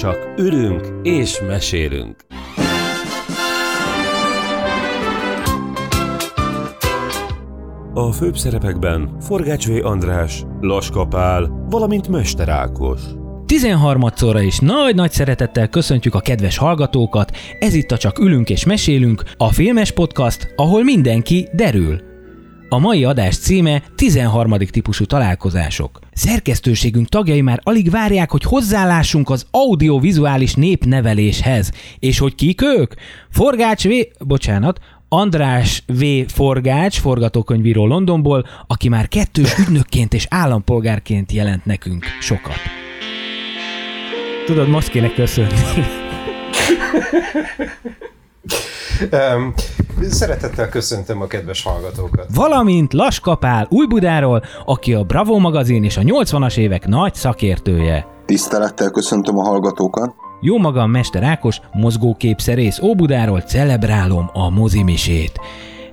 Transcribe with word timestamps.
csak 0.00 0.34
ülünk 0.38 0.86
és 1.02 1.40
mesélünk. 1.46 2.16
A 7.94 8.12
főbb 8.12 8.36
szerepekben 8.36 9.16
Forgács 9.20 9.66
V. 9.66 9.86
András, 9.86 10.44
Laska 10.60 11.06
Pál, 11.06 11.66
valamint 11.70 12.08
Mester 12.08 12.48
Ákos. 12.48 13.00
13-szorra 13.46 14.42
is 14.44 14.58
nagy-nagy 14.58 15.12
szeretettel 15.12 15.68
köszöntjük 15.68 16.14
a 16.14 16.20
kedves 16.20 16.56
hallgatókat, 16.56 17.36
ez 17.58 17.74
itt 17.74 17.90
a 17.90 17.96
Csak 17.96 18.18
ülünk 18.18 18.50
és 18.50 18.64
mesélünk, 18.64 19.22
a 19.36 19.52
filmes 19.52 19.92
podcast, 19.92 20.52
ahol 20.56 20.82
mindenki 20.82 21.48
derül. 21.52 22.09
A 22.72 22.78
mai 22.78 23.04
adás 23.04 23.38
címe 23.38 23.82
13. 23.94 24.58
típusú 24.58 25.04
találkozások. 25.04 25.98
Szerkesztőségünk 26.12 27.08
tagjai 27.08 27.40
már 27.40 27.60
alig 27.62 27.90
várják, 27.90 28.30
hogy 28.30 28.42
hozzálássunk 28.42 29.30
az 29.30 29.46
audiovizuális 29.50 30.54
népneveléshez. 30.54 31.72
És 31.98 32.18
hogy 32.18 32.34
kik 32.34 32.62
ők? 32.62 32.92
Forgács 33.30 33.84
V... 33.84 33.90
Bocsánat, 34.18 34.78
András 35.08 35.82
V. 35.86 36.04
Forgács, 36.26 36.98
forgatókönyvíró 36.98 37.86
Londonból, 37.86 38.46
aki 38.66 38.88
már 38.88 39.08
kettős 39.08 39.58
ügynökként 39.58 40.14
és 40.14 40.26
állampolgárként 40.28 41.32
jelent 41.32 41.64
nekünk 41.64 42.04
sokat. 42.20 42.58
Tudod, 44.46 44.68
most 44.68 44.88
kéne 44.88 45.12
köszönni. 45.12 45.54
Um, 49.12 49.54
szeretettel 50.08 50.68
köszöntöm 50.68 51.20
a 51.20 51.26
kedves 51.26 51.62
hallgatókat. 51.62 52.26
Valamint 52.34 52.92
Laskapál 52.92 53.66
Újbudáról, 53.70 54.42
aki 54.64 54.94
a 54.94 55.02
Bravo 55.02 55.38
magazin 55.38 55.84
és 55.84 55.96
a 55.96 56.00
80-as 56.00 56.56
évek 56.56 56.86
nagy 56.86 57.14
szakértője. 57.14 58.06
Tisztelettel 58.26 58.90
köszöntöm 58.90 59.38
a 59.38 59.42
hallgatókat. 59.42 60.14
Jó 60.40 60.58
magam, 60.58 60.90
Mester 60.90 61.22
Ákos, 61.22 61.60
mozgóképszerész 61.72 62.78
Óbudáról 62.78 63.40
celebrálom 63.40 64.30
a 64.32 64.50
mozimisét. 64.50 65.40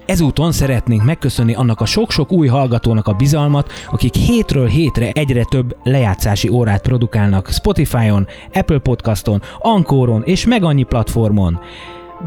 Ezúton 0.05 0.51
szeretnénk 0.51 1.03
megköszönni 1.03 1.53
annak 1.53 1.81
a 1.81 1.85
sok-sok 1.85 2.31
új 2.31 2.47
hallgatónak 2.47 3.07
a 3.07 3.13
bizalmat, 3.13 3.71
akik 3.91 4.13
hétről 4.13 4.67
hétre 4.67 5.11
egyre 5.11 5.43
több 5.43 5.77
lejátszási 5.83 6.49
órát 6.49 6.81
produkálnak 6.81 7.49
Spotify-on, 7.49 8.27
Apple 8.53 8.79
Podcaston, 8.79 9.41
Ankoron 9.59 10.23
és 10.23 10.45
meg 10.45 10.63
annyi 10.63 10.83
platformon. 10.83 11.59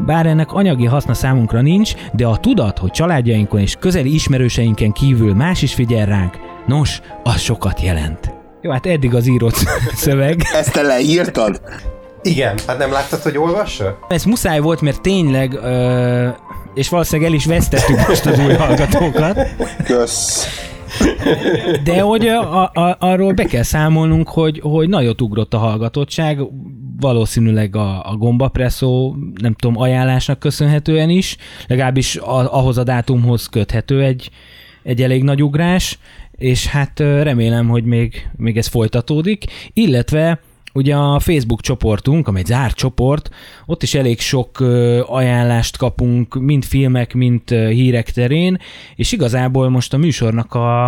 Bár 0.05 0.25
ennek 0.25 0.51
anyagi 0.51 0.85
haszna 0.85 1.13
számunkra 1.13 1.61
nincs, 1.61 1.93
de 2.13 2.25
a 2.25 2.37
tudat, 2.37 2.77
hogy 2.77 2.91
családjainkon 2.91 3.59
és 3.59 3.75
közeli 3.79 4.13
ismerőseinken 4.13 4.91
kívül 4.91 5.33
más 5.33 5.61
is 5.61 5.73
figyel 5.73 6.05
ránk, 6.05 6.37
nos, 6.67 7.01
az 7.23 7.39
sokat 7.39 7.81
jelent. 7.81 8.33
Jó, 8.61 8.71
hát 8.71 8.85
eddig 8.85 9.15
az 9.15 9.27
írott 9.27 9.55
szöveg. 9.93 10.41
Ezt 10.53 10.73
te 10.73 10.81
leírtad? 10.81 11.61
Igen, 12.21 12.57
hát 12.67 12.77
nem 12.77 12.91
láttad, 12.91 13.21
hogy 13.21 13.37
olvassa? 13.37 13.99
Ez 14.09 14.23
muszáj 14.23 14.59
volt, 14.59 14.81
mert 14.81 15.01
tényleg, 15.01 15.53
ö, 15.53 16.27
és 16.73 16.89
valószínűleg 16.89 17.31
el 17.31 17.35
is 17.35 17.45
vesztettük 17.45 18.07
most 18.07 18.25
az 18.25 18.39
új 18.39 18.53
hallgatókat. 18.53 19.37
Kösz. 19.83 20.47
De 21.83 22.01
hogy 22.01 22.27
a, 22.27 22.63
a, 22.63 22.97
arról 22.99 23.33
be 23.33 23.43
kell 23.43 23.63
számolnunk, 23.63 24.29
hogy, 24.29 24.59
hogy 24.63 24.89
nagyot 24.89 25.21
ugrott 25.21 25.53
a 25.53 25.57
hallgatottság, 25.57 26.39
valószínűleg 27.01 27.75
a, 27.75 28.09
a 28.09 28.15
gombapresszó, 28.15 29.15
nem 29.41 29.53
tudom, 29.53 29.81
ajánlásnak 29.81 30.39
köszönhetően 30.39 31.09
is, 31.09 31.37
legalábbis 31.67 32.15
a, 32.15 32.57
ahhoz 32.57 32.77
a 32.77 32.83
dátumhoz 32.83 33.45
köthető 33.45 34.03
egy, 34.03 34.29
egy 34.83 35.01
elég 35.01 35.23
nagy 35.23 35.43
ugrás, 35.43 35.99
és 36.31 36.67
hát 36.67 36.99
remélem, 36.99 37.67
hogy 37.67 37.83
még, 37.83 38.29
még 38.37 38.57
ez 38.57 38.67
folytatódik, 38.67 39.45
illetve 39.73 40.39
Ugye 40.73 40.95
a 40.95 41.19
Facebook 41.19 41.61
csoportunk, 41.61 42.27
amely 42.27 42.41
egy 42.41 42.47
zárt 42.47 42.75
csoport, 42.75 43.29
ott 43.65 43.83
is 43.83 43.93
elég 43.93 44.19
sok 44.19 44.59
ajánlást 45.05 45.77
kapunk, 45.77 46.35
mind 46.41 46.63
filmek, 46.63 47.13
mind 47.13 47.49
hírek 47.49 48.11
terén, 48.11 48.57
és 48.95 49.11
igazából 49.11 49.69
most 49.69 49.93
a 49.93 49.97
műsornak 49.97 50.53
a, 50.53 50.87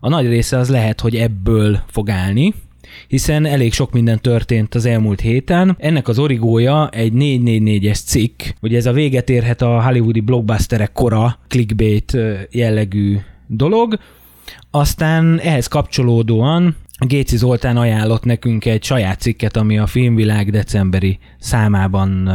a 0.00 0.08
nagy 0.08 0.26
része 0.26 0.58
az 0.58 0.70
lehet, 0.70 1.00
hogy 1.00 1.16
ebből 1.16 1.80
fog 1.86 2.10
állni, 2.10 2.54
hiszen 3.08 3.46
elég 3.46 3.72
sok 3.72 3.92
minden 3.92 4.20
történt 4.20 4.74
az 4.74 4.86
elmúlt 4.86 5.20
héten. 5.20 5.76
Ennek 5.78 6.08
az 6.08 6.18
origója 6.18 6.88
egy 6.88 7.12
444-es 7.14 8.04
cikk, 8.04 8.42
ugye 8.60 8.76
ez 8.76 8.86
a 8.86 8.92
véget 8.92 9.30
érhet 9.30 9.62
a 9.62 9.82
hollywoodi 9.82 10.20
blockbusterek 10.20 10.92
kora 10.92 11.38
clickbait 11.48 12.16
jellegű 12.50 13.18
dolog, 13.46 13.98
aztán 14.70 15.40
ehhez 15.40 15.66
kapcsolódóan 15.66 16.76
Géci 16.98 17.36
Zoltán 17.36 17.76
ajánlott 17.76 18.24
nekünk 18.24 18.64
egy 18.64 18.84
saját 18.84 19.20
cikket, 19.20 19.56
ami 19.56 19.78
a 19.78 19.86
Filmvilág 19.86 20.50
decemberi 20.50 21.18
számában 21.38 22.30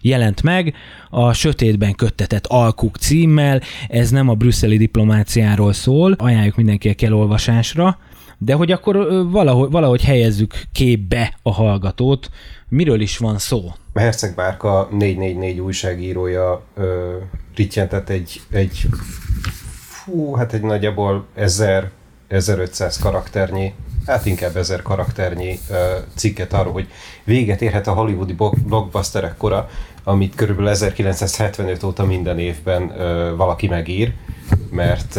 jelent 0.00 0.42
meg, 0.42 0.74
a 1.10 1.32
Sötétben 1.32 1.94
köttetett 1.94 2.46
alkuk 2.46 2.96
címmel, 2.96 3.60
ez 3.88 4.10
nem 4.10 4.28
a 4.28 4.34
brüsszeli 4.34 4.76
diplomáciáról 4.76 5.72
szól, 5.72 6.12
ajánljuk 6.12 6.56
mindenkinek 6.56 7.02
elolvasásra, 7.02 7.98
de 8.44 8.54
hogy 8.54 8.72
akkor 8.72 8.96
valahogy, 9.30 9.70
valahogy 9.70 10.04
helyezzük 10.04 10.54
képbe 10.72 11.38
a 11.42 11.52
hallgatót, 11.52 12.30
miről 12.68 13.00
is 13.00 13.18
van 13.18 13.38
szó? 13.38 13.72
Herceg 13.94 14.34
Bárka 14.34 14.88
444 14.90 15.60
újságírója 15.60 16.62
ö, 16.74 17.16
rittyentett 17.56 18.08
egy, 18.08 18.40
egy 18.50 18.86
fú, 19.88 20.34
hát 20.34 20.52
egy 20.52 20.62
nagyjából 20.62 21.26
1000 21.34 21.90
1500 22.28 22.98
karakternyi, 22.98 23.74
hát 24.06 24.26
inkább 24.26 24.56
1000 24.56 24.82
karakternyi 24.82 25.58
uh, 25.70 25.76
cikket 26.14 26.52
arról, 26.52 26.72
hogy 26.72 26.88
véget 27.24 27.62
érhet 27.62 27.86
a 27.86 27.92
hollywoodi 27.92 28.36
blockbusterek 28.66 29.36
kora, 29.36 29.68
amit 30.04 30.34
körülbelül 30.34 30.70
1975 30.70 31.82
óta 31.82 32.04
minden 32.04 32.38
évben 32.38 32.82
uh, 32.82 33.36
valaki 33.36 33.66
megír, 33.66 34.12
mert 34.70 35.18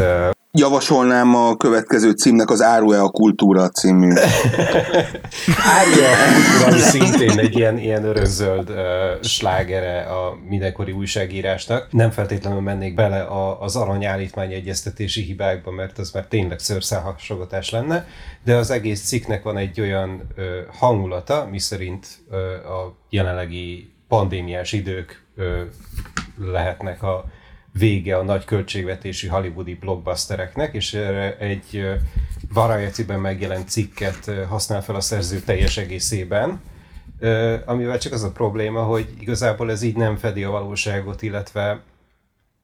Javasolnám 0.57 1.35
a 1.35 1.57
következő 1.57 2.11
címnek 2.11 2.49
az 2.49 2.61
Árul-e 2.61 3.01
a 3.01 3.09
kultúra 3.09 3.69
című. 3.69 4.13
Árul-e 5.57 6.11
a 6.11 6.33
kultúra, 6.33 6.79
szintén 6.79 7.39
egy 7.39 7.57
ilyen, 7.57 7.77
ilyen 7.77 8.03
örökzöld 8.03 8.69
uh, 8.69 8.77
slágere 9.21 10.01
a 10.01 10.37
mindenkori 10.49 10.91
újságírásnak. 10.91 11.87
Nem 11.91 12.11
feltétlenül 12.11 12.61
mennék 12.61 12.95
bele 12.95 13.21
a, 13.21 13.61
az 13.61 13.75
aranyállítmány 13.75 14.53
egyeztetési 14.53 15.21
hibákba, 15.21 15.71
mert 15.71 15.97
az 15.97 16.11
már 16.11 16.25
tényleg 16.25 16.59
szőrszálhasogatás 16.59 17.69
lenne, 17.69 18.07
de 18.43 18.55
az 18.55 18.71
egész 18.71 19.01
cikknek 19.01 19.43
van 19.43 19.57
egy 19.57 19.81
olyan 19.81 20.09
uh, 20.09 20.45
hangulata, 20.77 21.47
miszerint 21.51 22.07
uh, 22.29 22.37
a 22.77 22.95
jelenlegi 23.09 23.93
pandémiás 24.07 24.73
idők 24.73 25.25
uh, 25.37 25.45
lehetnek 26.51 27.03
a 27.03 27.25
vége 27.77 28.17
a 28.17 28.23
nagy 28.23 28.45
költségvetésű 28.45 29.27
hollywoodi 29.27 29.73
blockbustereknek, 29.73 30.73
és 30.73 30.93
erre 30.93 31.37
egy 31.37 31.87
Variety-ben 32.53 33.19
megjelent 33.19 33.69
cikket 33.69 34.31
használ 34.47 34.83
fel 34.83 34.95
a 34.95 35.01
szerző 35.01 35.39
teljes 35.39 35.77
egészében, 35.77 36.61
amivel 37.65 37.97
csak 37.97 38.13
az 38.13 38.23
a 38.23 38.31
probléma, 38.31 38.83
hogy 38.83 39.07
igazából 39.19 39.71
ez 39.71 39.81
így 39.81 39.95
nem 39.95 40.15
fedi 40.15 40.43
a 40.43 40.49
valóságot, 40.49 41.21
illetve 41.21 41.81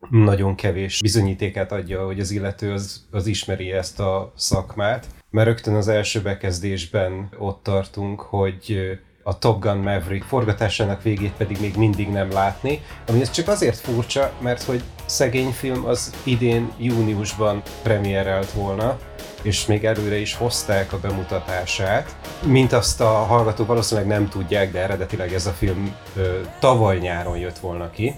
nagyon 0.10 0.56
kevés 0.56 1.00
bizonyítékát 1.02 1.72
adja, 1.72 2.06
hogy 2.06 2.20
az 2.20 2.32
illető 2.32 2.72
az, 2.72 3.06
az 3.12 3.28
ismeri 3.28 3.72
ezt 3.72 4.00
a 4.00 4.34
szakmát, 4.36 5.06
mert 5.30 5.48
rögtön 5.48 5.76
az 5.76 5.88
első 5.88 6.22
bekezdésben 6.22 7.30
ott 7.38 7.64
tartunk, 7.64 8.22
hogy 8.22 8.80
a 9.24 9.38
Top 9.38 9.62
Gun 9.62 9.78
Maverick 9.78 10.24
forgatásának 10.24 11.02
végét 11.02 11.34
pedig 11.34 11.60
még 11.60 11.76
mindig 11.76 12.10
nem 12.10 12.32
látni, 12.32 12.82
ami 13.08 13.22
ez 13.22 13.32
csak 13.32 13.48
azért 13.48 13.78
furcsa, 13.78 14.34
mert 14.40 14.64
hogy 14.64 14.84
szegény 15.12 15.52
film 15.52 15.86
az 15.86 16.14
idén 16.24 16.72
júniusban 16.78 17.62
premierelt 17.84 18.52
volna, 18.52 19.00
és 19.42 19.66
még 19.66 19.86
előre 19.86 20.18
is 20.18 20.36
hozták 20.36 20.94
a 20.94 21.00
bemutatását. 21.00 22.16
Mint 22.46 22.74
azt 22.74 23.02
a 23.02 23.08
hallgatók 23.08 23.68
valószínűleg 23.68 24.10
nem 24.10 24.30
tudják, 24.30 24.72
de 24.72 24.80
eredetileg 24.80 25.34
ez 25.34 25.46
a 25.46 25.52
film 25.52 25.96
ö, 26.16 26.40
tavaly 26.60 26.98
nyáron 26.98 27.38
jött 27.38 27.58
volna 27.58 27.90
ki, 27.90 28.14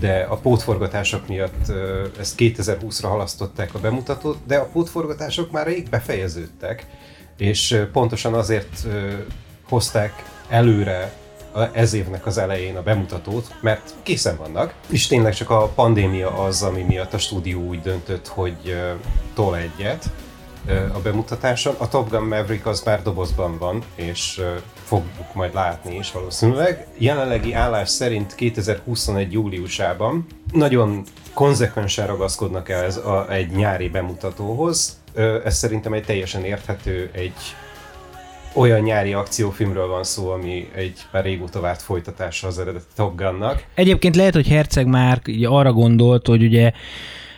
de 0.00 0.26
a 0.30 0.36
pótforgatások 0.36 1.28
miatt 1.28 1.68
ö, 1.68 2.06
ezt 2.18 2.34
2020-ra 2.38 3.06
halasztották 3.08 3.74
a 3.74 3.78
bemutatót, 3.78 4.38
de 4.46 4.56
a 4.56 4.68
pótforgatások 4.72 5.50
már 5.50 5.66
rég 5.66 5.88
befejeződtek, 5.88 6.86
és 7.36 7.84
pontosan 7.92 8.34
azért 8.34 8.84
ö, 8.86 9.12
hozták 9.68 10.24
előre 10.48 11.12
ez 11.72 11.92
évnek 11.92 12.26
az 12.26 12.38
elején 12.38 12.76
a 12.76 12.82
bemutatót, 12.82 13.54
mert 13.60 13.94
készen 14.02 14.36
vannak, 14.36 14.74
és 14.88 15.06
tényleg 15.06 15.34
csak 15.34 15.50
a 15.50 15.68
pandémia 15.74 16.44
az, 16.44 16.62
ami 16.62 16.82
miatt 16.82 17.14
a 17.14 17.18
stúdió 17.18 17.60
úgy 17.60 17.80
döntött, 17.80 18.28
hogy 18.28 18.76
tol 19.34 19.56
egyet 19.56 20.10
a 20.92 20.98
bemutatáson. 20.98 21.74
A 21.78 21.88
Top 21.88 22.10
Gun 22.10 22.22
Maverick 22.22 22.66
az 22.66 22.82
már 22.82 23.02
dobozban 23.02 23.58
van, 23.58 23.82
és 23.94 24.42
fogjuk 24.84 25.34
majd 25.34 25.54
látni 25.54 25.96
is 25.96 26.12
valószínűleg. 26.12 26.86
Jelenlegi 26.98 27.52
állás 27.52 27.88
szerint 27.88 28.34
2021. 28.34 29.32
júliusában 29.32 30.26
nagyon 30.52 31.04
konzekvensen 31.32 32.06
ragaszkodnak 32.06 32.68
el 32.68 32.84
ez 32.84 32.96
a, 32.96 33.26
egy 33.30 33.50
nyári 33.50 33.88
bemutatóhoz. 33.88 35.00
Ez 35.44 35.56
szerintem 35.56 35.92
egy 35.92 36.04
teljesen 36.04 36.44
érthető, 36.44 37.10
egy 37.12 37.56
olyan 38.54 38.80
nyári 38.80 39.12
akciófilmről 39.12 39.86
van 39.86 40.04
szó, 40.04 40.30
ami 40.30 40.68
egy 40.74 41.00
már 41.10 41.24
régóta 41.24 41.60
várt 41.60 41.82
folytatása 41.82 42.46
az 42.46 42.58
eredeti 42.58 42.84
Top 42.96 43.16
Gunnak. 43.16 43.64
Egyébként 43.74 44.16
lehet, 44.16 44.34
hogy 44.34 44.48
Herceg 44.48 44.86
már 44.86 45.20
arra 45.44 45.72
gondolt, 45.72 46.26
hogy 46.26 46.42
ugye 46.42 46.72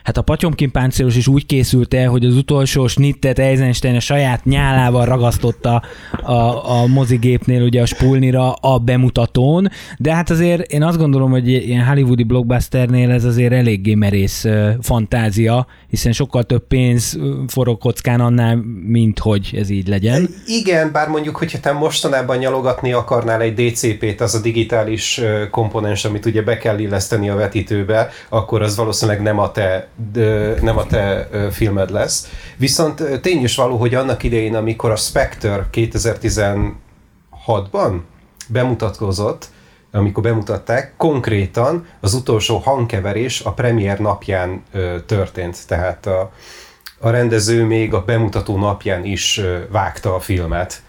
hát 0.05 0.17
a 0.17 0.23
Patyomkin 0.23 0.71
páncélos 0.71 1.17
is 1.17 1.27
úgy 1.27 1.47
készült 1.47 1.95
el, 1.95 2.09
hogy 2.09 2.25
az 2.25 2.37
utolsó 2.37 2.87
snittet 2.87 3.39
Eisenstein 3.39 3.95
a 3.97 4.01
saját 4.01 4.45
nyálával 4.45 5.05
ragasztotta 5.05 5.83
a, 6.23 6.33
a 6.71 6.87
mozigépnél 6.87 7.63
ugye 7.63 7.83
a 7.83 7.87
spulnira 7.87 8.53
a 8.53 8.79
bemutatón, 8.79 9.69
de 9.99 10.15
hát 10.15 10.31
azért 10.31 10.73
én 10.73 10.83
azt 10.83 10.99
gondolom, 10.99 11.31
hogy 11.31 11.49
ilyen 11.49 11.85
hollywoodi 11.85 12.23
blockbusternél 12.23 13.11
ez 13.11 13.25
azért 13.25 13.53
eléggé 13.53 13.95
merész 13.95 14.45
fantázia, 14.81 15.67
hiszen 15.89 16.13
sokkal 16.13 16.43
több 16.43 16.67
pénz 16.67 17.19
forog 17.49 17.79
kockán 17.79 18.21
annál, 18.21 18.57
mint 18.87 19.19
hogy 19.19 19.55
ez 19.59 19.71
így 19.71 19.89
legyen. 19.89 20.29
Igen, 20.47 20.93
bár 20.93 21.09
mondjuk, 21.09 21.37
hogyha 21.37 21.61
te 21.61 21.73
mostanában 21.73 22.37
nyalogatni 22.37 22.93
akarnál 22.93 23.41
egy 23.41 23.55
DCP-t, 23.55 24.21
az 24.21 24.35
a 24.35 24.41
digitális 24.41 25.21
komponens, 25.51 26.05
amit 26.05 26.27
ugye 26.27 26.43
be 26.43 26.59
kell 26.59 26.79
illeszteni 26.79 27.29
a 27.29 27.35
vetítőbe, 27.35 28.09
akkor 28.29 28.63
az 28.63 28.77
valószínűleg 28.77 29.23
nem 29.23 29.39
a 29.39 29.51
te 29.51 29.89
nem 30.63 30.79
a 30.79 30.87
te 30.87 31.29
filmed 31.51 31.91
lesz. 31.91 32.29
Viszont 32.57 33.21
tény 33.21 33.43
is 33.43 33.57
való, 33.57 33.77
hogy 33.77 33.95
annak 33.95 34.23
idején, 34.23 34.55
amikor 34.55 34.91
a 34.91 34.97
Spectre 34.97 35.69
2016-ban 35.73 38.01
bemutatkozott, 38.49 39.49
amikor 39.93 40.23
bemutatták, 40.23 40.95
konkrétan 40.97 41.87
az 42.01 42.15
utolsó 42.15 42.59
hangkeverés 42.59 43.41
a 43.41 43.53
premier 43.53 43.99
napján 43.99 44.63
történt, 45.07 45.67
tehát 45.67 46.07
a, 46.07 46.33
a 46.99 47.11
rendező 47.11 47.65
még 47.65 47.95
a 47.95 48.05
bemutató 48.05 48.59
napján 48.59 49.05
is 49.05 49.41
vágta 49.71 50.15
a 50.15 50.21
filmet. 50.21 50.83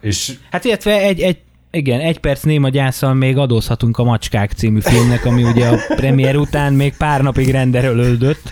És 0.00 0.32
hát 0.50 0.64
illetve 0.64 1.00
egy, 1.00 1.20
egy 1.20 1.38
igen, 1.72 2.00
egy 2.00 2.18
perc 2.18 2.42
néma 2.42 2.68
gyászal 2.68 3.14
még 3.14 3.36
adózhatunk 3.36 3.98
a 3.98 4.04
Macskák 4.04 4.52
című 4.52 4.80
filmnek, 4.80 5.24
ami 5.24 5.42
ugye 5.42 5.68
a 5.68 5.78
premier 5.96 6.36
után 6.36 6.72
még 6.72 6.96
pár 6.96 7.22
napig 7.22 7.50
renderölődött, 7.50 8.50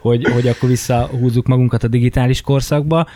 hogy, 0.00 0.28
hogy 0.32 0.48
akkor 0.48 0.68
visszahúzzuk 0.68 1.46
magunkat 1.46 1.84
a 1.84 1.88
digitális 1.88 2.40
korszakba 2.40 3.06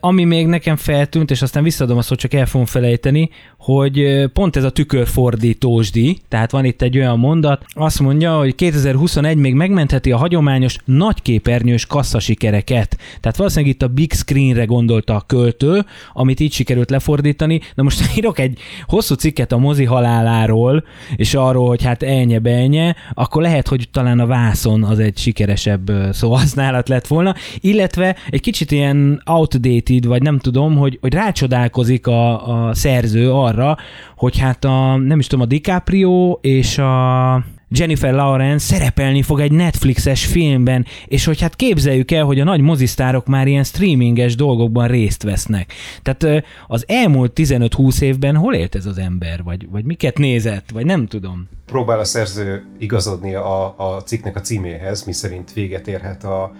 ami 0.00 0.24
még 0.24 0.46
nekem 0.46 0.76
feltűnt, 0.76 1.30
és 1.30 1.42
aztán 1.42 1.62
visszadom 1.62 1.98
azt, 1.98 2.08
hogy 2.08 2.18
csak 2.18 2.34
el 2.34 2.46
fogom 2.46 2.66
felejteni, 2.66 3.30
hogy 3.58 4.24
pont 4.32 4.56
ez 4.56 4.64
a 4.64 4.70
tükörfordítósdi, 4.70 6.18
tehát 6.28 6.50
van 6.50 6.64
itt 6.64 6.82
egy 6.82 6.98
olyan 6.98 7.18
mondat, 7.18 7.64
azt 7.68 8.00
mondja, 8.00 8.38
hogy 8.38 8.54
2021 8.54 9.36
még 9.36 9.54
megmentheti 9.54 10.12
a 10.12 10.16
hagyományos 10.16 10.76
nagyképernyős 10.84 11.86
kasszasikereket. 11.86 12.96
Tehát 13.20 13.36
valószínűleg 13.36 13.74
itt 13.74 13.82
a 13.82 13.88
big 13.88 14.12
screenre 14.12 14.64
gondolta 14.64 15.14
a 15.14 15.24
költő, 15.26 15.84
amit 16.12 16.40
így 16.40 16.52
sikerült 16.52 16.90
lefordítani. 16.90 17.60
Na 17.74 17.82
most 17.82 18.00
írok 18.16 18.38
egy 18.38 18.58
hosszú 18.86 19.14
cikket 19.14 19.52
a 19.52 19.58
mozi 19.58 19.84
haláláról, 19.84 20.84
és 21.16 21.34
arról, 21.34 21.68
hogy 21.68 21.84
hát 21.84 22.02
elnye 22.02 22.38
benye, 22.38 22.94
akkor 23.14 23.42
lehet, 23.42 23.68
hogy 23.68 23.88
talán 23.92 24.20
a 24.20 24.26
vászon 24.26 24.84
az 24.84 24.98
egy 24.98 25.18
sikeresebb 25.18 25.92
szóhasználat 26.12 26.88
lett 26.88 27.06
volna, 27.06 27.34
illetve 27.60 28.16
egy 28.30 28.40
kicsit 28.40 28.70
ilyen 28.70 29.22
outdated, 29.54 30.06
vagy 30.06 30.22
nem 30.22 30.38
tudom, 30.38 30.76
hogy, 30.76 30.98
hogy 31.00 31.14
rácsodálkozik 31.14 32.06
a, 32.06 32.48
a 32.68 32.74
szerző 32.74 33.32
arra, 33.32 33.76
hogy 34.16 34.38
hát 34.38 34.64
a, 34.64 34.96
nem 34.96 35.18
is 35.18 35.26
tudom, 35.26 35.44
a 35.44 35.48
DiCaprio 35.48 36.38
és 36.40 36.78
a 36.78 37.44
Jennifer 37.70 38.14
Lawrence 38.14 38.74
szerepelni 38.74 39.22
fog 39.22 39.40
egy 39.40 39.52
Netflixes 39.52 40.26
filmben, 40.26 40.86
és 41.06 41.24
hogy 41.24 41.40
hát 41.40 41.56
képzeljük 41.56 42.10
el, 42.10 42.24
hogy 42.24 42.40
a 42.40 42.44
nagy 42.44 42.60
mozisztárok 42.60 43.26
már 43.26 43.46
ilyen 43.46 43.64
streaminges 43.64 44.34
dolgokban 44.34 44.88
részt 44.88 45.22
vesznek. 45.22 45.72
Tehát 46.02 46.44
az 46.66 46.84
elmúlt 46.86 47.32
15-20 47.34 48.00
évben 48.00 48.36
hol 48.36 48.54
élt 48.54 48.74
ez 48.74 48.86
az 48.86 48.98
ember, 48.98 49.42
vagy, 49.42 49.68
vagy 49.70 49.84
miket 49.84 50.18
nézett, 50.18 50.70
vagy 50.70 50.84
nem 50.84 51.06
tudom. 51.06 51.48
Próbál 51.66 51.98
a 51.98 52.04
szerző 52.04 52.64
igazodni 52.78 53.34
a, 53.34 53.74
a 53.78 54.02
cikknek 54.02 54.36
a 54.36 54.40
címéhez, 54.40 55.04
miszerint 55.04 55.52
véget 55.52 55.88
érhet 55.88 56.24
a 56.24 56.52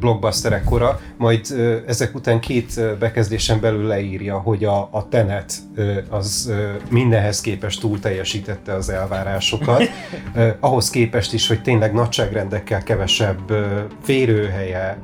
blockbusterek 0.00 0.64
kora, 0.64 1.00
majd 1.16 1.46
ezek 1.86 2.14
után 2.14 2.40
két 2.40 2.98
bekezdésen 2.98 3.60
belül 3.60 3.86
leírja, 3.86 4.38
hogy 4.38 4.64
a, 4.64 4.88
a 4.90 5.08
Tenet 5.08 5.54
az 6.08 6.52
mindenhez 6.90 7.40
képest 7.40 7.80
túl 7.80 8.00
teljesítette 8.00 8.74
az 8.74 8.88
elvárásokat, 8.88 9.82
ahhoz 10.60 10.90
képest 10.90 11.32
is, 11.32 11.48
hogy 11.48 11.62
tényleg 11.62 11.92
nagyságrendekkel 11.92 12.82
kevesebb 12.82 13.52
férőhelye 14.02 14.98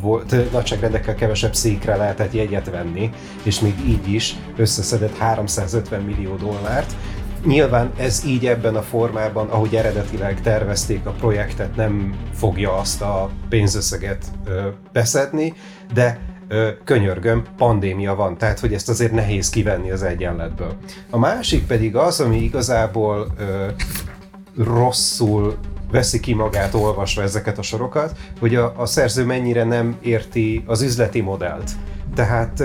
volt, 0.00 0.52
nagyságrendekkel 0.52 1.14
kevesebb 1.14 1.54
székre 1.54 1.96
lehetett 1.96 2.32
jegyet 2.32 2.70
venni, 2.70 3.10
és 3.42 3.60
még 3.60 3.74
így 3.86 4.12
is 4.12 4.36
összeszedett 4.56 5.16
350 5.16 6.00
millió 6.00 6.34
dollárt, 6.36 6.94
Nyilván 7.44 7.92
ez 7.96 8.24
így 8.26 8.46
ebben 8.46 8.76
a 8.76 8.82
formában, 8.82 9.48
ahogy 9.48 9.74
eredetileg 9.76 10.40
tervezték 10.40 11.06
a 11.06 11.10
projektet, 11.10 11.76
nem 11.76 12.14
fogja 12.32 12.72
azt 12.78 13.02
a 13.02 13.30
pénzösszeget 13.48 14.24
ö, 14.46 14.68
beszedni, 14.92 15.54
de 15.94 16.18
ö, 16.48 16.68
könyörgöm, 16.84 17.42
pandémia 17.56 18.14
van, 18.14 18.38
tehát 18.38 18.60
hogy 18.60 18.74
ezt 18.74 18.88
azért 18.88 19.12
nehéz 19.12 19.50
kivenni 19.50 19.90
az 19.90 20.02
egyenletből. 20.02 20.76
A 21.10 21.18
másik 21.18 21.66
pedig 21.66 21.96
az, 21.96 22.20
ami 22.20 22.42
igazából 22.42 23.26
ö, 23.38 23.66
rosszul 24.64 25.56
veszi 25.90 26.20
ki 26.20 26.34
magát 26.34 26.74
olvasva 26.74 27.22
ezeket 27.22 27.58
a 27.58 27.62
sorokat, 27.62 28.16
hogy 28.40 28.54
a, 28.54 28.72
a 28.76 28.86
szerző 28.86 29.24
mennyire 29.24 29.64
nem 29.64 29.96
érti 30.00 30.64
az 30.66 30.82
üzleti 30.82 31.20
modellt. 31.20 31.70
Tehát 32.14 32.62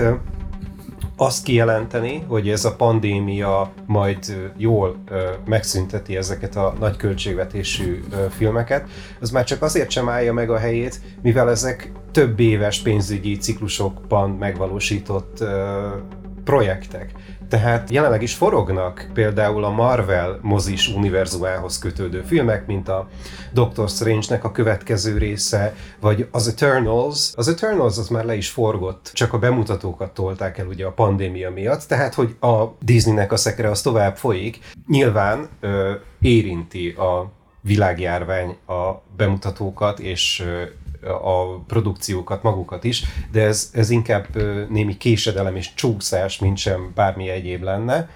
azt 1.16 1.44
kijelenteni, 1.44 2.24
hogy 2.28 2.48
ez 2.48 2.64
a 2.64 2.76
pandémia 2.76 3.72
majd 3.86 4.52
jól 4.56 4.96
megszünteti 5.44 6.16
ezeket 6.16 6.56
a 6.56 6.74
nagy 6.78 6.96
költségvetésű 6.96 8.04
filmeket, 8.30 8.88
az 9.20 9.30
már 9.30 9.44
csak 9.44 9.62
azért 9.62 9.90
sem 9.90 10.08
állja 10.08 10.32
meg 10.32 10.50
a 10.50 10.58
helyét, 10.58 11.00
mivel 11.22 11.50
ezek 11.50 11.92
több 12.10 12.40
éves 12.40 12.80
pénzügyi 12.80 13.36
ciklusokban 13.36 14.30
megvalósított 14.30 15.44
projektek. 16.44 17.12
Tehát 17.52 17.90
jelenleg 17.90 18.22
is 18.22 18.34
forognak 18.34 19.10
például 19.14 19.64
a 19.64 19.70
Marvel 19.70 20.38
mozis 20.42 20.88
univerzumához 20.88 21.78
kötődő 21.78 22.22
filmek, 22.22 22.66
mint 22.66 22.88
a 22.88 23.08
Doctor 23.52 23.88
Strange-nek 23.88 24.44
a 24.44 24.52
következő 24.52 25.18
része, 25.18 25.74
vagy 26.00 26.28
az 26.30 26.48
Eternals. 26.48 27.32
Az 27.34 27.48
Eternals 27.48 27.98
az 27.98 28.08
már 28.08 28.24
le 28.24 28.34
is 28.34 28.50
forgott, 28.50 29.10
csak 29.12 29.32
a 29.32 29.38
bemutatókat 29.38 30.14
tolták 30.14 30.58
el 30.58 30.66
ugye 30.66 30.86
a 30.86 30.92
pandémia 30.92 31.50
miatt, 31.50 31.82
tehát 31.82 32.14
hogy 32.14 32.36
a 32.40 32.64
Disneynek 32.80 33.32
a 33.32 33.36
szekre 33.36 33.70
az 33.70 33.82
tovább 33.82 34.16
folyik. 34.16 34.58
Nyilván 34.88 35.48
ö, 35.60 35.92
érinti 36.20 36.88
a 36.88 37.32
világjárvány 37.60 38.56
a 38.66 39.02
bemutatókat, 39.16 39.98
és 39.98 40.44
a 41.04 41.60
produkciókat 41.66 42.42
magukat 42.42 42.84
is, 42.84 43.04
de 43.32 43.42
ez, 43.42 43.70
ez 43.72 43.90
inkább 43.90 44.26
némi 44.68 44.96
késedelem 44.96 45.56
és 45.56 45.74
csúszás, 45.74 46.38
mint 46.38 46.56
sem 46.56 46.92
bármi 46.94 47.28
egyéb 47.28 47.62
lenne. 47.62 48.08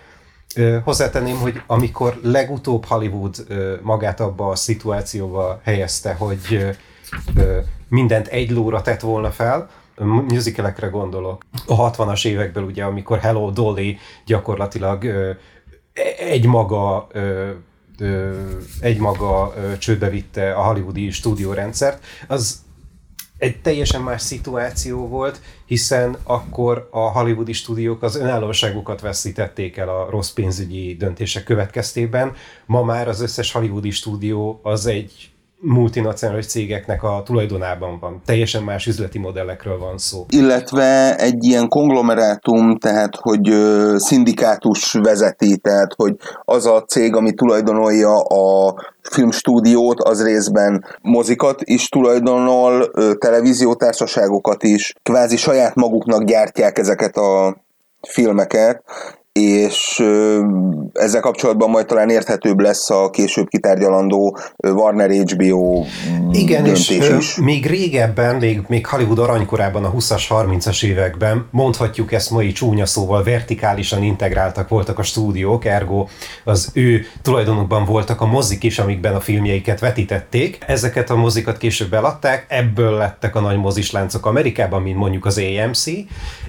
Hozzátenném, 0.84 1.36
hogy 1.36 1.62
amikor 1.66 2.18
legutóbb 2.22 2.84
Hollywood 2.84 3.46
magát 3.82 4.20
abba 4.20 4.48
a 4.48 4.54
szituációba 4.54 5.60
helyezte, 5.64 6.14
hogy 6.14 6.74
mindent 7.88 8.26
egy 8.26 8.50
lóra 8.50 8.82
tett 8.82 9.00
volna 9.00 9.30
fel, 9.30 9.70
musicalekre 10.04 10.86
gondolok. 10.86 11.42
A 11.66 11.90
60-as 11.90 12.26
évekből 12.26 12.64
ugye, 12.64 12.84
amikor 12.84 13.18
Hello 13.18 13.50
Dolly 13.50 13.98
gyakorlatilag 14.26 15.06
egy 16.18 16.46
maga 16.46 17.06
egy 18.80 18.98
maga 18.98 19.54
csődbe 19.78 20.08
vitte 20.08 20.54
a 20.54 20.62
hollywoodi 20.62 21.10
stúdiórendszert, 21.10 22.04
az 22.28 22.64
egy 23.38 23.60
teljesen 23.60 24.02
más 24.02 24.22
szituáció 24.22 25.08
volt, 25.08 25.40
hiszen 25.64 26.16
akkor 26.22 26.88
a 26.90 26.98
hollywoodi 26.98 27.52
stúdiók 27.52 28.02
az 28.02 28.16
önállóságukat 28.16 29.00
veszítették 29.00 29.76
el 29.76 29.88
a 29.88 30.10
rossz 30.10 30.30
pénzügyi 30.30 30.94
döntések 30.94 31.44
következtében. 31.44 32.32
Ma 32.66 32.82
már 32.82 33.08
az 33.08 33.20
összes 33.20 33.52
hollywoodi 33.52 33.90
stúdió 33.90 34.60
az 34.62 34.86
egy 34.86 35.30
multinacionális 35.60 36.46
cégeknek 36.46 37.02
a 37.02 37.22
tulajdonában 37.24 37.98
van. 37.98 38.22
Teljesen 38.24 38.62
más 38.62 38.86
üzleti 38.86 39.18
modellekről 39.18 39.78
van 39.78 39.98
szó. 39.98 40.26
Illetve 40.28 41.16
egy 41.16 41.44
ilyen 41.44 41.68
konglomerátum, 41.68 42.78
tehát 42.78 43.16
hogy 43.16 43.52
szindikátus 43.96 44.92
vezeti, 44.92 45.56
tehát 45.56 45.92
hogy 45.96 46.16
az 46.44 46.66
a 46.66 46.84
cég, 46.84 47.14
ami 47.14 47.32
tulajdonolja 47.34 48.20
a 48.20 48.74
filmstúdiót, 49.02 50.00
az 50.00 50.24
részben 50.24 50.84
mozikat 51.02 51.60
is 51.62 51.88
tulajdonol, 51.88 52.90
televíziótársaságokat 53.18 54.62
is, 54.62 54.92
kvázi 55.02 55.36
saját 55.36 55.74
maguknak 55.74 56.24
gyártják 56.24 56.78
ezeket 56.78 57.16
a 57.16 57.56
filmeket, 58.08 58.82
és 59.36 60.02
ezzel 60.92 61.20
kapcsolatban 61.20 61.70
majd 61.70 61.86
talán 61.86 62.10
érthetőbb 62.10 62.60
lesz 62.60 62.90
a 62.90 63.10
később 63.10 63.48
kitárgyalandó 63.48 64.38
Warner 64.56 65.10
HBO 65.10 65.84
Igen, 66.32 66.62
döntés 66.62 66.90
és 66.90 67.08
is. 67.18 67.36
még 67.36 67.66
régebben, 67.66 68.36
még, 68.36 68.60
még 68.68 68.86
Hollywood 68.86 69.18
aranykorában, 69.18 69.84
a 69.84 69.92
20-as, 69.92 70.24
30-as 70.28 70.84
években, 70.84 71.46
mondhatjuk 71.50 72.12
ezt 72.12 72.30
mai 72.30 72.52
csúnya 72.52 72.86
szóval, 72.86 73.22
vertikálisan 73.22 74.02
integráltak 74.02 74.68
voltak 74.68 74.98
a 74.98 75.02
stúdiók, 75.02 75.64
ergo 75.64 76.06
az 76.44 76.70
ő 76.72 77.00
tulajdonokban 77.22 77.84
voltak 77.84 78.20
a 78.20 78.26
mozik 78.26 78.62
is, 78.62 78.78
amikben 78.78 79.14
a 79.14 79.20
filmjeiket 79.20 79.80
vetítették. 79.80 80.58
Ezeket 80.66 81.10
a 81.10 81.16
mozikat 81.16 81.58
később 81.58 81.92
eladták, 81.92 82.46
ebből 82.48 82.96
lettek 82.96 83.36
a 83.36 83.40
nagy 83.40 83.58
mozisláncok 83.58 84.26
Amerikában, 84.26 84.82
mint 84.82 84.96
mondjuk 84.96 85.24
az 85.24 85.38
AMC, 85.38 85.84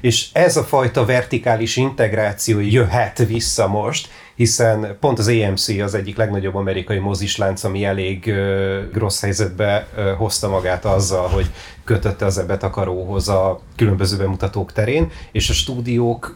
és 0.01 0.27
ez 0.33 0.57
a 0.57 0.63
fajta 0.63 1.05
vertikális 1.05 1.77
integráció 1.77 2.59
jöhet 2.77 3.17
vissza 3.17 3.67
most, 3.67 4.09
hiszen 4.35 4.97
pont 4.99 5.19
az 5.19 5.27
AMC 5.27 5.67
az 5.69 5.93
egyik 5.93 6.17
legnagyobb 6.17 6.55
amerikai 6.55 6.97
mozislánc, 6.97 7.63
ami 7.63 7.85
elég 7.85 8.27
ö, 8.27 8.81
rossz 8.93 9.21
helyzetbe 9.21 9.87
ö, 9.95 10.13
hozta 10.17 10.49
magát 10.49 10.85
azzal, 10.85 11.27
hogy 11.27 11.51
kötötte 11.83 12.25
az 12.25 12.37
ebetakaróhoz 12.37 13.29
a 13.29 13.61
különböző 13.75 14.17
bemutatók 14.17 14.71
terén, 14.71 15.11
és 15.31 15.49
a 15.49 15.53
stúdiók 15.53 16.35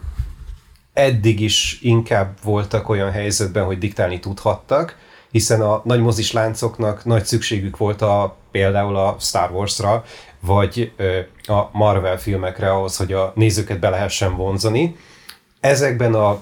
eddig 0.93 1.39
is 1.39 1.79
inkább 1.81 2.38
voltak 2.43 2.89
olyan 2.89 3.12
helyzetben, 3.12 3.65
hogy 3.65 3.77
diktálni 3.77 4.19
tudhattak, 4.19 4.98
hiszen 5.31 5.62
a 5.62 5.81
nagy 5.83 6.00
mozisláncoknak 6.00 7.05
nagy 7.05 7.25
szükségük 7.25 7.77
volt 7.77 8.01
a, 8.01 8.36
például 8.51 8.95
a 8.95 9.15
Star 9.19 9.51
Wars-ra, 9.51 10.03
vagy 10.39 10.91
ö, 10.98 11.19
a 11.48 11.69
Marvel 11.71 12.17
filmekre 12.17 12.71
ahhoz, 12.71 12.98
hogy 12.98 13.13
a 13.13 13.31
nézőket 13.36 13.79
be 13.79 13.89
lehessen 13.89 14.36
vonzani. 14.36 14.95
Ezekben 15.62 16.13
a 16.13 16.41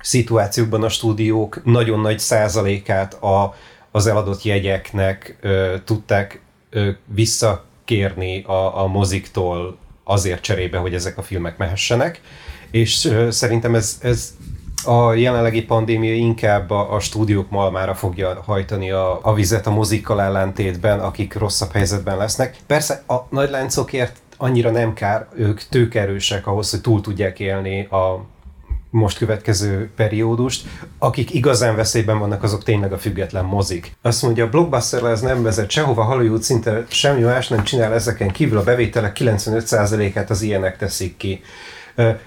szituációkban 0.00 0.82
a 0.82 0.88
stúdiók 0.88 1.64
nagyon 1.64 2.00
nagy 2.00 2.18
százalékát 2.18 3.14
a, 3.14 3.54
az 3.90 4.06
eladott 4.06 4.42
jegyeknek 4.42 5.38
ö, 5.40 5.74
tudták 5.84 6.40
ö, 6.70 6.90
visszakérni 7.04 8.42
a, 8.42 8.82
a 8.82 8.86
moziktól 8.86 9.78
azért 10.04 10.42
cserébe, 10.42 10.78
hogy 10.78 10.94
ezek 10.94 11.18
a 11.18 11.22
filmek 11.22 11.56
mehessenek, 11.56 12.20
és 12.70 13.04
ö, 13.04 13.30
szerintem 13.30 13.74
ez, 13.74 13.98
ez 14.02 14.34
a 14.84 15.12
jelenlegi 15.12 15.62
pandémia 15.62 16.14
inkább 16.14 16.70
a, 16.70 16.94
a 16.94 17.00
stúdiók 17.00 17.50
malmára 17.50 17.94
fogja 17.94 18.42
hajtani 18.46 18.90
a, 18.90 19.18
a 19.22 19.34
vizet 19.34 19.66
a 19.66 19.70
mozikkal 19.70 20.22
ellentétben, 20.22 21.00
akik 21.00 21.34
rosszabb 21.34 21.72
helyzetben 21.72 22.16
lesznek. 22.16 22.56
Persze 22.66 23.02
a 23.06 23.14
nagy 23.30 23.50
láncokért 23.50 24.16
annyira 24.36 24.70
nem 24.70 24.94
kár, 24.94 25.28
ők 25.34 25.62
tőkerősek 25.62 26.46
ahhoz, 26.46 26.70
hogy 26.70 26.80
túl 26.80 27.00
tudják 27.00 27.40
élni 27.40 27.84
a 27.84 28.24
most 28.94 29.18
következő 29.18 29.90
periódust. 29.96 30.66
Akik 30.98 31.34
igazán 31.34 31.76
veszélyben 31.76 32.18
vannak, 32.18 32.42
azok 32.42 32.62
tényleg 32.62 32.92
a 32.92 32.98
független 32.98 33.44
mozik. 33.44 33.96
Azt 34.02 34.22
mondja, 34.22 34.44
a 34.44 34.48
blockbuster 34.48 35.04
ez 35.04 35.20
nem 35.20 35.42
vezet 35.42 35.70
sehova, 35.70 36.04
Hollywood 36.04 36.42
szinte 36.42 36.84
semmi 36.88 37.22
más 37.22 37.48
nem 37.48 37.64
csinál 37.64 37.92
ezeken 37.92 38.30
kívül, 38.30 38.58
a 38.58 38.62
bevételek 38.62 39.16
95%-át 39.20 40.30
az 40.30 40.42
ilyenek 40.42 40.76
teszik 40.76 41.16
ki. 41.16 41.42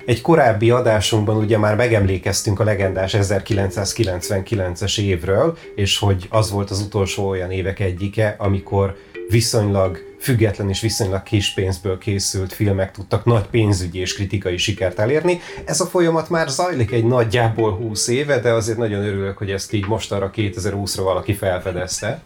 Egy 0.06 0.22
korábbi 0.22 0.70
adásunkban 0.70 1.38
ugye 1.38 1.58
már 1.58 1.76
megemlékeztünk 1.76 2.60
a 2.60 2.64
legendás 2.64 3.16
1999-es 3.20 5.00
évről, 5.00 5.58
és 5.76 5.98
hogy 5.98 6.28
az 6.30 6.52
volt 6.52 6.70
az 6.70 6.82
utolsó 6.82 7.28
olyan 7.28 7.52
évek 7.52 7.80
egyike, 7.80 8.36
amikor 8.38 8.96
viszonylag 9.30 10.07
független 10.20 10.70
és 10.70 10.82
viszonylag 10.82 11.24
kis 11.24 11.54
pénzből 11.54 11.98
készült 11.98 12.54
filmek 12.54 12.92
tudtak 12.92 13.26
nagy 13.26 13.46
pénzügyi 13.46 14.00
és 14.00 14.14
kritikai 14.14 14.58
sikert 14.58 15.00
elérni. 15.00 15.40
Ez 15.66 15.82
a 15.82 15.86
folyamat 15.86 16.30
már 16.30 16.50
zajlik 16.50 16.92
egy 16.92 17.06
nagyjából 17.06 17.72
20 17.72 18.08
éve, 18.08 18.40
de 18.40 18.52
azért 18.52 18.78
nagyon 18.78 19.04
örülök, 19.04 19.38
hogy 19.38 19.52
ezt 19.52 19.74
így 19.74 19.88
mostanra 19.88 20.32
2020-ra 20.36 21.00
valaki 21.04 21.34
felfedezte. 21.34 22.22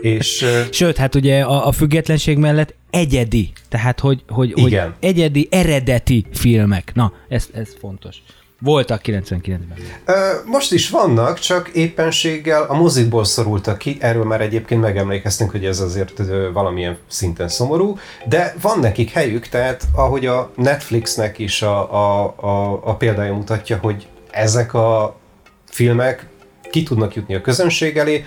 És, 0.00 0.44
Sőt, 0.70 0.96
hát 0.96 1.14
ugye 1.14 1.40
a, 1.42 1.66
a 1.66 1.72
függetlenség 1.72 2.38
mellett 2.38 2.74
egyedi, 2.90 3.52
tehát 3.68 4.00
hogy, 4.00 4.22
hogy, 4.28 4.52
Igen. 4.54 4.84
hogy 4.84 5.08
egyedi, 5.08 5.48
eredeti 5.50 6.26
filmek. 6.32 6.92
Na, 6.94 7.12
ez, 7.28 7.48
ez 7.52 7.76
fontos. 7.80 8.16
Voltak 8.60 9.00
99-ben. 9.04 9.74
Ö, 10.04 10.12
Most 10.44 10.72
is 10.72 10.90
vannak, 10.90 11.38
csak 11.38 11.68
éppenséggel 11.68 12.62
a 12.62 12.74
mozikból 12.74 13.24
szorultak 13.24 13.78
ki, 13.78 13.96
erről 14.00 14.24
már 14.24 14.40
egyébként 14.40 14.80
megemlékeztünk, 14.80 15.50
hogy 15.50 15.64
ez 15.64 15.80
azért 15.80 16.22
valamilyen 16.52 16.98
szinten 17.08 17.48
szomorú, 17.48 17.98
de 18.28 18.54
van 18.60 18.78
nekik 18.78 19.10
helyük, 19.10 19.46
tehát 19.48 19.82
ahogy 19.94 20.26
a 20.26 20.50
Netflixnek 20.56 21.38
is 21.38 21.62
a, 21.62 21.92
a, 21.92 22.34
a, 22.36 22.80
a 22.84 22.96
példája 22.96 23.34
mutatja, 23.34 23.78
hogy 23.82 24.06
ezek 24.30 24.74
a 24.74 25.16
filmek 25.64 26.26
ki 26.70 26.82
tudnak 26.82 27.14
jutni 27.14 27.34
a 27.34 27.40
közönség 27.40 27.96
elé, 27.96 28.24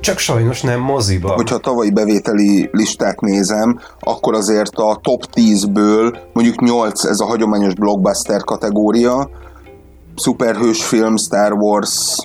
csak 0.00 0.18
sajnos 0.18 0.60
nem 0.62 0.80
moziba. 0.80 1.32
Hogyha 1.32 1.54
a 1.54 1.58
tavalyi 1.58 1.90
bevételi 1.90 2.68
listát 2.72 3.20
nézem, 3.20 3.80
akkor 4.00 4.34
azért 4.34 4.74
a 4.74 4.98
top 5.02 5.24
10-ből 5.34 6.16
mondjuk 6.32 6.60
8 6.60 7.04
ez 7.04 7.20
a 7.20 7.24
hagyományos 7.24 7.74
blockbuster 7.74 8.40
kategória, 8.40 9.30
szuperhős 10.16 10.84
film, 10.84 11.16
Star 11.16 11.52
Wars, 11.52 12.16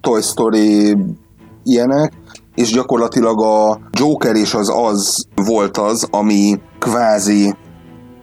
Toy 0.00 0.22
Story, 0.22 0.96
ilyenek, 1.64 2.12
és 2.54 2.72
gyakorlatilag 2.72 3.42
a 3.42 3.80
Joker 3.90 4.36
és 4.36 4.54
az 4.54 4.72
az 4.74 5.24
volt 5.34 5.76
az, 5.76 6.06
ami 6.10 6.60
kvázi 6.78 7.54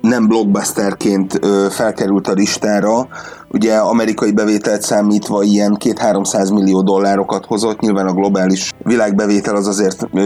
nem 0.02 0.28
blockbusterként 0.28 1.38
ö, 1.42 1.68
felkerült 1.70 2.28
a 2.28 2.32
listára, 2.32 3.08
ugye 3.48 3.76
amerikai 3.78 4.32
bevételt 4.32 4.82
számítva 4.82 5.44
ilyen 5.44 5.78
2-300 5.80 6.54
millió 6.54 6.82
dollárokat 6.82 7.46
hozott, 7.46 7.80
nyilván 7.80 8.08
a 8.08 8.14
globális 8.14 8.72
világbevétel 8.84 9.56
az 9.56 9.68
azért 9.68 10.08
ö, 10.14 10.22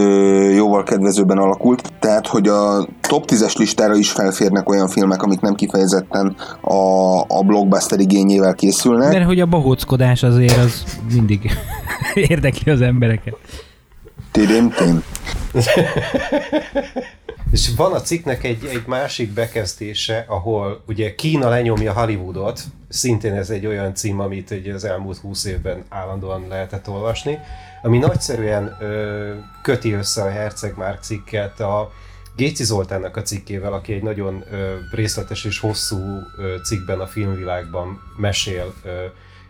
jóval 0.50 0.84
kedvezőben 0.84 1.38
alakult, 1.38 1.92
tehát 2.00 2.28
hogy 2.28 2.48
a 2.48 2.88
top 3.02 3.26
10-es 3.28 3.58
listára 3.58 3.96
is 3.96 4.12
felférnek 4.12 4.70
olyan 4.70 4.88
filmek, 4.88 5.22
amik 5.22 5.40
nem 5.40 5.54
kifejezetten 5.54 6.36
a, 6.62 7.20
a 7.28 7.44
blockbuster 7.46 8.00
igényével 8.00 8.54
készülnek. 8.54 9.12
Mert 9.12 9.26
hogy 9.26 9.40
a 9.40 9.46
bohóckodás 9.46 10.24
azért 10.24 10.58
az 10.58 10.84
mindig 11.14 11.52
érdekli 12.14 12.72
az 12.72 12.82
embereket. 12.82 13.36
Tidém, 14.32 14.70
tém. 14.70 15.04
És 17.54 17.76
van 17.76 17.94
a 17.94 18.02
cikknek 18.02 18.44
egy, 18.44 18.66
egy 18.66 18.84
másik 18.86 19.34
bekezdése, 19.34 20.26
ahol 20.28 20.84
ugye 20.88 21.16
Kína 21.16 21.50
lenyomja 21.50 21.94
Hollywoodot, 21.94 22.62
szintén 22.90 23.34
ez 23.34 23.50
egy 23.50 23.66
olyan 23.66 23.96
cím, 23.96 24.20
amit 24.20 24.52
ugye 24.52 24.74
az 24.74 24.84
elmúlt 24.84 25.18
húsz 25.18 25.46
évben 25.46 25.84
állandóan 25.90 26.48
lehetett 26.48 26.90
olvasni, 26.90 27.38
ami 27.82 27.98
nagyszerűen 27.98 28.78
ö, 28.80 29.34
köti 29.62 29.92
össze 29.92 30.22
a 30.22 30.30
Herceg 30.30 30.78
Márk 30.78 31.04
cikket 31.04 31.60
a 31.60 31.92
Géci 32.36 32.64
Zoltánnak 32.64 33.18
a 33.18 33.22
cikkével, 33.22 33.74
aki 33.74 33.94
egy 33.94 34.04
nagyon 34.04 34.44
ö, 34.52 34.76
részletes 34.92 35.46
és 35.46 35.60
hosszú 35.60 36.00
ö, 36.38 36.56
cikkben 36.64 37.00
a 37.00 37.08
filmvilágban 37.08 38.02
mesél 38.18 38.74
ö, 38.84 39.06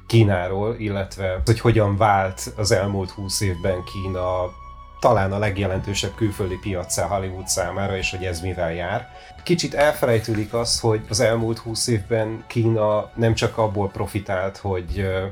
Kínáról, 0.08 0.76
illetve 0.78 1.42
hogy 1.46 1.60
hogyan 1.60 1.98
vált 1.98 2.54
az 2.56 2.72
elmúlt 2.72 3.10
húsz 3.10 3.42
évben 3.42 3.84
Kína 3.84 4.62
talán 5.04 5.32
a 5.32 5.38
legjelentősebb 5.38 6.16
külföldi 6.16 6.58
piacá 6.62 7.06
Hollywood 7.06 7.48
számára, 7.48 7.98
és 7.98 8.12
hogy 8.12 8.24
ez 8.26 8.42
mivel 8.42 8.74
jár. 8.74 9.10
Kicsit 9.44 9.74
elfelejtődik 9.74 10.54
az, 10.54 10.80
hogy 10.80 11.02
az 11.10 11.20
elmúlt 11.20 11.58
húsz 11.58 11.88
évben 11.88 12.44
Kína 12.48 13.12
nem 13.16 13.34
csak 13.34 13.58
abból 13.58 13.90
profitált, 13.90 14.58
hogy 14.58 15.00
ö, 15.00 15.26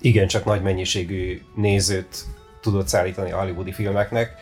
igencsak 0.00 0.44
nagy 0.44 0.62
mennyiségű 0.62 1.42
nézőt 1.54 2.24
tudott 2.60 2.88
szállítani 2.88 3.32
a 3.32 3.38
hollywoodi 3.38 3.72
filmeknek, 3.72 4.34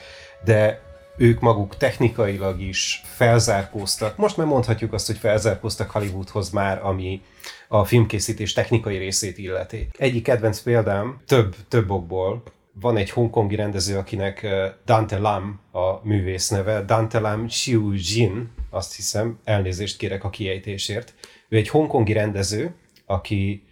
de 0.44 0.80
ők 1.16 1.40
maguk 1.40 1.76
technikailag 1.76 2.60
is 2.60 3.02
felzárkóztak. 3.04 4.16
Most 4.16 4.36
már 4.36 4.46
mondhatjuk 4.46 4.92
azt, 4.92 5.06
hogy 5.06 5.16
felzárkóztak 5.16 5.90
Hollywoodhoz 5.90 6.50
már, 6.50 6.84
ami 6.84 7.22
a 7.68 7.84
filmkészítés 7.84 8.52
technikai 8.52 8.96
részét 8.96 9.38
illeti. 9.38 9.88
Egyik 9.98 10.22
kedvenc 10.22 10.60
példám 10.60 11.20
több, 11.26 11.56
több 11.68 11.90
okból, 11.90 12.42
van 12.80 12.96
egy 12.96 13.10
hongkongi 13.10 13.54
rendező, 13.54 13.96
akinek 13.96 14.46
Dante 14.84 15.18
Lam 15.18 15.60
a 15.72 16.06
művész 16.06 16.48
neve, 16.48 16.84
Dante 16.84 17.18
Lam 17.18 17.46
Xiu 17.46 17.92
Jin, 17.92 18.50
azt 18.70 18.96
hiszem, 18.96 19.38
elnézést 19.44 19.96
kérek 19.96 20.24
a 20.24 20.30
kiejtésért. 20.30 21.14
Ő 21.48 21.56
egy 21.56 21.68
hongkongi 21.68 22.12
rendező, 22.12 22.74
aki 23.06 23.66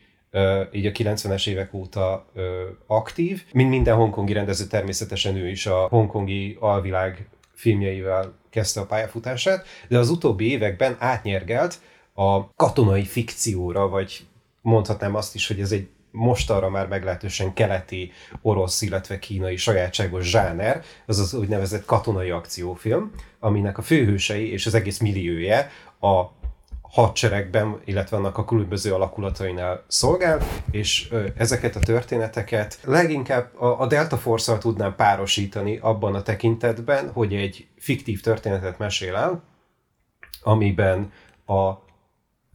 így 0.73 0.87
a 0.87 0.91
90-es 0.91 1.49
évek 1.49 1.75
óta 1.75 2.27
aktív. 2.87 3.45
Mint 3.53 3.71
minden 3.71 3.97
hongkongi 3.97 4.33
rendező, 4.33 4.65
természetesen 4.65 5.37
ő 5.37 5.49
is 5.49 5.67
a 5.67 5.87
hongkongi 5.89 6.57
alvilág 6.61 7.29
filmjeivel 7.55 8.39
kezdte 8.51 8.81
a 8.81 8.87
pályafutását, 8.87 9.67
de 9.89 9.99
az 9.99 10.11
utóbbi 10.11 10.51
években 10.51 10.97
átnyergelt 10.99 11.81
a 12.13 12.55
katonai 12.55 13.05
fikcióra, 13.05 13.89
vagy 13.89 14.27
mondhatnám 14.63 15.15
azt 15.15 15.35
is, 15.35 15.47
hogy 15.47 15.61
ez 15.61 15.73
egy 15.73 15.89
mostanra 16.17 16.71
már 16.71 16.89
meglehetősen 16.89 17.53
keleti, 17.53 18.13
orosz, 18.43 18.83
illetve 18.83 19.19
kínai 19.19 19.57
sajátságos 19.57 20.31
zsáner, 20.31 20.83
az 21.07 21.19
az 21.19 21.35
úgynevezett 21.35 21.85
katonai 21.85 22.31
akciófilm, 22.31 23.11
aminek 23.41 23.79
a 23.79 23.83
főhősei 23.83 24.53
és 24.53 24.67
az 24.67 24.75
egész 24.75 24.99
milliója 24.99 25.69
a 26.01 26.35
hadseregben, 26.83 27.81
illetve 27.85 28.17
annak 28.17 28.39
a 28.39 28.45
különböző 28.45 28.93
alakulatainál 28.93 29.85
szolgál, 29.89 30.41
és 30.71 31.13
ezeket 31.37 31.77
a 31.77 31.81
történeteket 31.81 32.79
leginkább 32.85 33.61
a, 33.61 33.81
a 33.81 33.87
Delta 33.87 34.17
force 34.17 34.59
tudnám 34.59 34.95
párosítani 34.95 35.79
abban 35.83 36.15
a 36.15 36.23
tekintetben, 36.23 37.11
hogy 37.13 37.35
egy 37.35 37.67
fiktív 37.79 38.21
történetet 38.21 38.79
mesél 38.79 39.17
el, 39.17 39.43
amiben 40.43 41.13
a 41.47 41.86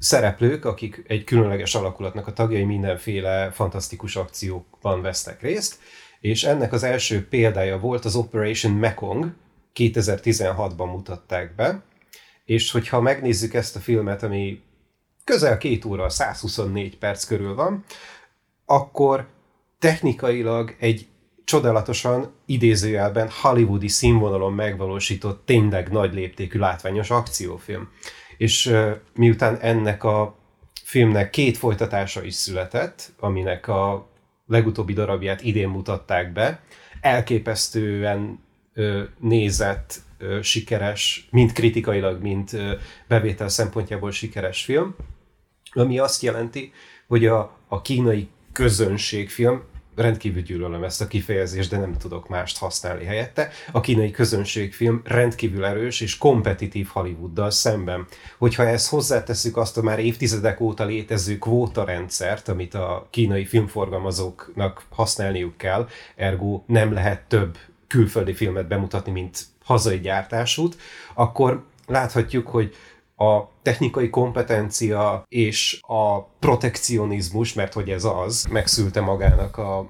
szereplők, 0.02 0.66
akik 0.66 1.04
egy 1.08 1.24
különleges 1.24 1.76
alakulatnak 1.76 2.28
a 2.28 2.34
tagjai 2.34 2.64
mindenféle 2.64 3.52
fantasztikus 3.52 4.16
akciókban 4.16 5.02
vesznek 5.02 5.42
részt, 5.42 5.80
és 6.20 6.44
ennek 6.44 6.74
az 6.74 6.84
első 6.84 7.28
példája 7.28 7.80
volt 7.80 8.06
az 8.06 8.16
Operation 8.16 8.74
Mekong, 8.74 9.34
2016-ban 9.76 10.92
mutatták 10.92 11.56
be, 11.56 11.84
és 12.46 12.72
hogyha 12.72 13.02
megnézzük 13.02 13.54
ezt 13.54 13.76
a 13.76 13.80
filmet, 13.80 14.24
ami 14.24 14.62
közel 15.24 15.58
két 15.58 15.86
óra, 15.86 16.10
124 16.10 16.98
perc 16.98 17.24
körül 17.24 17.56
van, 17.56 17.84
akkor 18.66 19.28
technikailag 19.80 20.76
egy 20.80 21.08
csodálatosan 21.44 22.34
idézőjelben 22.46 23.30
hollywoodi 23.42 23.88
színvonalon 23.88 24.54
megvalósított 24.54 25.46
tényleg 25.46 25.92
nagy 25.92 26.14
léptékű 26.14 26.60
látványos 26.60 27.10
akciófilm. 27.10 27.90
És 28.42 28.76
miután 29.14 29.58
ennek 29.60 30.04
a 30.04 30.36
filmnek 30.84 31.30
két 31.30 31.58
folytatása 31.58 32.24
is 32.24 32.34
született, 32.34 33.12
aminek 33.20 33.68
a 33.68 34.10
legutóbbi 34.48 34.94
darabját 34.94 35.42
idén 35.42 35.70
mutatták 35.70 36.34
be, 36.34 36.64
elképesztően 37.02 38.40
uh, 38.76 39.02
nézett 39.20 40.02
sikeres, 40.42 41.28
mind 41.32 41.52
kritikailag, 41.52 42.22
mind 42.22 42.50
bevétel 43.08 43.50
szempontjából 43.50 44.12
sikeres 44.12 44.64
film, 44.64 44.96
ami 45.72 46.00
azt 46.00 46.22
jelenti, 46.22 46.72
hogy 47.08 47.26
a, 47.26 47.58
a 47.68 47.82
kínai 47.82 48.28
közönségfilm, 48.52 49.64
rendkívül 50.02 50.42
gyűlölöm 50.42 50.84
ezt 50.84 51.02
a 51.02 51.08
kifejezést, 51.08 51.70
de 51.70 51.78
nem 51.78 51.98
tudok 51.98 52.30
mást 52.30 52.58
használni 52.58 53.06
helyette. 53.06 53.50
A 53.72 53.80
kínai 53.80 54.12
közönségfilm 54.12 55.02
rendkívül 55.04 55.66
erős 55.66 56.02
és 56.02 56.18
kompetitív 56.18 56.88
Hollywooddal 56.88 57.52
szemben. 57.52 58.08
Hogyha 58.38 58.68
ezt 58.68 58.90
hozzáteszük 58.90 59.58
azt 59.58 59.78
a 59.78 59.82
már 59.82 60.00
évtizedek 60.00 60.60
óta 60.60 60.86
létező 60.86 61.38
kvóta 61.38 61.84
rendszert, 61.84 62.48
amit 62.48 62.74
a 62.74 63.08
kínai 63.10 63.46
filmforgalmazóknak 63.46 64.84
használniuk 64.90 65.58
kell, 65.58 65.88
ergo 66.16 66.64
nem 66.66 66.94
lehet 66.94 67.22
több 67.22 67.58
külföldi 67.88 68.34
filmet 68.34 68.68
bemutatni, 68.68 69.12
mint 69.12 69.40
hazai 69.64 70.00
gyártásút, 70.00 70.76
akkor 71.14 71.64
láthatjuk, 71.88 72.48
hogy 72.48 72.76
a 73.22 73.50
technikai 73.62 74.10
kompetencia 74.10 75.24
és 75.28 75.80
a 75.82 76.22
protekcionizmus, 76.22 77.54
mert 77.54 77.74
hogy 77.74 77.90
ez 77.90 78.04
az, 78.04 78.46
megszülte 78.52 79.02
magának 79.02 79.58
a, 79.58 79.90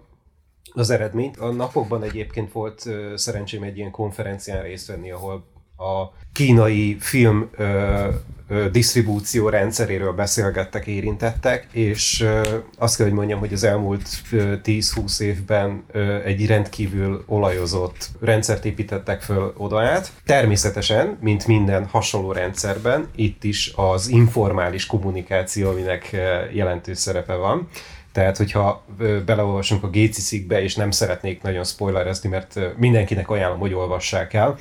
az 0.74 0.90
eredményt. 0.90 1.38
A 1.38 1.52
napokban 1.52 2.04
egyébként 2.04 2.52
volt 2.52 2.90
szerencsém 3.16 3.64
egy 3.64 3.78
ilyen 3.78 3.92
konferencián 3.92 4.62
részt 4.62 4.88
venni, 4.88 5.12
ahol 5.12 5.44
a 5.82 6.14
kínai 6.34 6.98
film 7.00 7.50
ö, 7.58 8.08
ö, 8.48 8.70
disztribúció 8.70 9.50
rendszeréről 9.50 10.12
beszélgettek, 10.12 10.88
érintettek, 10.88 11.68
és 11.72 12.22
ö, 12.22 12.42
azt 12.78 12.98
kell, 12.98 13.06
hogy 13.06 13.16
mondjam, 13.16 13.40
hogy 13.40 13.54
az 13.54 13.64
elmúlt 13.64 14.10
10-20 14.32 15.20
évben 15.20 15.84
ö, 15.92 16.24
egy 16.24 16.46
rendkívül 16.46 17.24
olajozott 17.28 18.10
rendszert 18.20 18.66
építettek 18.66 19.22
föl 19.22 19.54
oda 19.58 19.82
át. 19.82 20.12
Természetesen, 20.26 21.18
mint 21.22 21.48
minden 21.48 21.86
hasonló 21.86 22.32
rendszerben, 22.32 23.08
itt 23.16 23.44
is 23.44 23.74
az 23.76 24.08
informális 24.08 24.86
kommunikáció, 24.86 25.70
aminek 25.70 26.16
jelentős 26.54 26.98
szerepe 26.98 27.34
van. 27.34 27.68
Tehát, 28.12 28.38
hogyha 28.38 28.86
beleolvasunk 29.26 29.84
a 29.84 29.90
Géci 29.90 30.22
cikkbe, 30.22 30.62
és 30.62 30.76
nem 30.76 30.92
szeretnék 30.92 31.42
nagyon 31.42 31.64
spoilerezni, 31.64 32.30
mert 32.30 32.60
mindenkinek 32.78 33.30
ajánlom, 33.30 33.60
hogy 33.60 33.74
olvassák 33.74 34.34
el, 34.34 34.58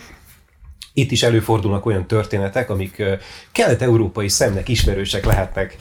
itt 0.93 1.11
is 1.11 1.23
előfordulnak 1.23 1.87
olyan 1.87 2.07
történetek, 2.07 2.71
amik 2.71 3.03
kelet-európai 3.53 4.29
szemnek 4.29 4.69
ismerősek 4.69 5.25
lehetnek, 5.25 5.77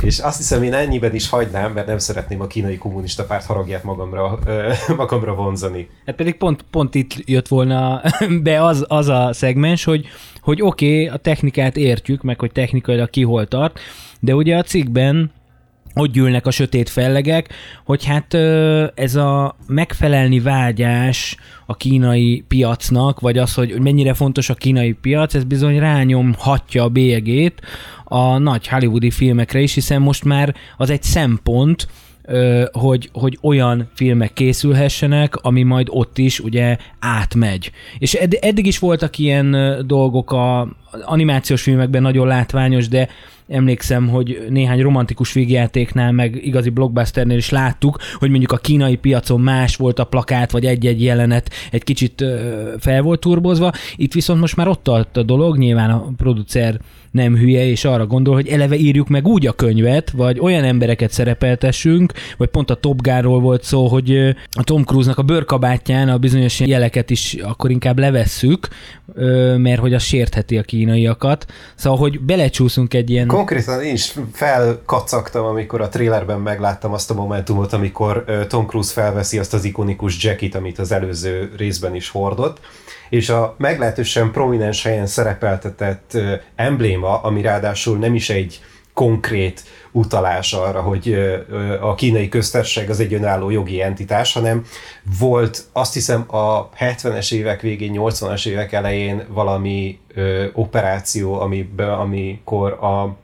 és 0.00 0.18
azt 0.18 0.36
hiszem 0.36 0.62
én 0.62 0.74
ennyiben 0.74 1.14
is 1.14 1.28
hagynám, 1.28 1.72
mert 1.72 1.86
nem 1.86 1.98
szeretném 1.98 2.40
a 2.40 2.46
kínai 2.46 2.78
kommunista 2.78 3.24
párt 3.24 3.44
haragját 3.44 3.84
magamra, 3.84 4.38
magamra 4.96 5.34
vonzani. 5.34 5.88
Hát 6.06 6.16
pedig 6.16 6.36
pont, 6.36 6.64
pont 6.70 6.94
itt 6.94 7.14
jött 7.24 7.48
volna 7.48 8.02
be 8.42 8.64
az, 8.64 8.84
az 8.88 9.08
a 9.08 9.30
szegmens, 9.32 9.84
hogy, 9.84 10.06
hogy 10.40 10.62
oké, 10.62 11.04
okay, 11.04 11.06
a 11.06 11.16
technikát 11.16 11.76
értjük, 11.76 12.22
meg 12.22 12.40
hogy 12.40 12.52
technikailag 12.52 13.10
ki 13.10 13.22
hol 13.22 13.46
tart, 13.46 13.78
de 14.20 14.34
ugye 14.34 14.56
a 14.56 14.62
cikkben 14.62 15.32
ott 15.98 16.12
gyűlnek 16.12 16.46
a 16.46 16.50
sötét 16.50 16.88
fellegek, 16.88 17.48
hogy 17.84 18.04
hát 18.04 18.34
ez 18.94 19.14
a 19.14 19.56
megfelelni 19.66 20.40
vágyás 20.40 21.36
a 21.66 21.76
kínai 21.76 22.44
piacnak, 22.48 23.20
vagy 23.20 23.38
az, 23.38 23.54
hogy 23.54 23.80
mennyire 23.80 24.14
fontos 24.14 24.48
a 24.50 24.54
kínai 24.54 24.92
piac, 24.92 25.34
ez 25.34 25.44
bizony 25.44 25.78
rányomhatja 25.78 26.82
a 26.82 26.88
bélyegét 26.88 27.60
a 28.04 28.38
nagy 28.38 28.68
hollywoodi 28.68 29.10
filmekre 29.10 29.60
is, 29.60 29.74
hiszen 29.74 30.02
most 30.02 30.24
már 30.24 30.54
az 30.76 30.90
egy 30.90 31.02
szempont, 31.02 31.88
hogy, 32.72 33.10
hogy 33.12 33.38
olyan 33.42 33.88
filmek 33.94 34.32
készülhessenek, 34.32 35.36
ami 35.36 35.62
majd 35.62 35.86
ott 35.90 36.18
is 36.18 36.40
ugye 36.40 36.76
átmegy. 36.98 37.70
És 37.98 38.14
edd- 38.14 38.44
eddig 38.44 38.66
is 38.66 38.78
voltak 38.78 39.18
ilyen 39.18 39.76
dolgok 39.86 40.32
a 40.32 40.68
animációs 41.02 41.62
filmekben 41.62 42.02
nagyon 42.02 42.26
látványos, 42.26 42.88
de 42.88 43.08
emlékszem, 43.48 44.08
hogy 44.08 44.46
néhány 44.48 44.80
romantikus 44.80 45.32
végjátéknál, 45.32 46.12
meg 46.12 46.44
igazi 46.44 46.68
blockbusternél 46.68 47.36
is 47.36 47.50
láttuk, 47.50 47.98
hogy 48.14 48.30
mondjuk 48.30 48.52
a 48.52 48.56
kínai 48.56 48.96
piacon 48.96 49.40
más 49.40 49.76
volt 49.76 49.98
a 49.98 50.04
plakát, 50.04 50.50
vagy 50.50 50.64
egy-egy 50.64 51.02
jelenet 51.02 51.50
egy 51.70 51.84
kicsit 51.84 52.24
fel 52.78 53.02
volt 53.02 53.20
turbozva. 53.20 53.72
Itt 53.96 54.12
viszont 54.12 54.40
most 54.40 54.56
már 54.56 54.68
ott 54.68 54.82
tart 54.82 55.16
a 55.16 55.22
dolog, 55.22 55.58
nyilván 55.58 55.90
a 55.90 56.12
producer 56.16 56.80
nem 57.10 57.36
hülye, 57.36 57.66
és 57.66 57.84
arra 57.84 58.06
gondol, 58.06 58.34
hogy 58.34 58.48
eleve 58.48 58.76
írjuk 58.76 59.08
meg 59.08 59.26
úgy 59.26 59.46
a 59.46 59.52
könyvet, 59.52 60.10
vagy 60.10 60.38
olyan 60.40 60.64
embereket 60.64 61.10
szerepeltessünk, 61.10 62.12
vagy 62.36 62.48
pont 62.48 62.70
a 62.70 62.74
Top 62.74 63.02
Gun-ról 63.02 63.40
volt 63.40 63.62
szó, 63.62 63.86
hogy 63.86 64.16
a 64.50 64.62
Tom 64.62 64.82
Cruise-nak 64.84 65.18
a 65.18 65.22
bőrkabátján 65.22 66.08
a 66.08 66.18
bizonyos 66.18 66.60
jeleket 66.60 67.10
is 67.10 67.34
akkor 67.34 67.70
inkább 67.70 67.98
levesszük, 67.98 68.68
mert 69.56 69.80
hogy 69.80 69.94
az 69.94 70.02
sértheti 70.02 70.58
a 70.58 70.62
kínaiakat. 70.62 71.46
Szóval, 71.74 71.98
hogy 71.98 72.20
belecsúszunk 72.20 72.94
egy 72.94 73.10
ilyen... 73.10 73.37
Konkrétan 73.38 73.82
én 73.82 73.92
is 73.92 74.14
felkacagtam, 74.32 75.44
amikor 75.44 75.80
a 75.80 75.88
trailerben 75.88 76.40
megláttam 76.40 76.92
azt 76.92 77.10
a 77.10 77.14
momentumot, 77.14 77.72
amikor 77.72 78.24
Tom 78.48 78.66
Cruise 78.66 78.92
felveszi 78.92 79.38
azt 79.38 79.54
az 79.54 79.64
ikonikus 79.64 80.24
jackit, 80.24 80.54
amit 80.54 80.78
az 80.78 80.92
előző 80.92 81.52
részben 81.56 81.94
is 81.94 82.10
hordott, 82.10 82.60
és 83.08 83.28
a 83.28 83.54
meglehetősen 83.58 84.30
prominens 84.30 84.82
helyen 84.82 85.06
szerepeltetett 85.06 86.16
embléma, 86.54 87.20
ami 87.22 87.42
ráadásul 87.42 87.98
nem 87.98 88.14
is 88.14 88.30
egy 88.30 88.60
konkrét 88.94 89.62
utalás 89.92 90.52
arra, 90.52 90.80
hogy 90.80 91.14
a 91.80 91.94
kínai 91.94 92.28
köztársaság 92.28 92.90
az 92.90 93.00
egy 93.00 93.14
önálló 93.14 93.50
jogi 93.50 93.82
entitás, 93.82 94.32
hanem 94.32 94.64
volt 95.18 95.64
azt 95.72 95.94
hiszem 95.94 96.24
a 96.34 96.68
70-es 96.70 97.32
évek 97.32 97.60
végén, 97.60 97.94
80-as 97.96 98.46
évek 98.46 98.72
elején 98.72 99.24
valami 99.28 99.98
operáció, 100.52 101.40
amiben, 101.40 101.90
amikor 101.90 102.72
a 102.72 103.16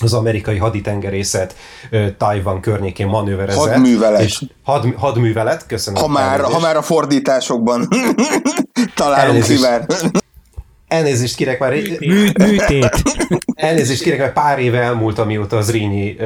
az 0.00 0.12
amerikai 0.12 0.56
haditengerészet 0.56 1.56
Tajvan 2.18 2.60
környékén 2.60 3.06
manőverezett. 3.06 3.72
Hadművelet. 3.72 4.20
És 4.20 4.42
had, 4.64 4.94
hadművelet, 4.96 5.66
köszönöm. 5.66 6.02
Ha 6.02 6.08
már, 6.08 6.40
ha 6.40 6.60
már 6.60 6.76
a 6.76 6.82
fordításokban 6.82 7.88
találunk 8.94 9.44
kivel. 9.44 9.86
Elnézést 10.88 11.36
kérek 11.36 11.58
már. 11.58 11.72
Mű, 11.72 12.30
műtét. 12.38 13.02
Elnézést 13.54 14.02
kérek, 14.02 14.18
mert 14.18 14.32
pár 14.32 14.58
éve 14.58 14.78
elmúlt, 14.78 15.18
amióta 15.18 15.56
az 15.56 15.70
Rényi 15.70 16.16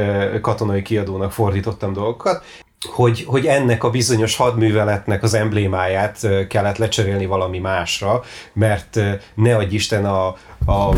katonai 0.40 0.82
kiadónak 0.82 1.32
fordítottam 1.32 1.92
dolgokat 1.92 2.44
hogy, 2.80 3.24
hogy 3.24 3.46
ennek 3.46 3.84
a 3.84 3.90
bizonyos 3.90 4.36
hadműveletnek 4.36 5.22
az 5.22 5.34
emblémáját 5.34 6.46
kellett 6.48 6.76
lecserélni 6.76 7.26
valami 7.26 7.58
másra, 7.58 8.22
mert 8.52 9.00
ne 9.34 9.56
adj 9.56 9.74
Isten 9.74 10.04
a, 10.04 10.26
a 10.66 10.94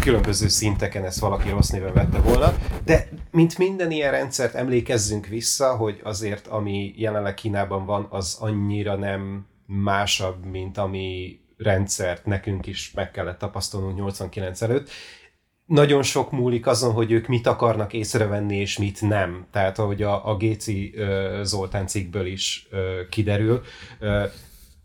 különböző 0.00 0.48
szinteken 0.48 1.04
ezt 1.04 1.20
valaki 1.20 1.48
rossz 1.48 1.68
néven 1.68 1.92
vette 1.92 2.18
volna, 2.18 2.54
de 2.84 3.08
mint 3.30 3.58
minden 3.58 3.90
ilyen 3.90 4.10
rendszert 4.10 4.54
emlékezzünk 4.54 5.26
vissza, 5.26 5.76
hogy 5.76 6.00
azért 6.02 6.46
ami 6.46 6.94
jelenleg 6.96 7.34
Kínában 7.34 7.86
van, 7.86 8.06
az 8.10 8.36
annyira 8.40 8.96
nem 8.96 9.46
másabb, 9.66 10.44
mint 10.44 10.78
ami 10.78 11.38
rendszert 11.56 12.26
nekünk 12.26 12.66
is 12.66 12.92
meg 12.94 13.10
kellett 13.10 13.38
tapasztalnunk 13.38 13.96
89 13.96 14.62
előtt, 14.62 14.90
nagyon 15.68 16.02
sok 16.02 16.30
múlik 16.30 16.66
azon, 16.66 16.92
hogy 16.92 17.12
ők 17.12 17.26
mit 17.26 17.46
akarnak 17.46 17.92
észrevenni, 17.92 18.56
és 18.56 18.78
mit 18.78 19.00
nem. 19.00 19.46
Tehát, 19.52 19.78
ahogy 19.78 20.02
a, 20.02 20.28
a 20.28 20.36
Géci 20.36 20.94
Zoltán 21.42 21.86
cikkből 21.86 22.26
is 22.26 22.68
kiderül, 23.10 23.62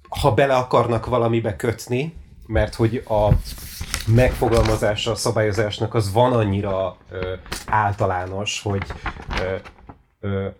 ha 0.10 0.34
bele 0.34 0.56
akarnak 0.56 1.06
valamibe 1.06 1.56
kötni, 1.56 2.14
mert 2.48 2.76
hogy 2.76 3.04
a 3.08 3.30
megfogalmazása 4.08 5.12
a 5.12 5.16
szabályozásnak 5.16 5.94
az 5.94 6.14
van 6.14 6.34
annyira 6.34 6.98
általános, 7.66 8.62
hogy 8.62 8.84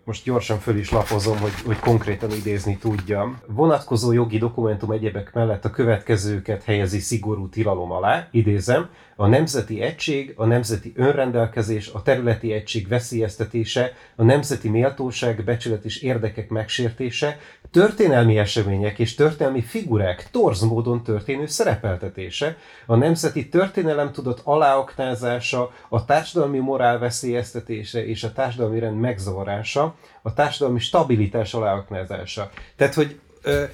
most 0.04 0.24
gyorsan 0.24 0.58
föl 0.58 0.76
is 0.76 0.90
lapozom, 0.90 1.38
hogy, 1.38 1.52
hogy 1.64 1.78
konkrétan 1.78 2.30
idézni 2.30 2.76
tudjam. 2.76 3.40
Vonatkozó 3.46 4.12
jogi 4.12 4.38
dokumentum 4.38 4.90
egyebek 4.90 5.32
mellett 5.32 5.64
a 5.64 5.70
következőket 5.70 6.64
helyezi 6.64 6.98
szigorú 6.98 7.48
tilalom 7.48 7.90
alá, 7.90 8.28
idézem, 8.30 8.88
a 9.16 9.26
nemzeti 9.26 9.80
egység, 9.80 10.32
a 10.36 10.44
nemzeti 10.44 10.92
önrendelkezés, 10.96 11.88
a 11.88 12.02
területi 12.02 12.52
egység 12.52 12.88
veszélyeztetése, 12.88 13.92
a 14.16 14.22
nemzeti 14.22 14.68
méltóság, 14.68 15.44
becsület 15.44 15.84
és 15.84 16.02
érdekek 16.02 16.48
megsértése, 16.48 17.38
történelmi 17.74 18.38
események 18.38 18.98
és 18.98 19.14
történelmi 19.14 19.62
figurák 19.62 20.30
torz 20.30 20.60
módon 20.60 21.02
történő 21.02 21.46
szerepeltetése, 21.46 22.56
a 22.86 22.96
nemzeti 22.96 23.48
történelem 23.48 24.12
tudott 24.12 24.40
aláoknázása, 24.44 25.70
a 25.88 26.04
társadalmi 26.04 26.58
morál 26.58 26.98
veszélyeztetése 26.98 28.06
és 28.06 28.24
a 28.24 28.32
társadalmi 28.32 28.78
rend 28.78 29.00
megzavarása, 29.00 29.94
a 30.22 30.32
társadalmi 30.32 30.78
stabilitás 30.78 31.54
aláoknázása. 31.54 32.50
Tehát, 32.76 32.94
hogy 32.94 33.18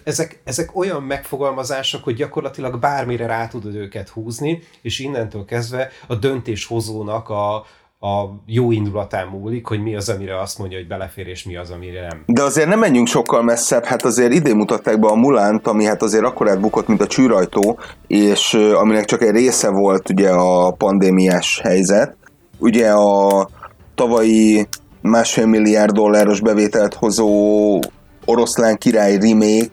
ezek, 0.05 0.41
ezek 0.45 0.77
olyan 0.77 1.03
megfogalmazások, 1.03 2.05
hogy 2.05 2.15
gyakorlatilag 2.15 2.79
bármire 2.79 3.27
rá 3.27 3.49
tudod 3.49 3.75
őket 3.75 4.09
húzni, 4.09 4.63
és 4.83 4.99
innentől 4.99 5.45
kezdve 5.45 5.91
a 6.07 6.15
döntéshozónak 6.15 7.29
a, 7.29 7.65
a 8.03 8.25
jó 8.47 8.73
indulatán 8.73 9.27
múlik, 9.27 9.67
hogy 9.67 9.83
mi 9.83 9.97
az, 9.97 10.09
amire 10.09 10.41
azt 10.41 10.59
mondja, 10.59 10.79
hogy 10.79 10.87
belefér, 10.87 11.27
és 11.27 11.45
mi 11.45 11.57
az, 11.57 11.71
amire 11.71 12.01
nem. 12.01 12.23
De 12.27 12.43
azért 12.43 12.69
nem 12.69 12.79
menjünk 12.79 13.07
sokkal 13.07 13.43
messzebb, 13.43 13.85
hát 13.85 14.05
azért 14.05 14.33
idén 14.33 14.57
mutatták 14.57 15.01
be 15.01 15.09
a 15.09 15.15
Mulánt, 15.15 15.67
ami 15.67 15.85
hát 15.85 16.03
azért 16.03 16.25
akkor 16.25 16.49
elbukott, 16.49 16.89
mint 16.89 17.01
a 17.01 17.07
csűrajtó, 17.07 17.79
és 18.07 18.55
aminek 18.55 19.05
csak 19.05 19.23
egy 19.23 19.31
része 19.31 19.71
volt 19.71 20.09
ugye 20.11 20.31
a 20.31 20.71
pandémiás 20.71 21.61
helyzet. 21.63 22.17
Ugye 22.59 22.91
a 22.91 23.49
tavalyi 23.95 24.69
másfél 25.03 25.47
milliárd 25.47 25.93
dolláros 25.93 26.41
bevételt 26.41 26.95
hozó 26.95 27.79
oroszlán 28.25 28.79
király 28.79 29.17
remake 29.17 29.71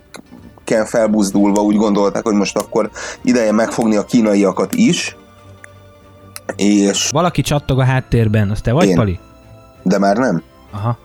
ken 0.64 0.86
felbuzdulva 0.86 1.62
úgy 1.62 1.76
gondolták, 1.76 2.24
hogy 2.24 2.36
most 2.36 2.58
akkor 2.58 2.90
ideje 3.22 3.52
megfogni 3.52 3.96
a 3.96 4.06
kínaiakat 4.06 4.74
is. 4.74 5.16
És 6.56 7.10
Valaki 7.12 7.42
csattog 7.42 7.80
a 7.80 7.84
háttérben, 7.84 8.50
az 8.50 8.62
te 8.62 8.72
vagy, 8.72 8.88
Én. 8.88 8.96
Pali? 8.96 9.20
de 9.84 9.98
már 9.98 10.18
nem. 10.18 10.44
Aha. 10.72 10.98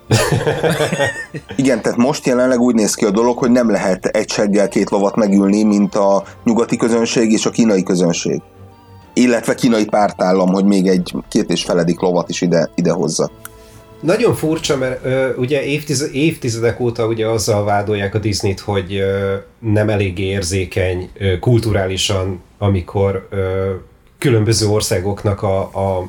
Igen, 1.57 1.83
tehát 1.83 1.99
most 1.99 2.27
jelenleg 2.27 2.61
úgy 2.61 2.75
néz 2.75 2.95
ki 2.95 3.05
a 3.05 3.11
dolog, 3.11 3.39
hogy 3.39 3.51
nem 3.51 3.71
lehet 3.71 4.05
egy 4.07 4.31
seggel 4.31 4.69
két 4.69 4.91
lovat 4.91 5.17
megülni, 5.17 5.63
mint 5.63 5.95
a 5.95 6.25
nyugati 6.45 6.77
közönség 6.77 7.33
és 7.33 7.47
a 7.47 7.51
kínai 7.51 7.83
közönség. 7.83 8.43
Illetve 9.13 9.55
kínai 9.55 9.85
pártállam, 9.85 10.49
hogy 10.49 10.65
még 10.65 10.87
egy 10.87 11.15
két 11.29 11.51
és 11.51 11.63
feledik 11.63 12.01
lovat 12.01 12.29
is 12.29 12.41
ide, 12.41 12.71
ide 12.75 12.91
hozza. 12.91 13.31
Nagyon 14.01 14.35
furcsa, 14.35 14.77
mert 14.77 15.05
ö, 15.05 15.35
ugye 15.37 15.63
évtiz- 15.63 16.13
évtizedek 16.13 16.81
óta 16.81 17.07
ugye 17.07 17.27
azzal 17.27 17.65
vádolják 17.65 18.15
a 18.15 18.19
Disney-t, 18.19 18.61
hogy 18.61 18.95
ö, 18.95 19.35
nem 19.59 19.89
elég 19.89 20.19
érzékeny 20.19 21.11
ö, 21.19 21.39
kulturálisan, 21.39 22.43
amikor 22.59 23.29
ö, 23.31 23.71
különböző 24.23 24.67
országoknak 24.67 25.43
a, 25.43 25.61
a 25.61 26.09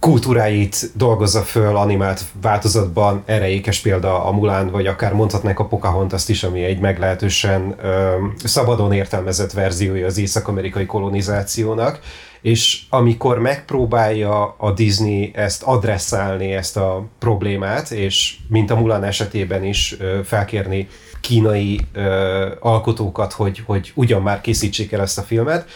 kultúráit 0.00 0.90
dolgozza 0.94 1.40
föl 1.40 1.76
animált 1.76 2.20
változatban, 2.40 3.22
erre 3.24 3.48
ékes 3.48 3.80
példa 3.80 4.24
a 4.24 4.32
Mulan, 4.32 4.70
vagy 4.70 4.86
akár 4.86 5.12
mondhatnánk 5.12 5.58
a 5.58 5.64
Pocahontas 5.64 6.28
is, 6.28 6.42
ami 6.42 6.64
egy 6.64 6.80
meglehetősen 6.80 7.74
ö, 7.82 8.14
szabadon 8.44 8.92
értelmezett 8.92 9.52
verziója 9.52 10.06
az 10.06 10.18
észak-amerikai 10.18 10.86
kolonizációnak, 10.86 12.00
és 12.40 12.82
amikor 12.90 13.38
megpróbálja 13.38 14.54
a 14.58 14.72
Disney 14.72 15.30
ezt 15.34 15.62
adresszálni, 15.62 16.52
ezt 16.52 16.76
a 16.76 17.06
problémát, 17.18 17.90
és 17.90 18.36
mint 18.48 18.70
a 18.70 18.76
Mulan 18.76 19.04
esetében 19.04 19.64
is 19.64 19.96
ö, 19.98 20.20
felkérni 20.24 20.88
kínai 21.20 21.80
ö, 21.92 22.46
alkotókat, 22.60 23.32
hogy, 23.32 23.62
hogy 23.66 23.92
ugyan 23.94 24.22
már 24.22 24.40
készítsék 24.40 24.92
el 24.92 25.00
ezt 25.00 25.18
a 25.18 25.22
filmet, 25.22 25.68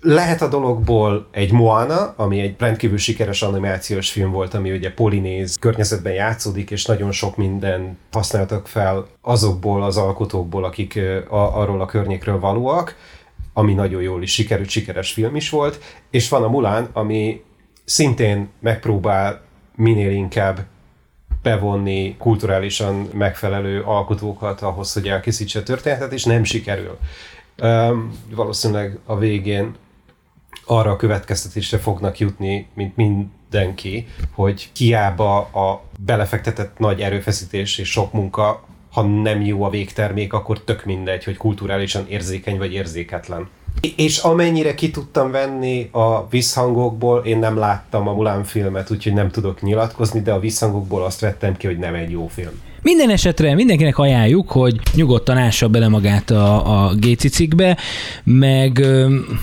lehet 0.00 0.42
a 0.42 0.48
dologból 0.48 1.26
egy 1.30 1.52
Moana, 1.52 2.14
ami 2.16 2.40
egy 2.40 2.54
rendkívül 2.58 2.98
sikeres 2.98 3.42
animációs 3.42 4.10
film 4.10 4.30
volt, 4.30 4.54
ami 4.54 4.72
ugye 4.72 4.92
polinéz 4.92 5.56
környezetben 5.60 6.12
játszódik, 6.12 6.70
és 6.70 6.84
nagyon 6.84 7.12
sok 7.12 7.36
minden 7.36 7.98
használtak 8.12 8.66
fel 8.66 9.06
azokból 9.20 9.82
az 9.82 9.96
alkotókból, 9.96 10.64
akik 10.64 11.00
a, 11.28 11.60
arról 11.60 11.80
a 11.80 11.86
környékről 11.86 12.40
valóak, 12.40 12.96
ami 13.52 13.74
nagyon 13.74 14.02
jól 14.02 14.22
is 14.22 14.32
sikerült, 14.32 14.68
sikeres 14.68 15.12
film 15.12 15.36
is 15.36 15.50
volt, 15.50 15.80
és 16.10 16.28
van 16.28 16.42
a 16.42 16.48
Mulan, 16.48 16.88
ami 16.92 17.42
szintén 17.84 18.48
megpróbál 18.60 19.40
minél 19.74 20.10
inkább 20.10 20.64
bevonni 21.42 22.16
kulturálisan 22.18 23.08
megfelelő 23.12 23.82
alkotókat 23.82 24.60
ahhoz, 24.60 24.92
hogy 24.92 25.08
elkészítse 25.08 25.58
a 25.58 25.62
történetet, 25.62 26.12
és 26.12 26.24
nem 26.24 26.44
sikerül. 26.44 26.98
Um, 27.62 28.12
valószínűleg 28.34 28.98
a 29.04 29.18
végén 29.18 29.74
arra 30.66 30.90
a 30.90 30.96
következtetésre 30.96 31.78
fognak 31.78 32.18
jutni, 32.18 32.66
mint 32.74 32.96
mindenki, 32.96 34.06
hogy 34.34 34.70
hiába 34.76 35.38
a 35.38 35.82
belefektetett 35.98 36.78
nagy 36.78 37.00
erőfeszítés 37.00 37.78
és 37.78 37.90
sok 37.90 38.12
munka, 38.12 38.64
ha 38.92 39.02
nem 39.02 39.40
jó 39.40 39.62
a 39.62 39.70
végtermék, 39.70 40.32
akkor 40.32 40.60
tök 40.60 40.84
mindegy, 40.84 41.24
hogy 41.24 41.36
kulturálisan 41.36 42.06
érzékeny 42.08 42.58
vagy 42.58 42.72
érzéketlen. 42.72 43.48
És 43.96 44.18
amennyire 44.18 44.74
ki 44.74 44.90
tudtam 44.90 45.30
venni 45.30 45.88
a 45.92 46.28
visszhangokból, 46.28 47.24
én 47.24 47.38
nem 47.38 47.56
láttam 47.56 48.08
a 48.08 48.12
Mulan 48.12 48.44
filmet, 48.44 48.90
úgyhogy 48.90 49.12
nem 49.12 49.30
tudok 49.30 49.62
nyilatkozni, 49.62 50.20
de 50.20 50.32
a 50.32 50.40
visszhangokból 50.40 51.04
azt 51.04 51.20
vettem 51.20 51.56
ki, 51.56 51.66
hogy 51.66 51.78
nem 51.78 51.94
egy 51.94 52.10
jó 52.10 52.26
film. 52.26 52.60
Minden 52.86 53.10
esetre 53.10 53.54
mindenkinek 53.54 53.98
ajánljuk, 53.98 54.50
hogy 54.50 54.76
nyugodtan 54.94 55.36
ássa 55.36 55.68
bele 55.68 55.88
magát 55.88 56.30
a, 56.30 56.84
a 56.84 56.94
gécicikbe, 56.94 57.76
meg 58.24 58.86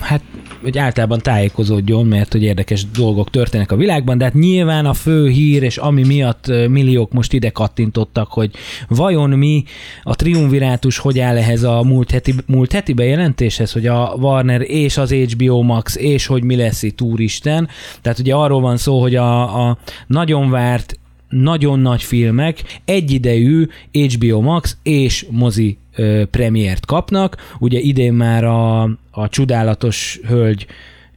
hát 0.00 0.22
hogy 0.62 0.78
általában 0.78 1.18
tájékozódjon, 1.18 2.06
mert 2.06 2.32
hogy 2.32 2.42
érdekes 2.42 2.90
dolgok 2.90 3.30
történnek 3.30 3.72
a 3.72 3.76
világban, 3.76 4.18
de 4.18 4.24
hát 4.24 4.34
nyilván 4.34 4.86
a 4.86 4.92
fő 4.92 5.28
hír, 5.28 5.62
és 5.62 5.76
ami 5.76 6.06
miatt 6.06 6.46
milliók 6.68 7.12
most 7.12 7.32
ide 7.32 7.50
kattintottak, 7.50 8.28
hogy 8.28 8.50
vajon 8.88 9.30
mi 9.30 9.64
a 10.02 10.14
triumvirátus 10.14 10.98
hogy 10.98 11.18
áll 11.18 11.36
ehhez 11.36 11.62
a 11.62 11.82
múlt 11.82 12.10
heti, 12.10 12.34
múlt 12.46 12.72
heti 12.72 12.92
bejelentéshez, 12.92 13.72
hogy 13.72 13.86
a 13.86 14.14
Warner 14.20 14.60
és 14.60 14.96
az 14.96 15.12
HBO 15.12 15.62
Max, 15.62 15.96
és 15.96 16.26
hogy 16.26 16.44
mi 16.44 16.56
lesz 16.56 16.82
itt 16.82 17.00
úristen. 17.00 17.68
Tehát 18.00 18.18
ugye 18.18 18.34
arról 18.34 18.60
van 18.60 18.76
szó, 18.76 19.00
hogy 19.00 19.14
a, 19.14 19.68
a 19.68 19.78
nagyon 20.06 20.50
várt 20.50 20.98
nagyon 21.34 21.78
nagy 21.78 22.02
filmek 22.02 22.80
egyidejű 22.84 23.66
HBO 23.92 24.40
Max 24.40 24.76
és 24.82 25.26
mozi 25.30 25.78
premiért 26.30 26.86
kapnak. 26.86 27.54
Ugye 27.58 27.78
idén 27.78 28.12
már 28.12 28.44
a, 28.44 28.82
a 29.10 29.28
Csodálatos 29.28 30.20
Hölgy 30.26 30.66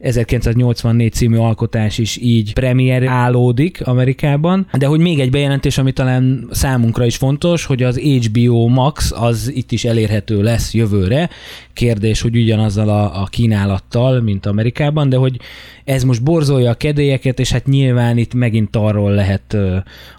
1984 0.00 1.12
című 1.12 1.36
alkotás 1.36 1.98
is 1.98 2.16
így 2.16 2.52
premier 2.52 3.06
állódik 3.06 3.86
Amerikában, 3.86 4.66
de 4.78 4.86
hogy 4.86 5.00
még 5.00 5.20
egy 5.20 5.30
bejelentés, 5.30 5.78
ami 5.78 5.92
talán 5.92 6.48
számunkra 6.50 7.04
is 7.04 7.16
fontos, 7.16 7.64
hogy 7.64 7.82
az 7.82 7.98
HBO 7.98 8.66
Max 8.66 9.12
az 9.16 9.52
itt 9.54 9.72
is 9.72 9.84
elérhető 9.84 10.42
lesz 10.42 10.74
jövőre. 10.74 11.28
Kérdés, 11.72 12.20
hogy 12.20 12.36
ugyanazzal 12.36 12.88
a, 12.88 13.22
a 13.22 13.24
kínálattal, 13.24 14.20
mint 14.20 14.46
Amerikában, 14.46 15.08
de 15.08 15.16
hogy 15.16 15.40
ez 15.84 16.04
most 16.04 16.22
borzolja 16.22 16.70
a 16.70 16.74
kedélyeket, 16.74 17.40
és 17.40 17.52
hát 17.52 17.66
nyilván 17.66 18.18
itt 18.18 18.34
megint 18.34 18.76
arról 18.76 19.10
lehet 19.10 19.56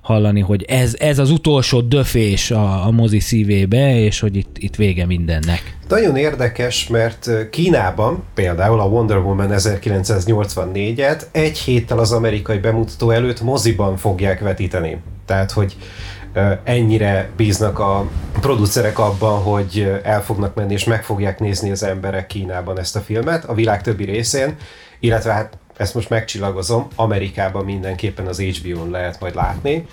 hallani, 0.01 0.39
hogy 0.39 0.63
ez, 0.63 0.95
ez 0.99 1.19
az 1.19 1.31
utolsó 1.31 1.81
döfés 1.81 2.51
a, 2.51 2.85
a 2.87 2.91
mozi 2.91 3.19
szívébe, 3.19 3.99
és 3.99 4.19
hogy 4.19 4.35
itt, 4.35 4.57
itt 4.57 4.75
vége 4.75 5.05
mindennek. 5.05 5.78
Nagyon 5.89 6.15
érdekes, 6.15 6.87
mert 6.87 7.49
Kínában 7.49 8.23
például 8.33 8.79
a 8.79 8.85
Wonder 8.85 9.17
Woman 9.17 9.49
1984-et 9.51 11.21
egy 11.31 11.57
héttel 11.57 11.99
az 11.99 12.11
amerikai 12.11 12.57
bemutató 12.57 13.09
előtt 13.09 13.41
moziban 13.41 13.97
fogják 13.97 14.39
vetíteni. 14.39 15.01
Tehát, 15.25 15.51
hogy 15.51 15.77
ennyire 16.63 17.29
bíznak 17.37 17.79
a 17.79 18.07
producerek 18.39 18.99
abban, 18.99 19.41
hogy 19.41 19.99
el 20.03 20.23
fognak 20.23 20.55
menni 20.55 20.73
és 20.73 20.83
meg 20.83 21.03
fogják 21.03 21.39
nézni 21.39 21.71
az 21.71 21.83
emberek 21.83 22.27
Kínában 22.27 22.79
ezt 22.79 22.95
a 22.95 22.99
filmet, 22.99 23.45
a 23.45 23.53
világ 23.53 23.81
többi 23.81 24.03
részén, 24.03 24.55
illetve 24.99 25.31
hát 25.31 25.57
ezt 25.77 25.93
most 25.93 26.09
megcsillagozom, 26.09 26.87
Amerikában 26.95 27.65
mindenképpen 27.65 28.27
az 28.27 28.39
HBO-n 28.41 28.89
lehet 28.89 29.19
majd 29.19 29.35
látni. 29.35 29.87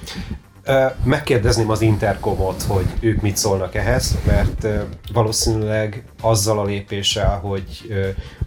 Megkérdezném 1.05 1.70
az 1.70 1.81
Intercomot, 1.81 2.62
hogy 2.62 2.87
ők 3.00 3.20
mit 3.20 3.37
szólnak 3.37 3.74
ehhez, 3.74 4.18
mert 4.26 4.66
valószínűleg 5.12 6.05
azzal 6.22 6.59
a 6.59 6.64
lépéssel, 6.64 7.38
hogy 7.38 7.94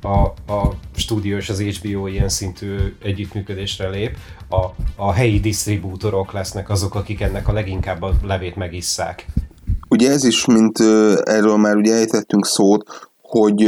a, 0.01 0.51
a 0.53 0.73
stúdió 0.95 1.37
és 1.37 1.49
az 1.49 1.61
HBO 1.61 2.07
ilyen 2.07 2.29
szintű 2.29 2.75
együttműködésre 3.03 3.89
lép, 3.89 4.17
a, 4.49 4.65
a 4.95 5.11
helyi 5.11 5.39
disztribútorok 5.39 6.31
lesznek 6.31 6.69
azok, 6.69 6.95
akik 6.95 7.21
ennek 7.21 7.47
a 7.47 7.53
leginkább 7.53 8.01
a 8.01 8.13
levét 8.23 8.55
megisszák. 8.55 9.25
Ugye 9.89 10.11
ez 10.11 10.23
is, 10.23 10.45
mint 10.45 10.79
erről 11.23 11.57
már 11.57 11.75
ugye 11.75 11.93
ejtettünk 11.93 12.45
szót, 12.45 13.09
hogy 13.21 13.63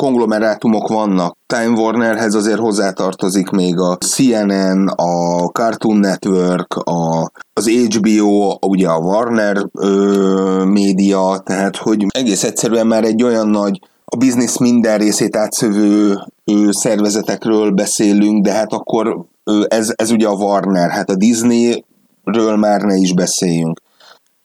konglomerátumok 0.00 0.88
vannak. 0.88 1.36
Time 1.46 1.80
Warnerhez 1.80 2.34
azért 2.34 2.58
hozzátartozik 2.58 3.50
még 3.50 3.78
a 3.78 3.96
CNN, 3.96 4.88
a 4.88 5.46
Cartoon 5.52 5.96
Network, 5.96 6.74
a, 6.74 7.30
az 7.52 7.68
HBO, 7.68 8.56
ugye 8.66 8.88
a 8.88 8.98
Warner 8.98 9.56
ö, 9.72 10.64
média, 10.64 11.42
tehát 11.44 11.76
hogy 11.76 12.06
egész 12.08 12.44
egyszerűen 12.44 12.86
már 12.86 13.04
egy 13.04 13.22
olyan 13.22 13.48
nagy 13.48 13.80
a 14.04 14.16
biznisz 14.16 14.58
minden 14.58 14.98
részét 14.98 15.36
átszövő 15.36 16.18
ö, 16.44 16.68
szervezetekről 16.70 17.70
beszélünk, 17.70 18.44
de 18.44 18.52
hát 18.52 18.72
akkor 18.72 19.24
ö, 19.44 19.64
ez, 19.68 19.92
ez 19.96 20.10
ugye 20.10 20.26
a 20.28 20.34
Warner, 20.34 20.90
hát 20.90 21.10
a 21.10 21.16
Disneyről 21.16 22.56
már 22.56 22.80
ne 22.80 22.94
is 22.94 23.14
beszéljünk 23.14 23.80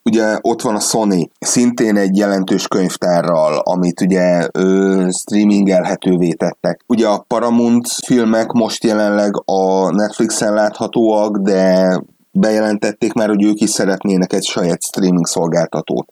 ugye 0.10 0.38
ott 0.42 0.62
van 0.62 0.76
a 0.76 0.80
Sony, 0.80 1.30
szintén 1.40 1.98
egy 1.98 2.18
jelentős 2.18 2.68
könyvtárral, 2.68 3.58
amit 3.58 4.02
ugye 4.02 4.48
ö, 4.52 5.08
streamingelhetővé 5.20 6.32
tettek. 6.32 6.82
Ugye 6.88 7.08
a 7.08 7.26
Paramount 7.28 7.88
filmek 8.06 8.52
most 8.52 8.84
jelenleg 8.84 9.34
a 9.46 9.92
Netflixen 9.92 10.54
láthatóak, 10.54 11.38
de 11.38 12.00
bejelentették 12.32 13.14
már, 13.14 13.28
hogy 13.28 13.44
ők 13.44 13.60
is 13.60 13.70
szeretnének 13.70 14.34
egy 14.34 14.46
saját 14.46 14.84
streaming 14.84 15.28
szolgáltatót. 15.28 16.08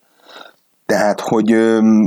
Tehát, 0.85 1.19
hogy 1.19 1.55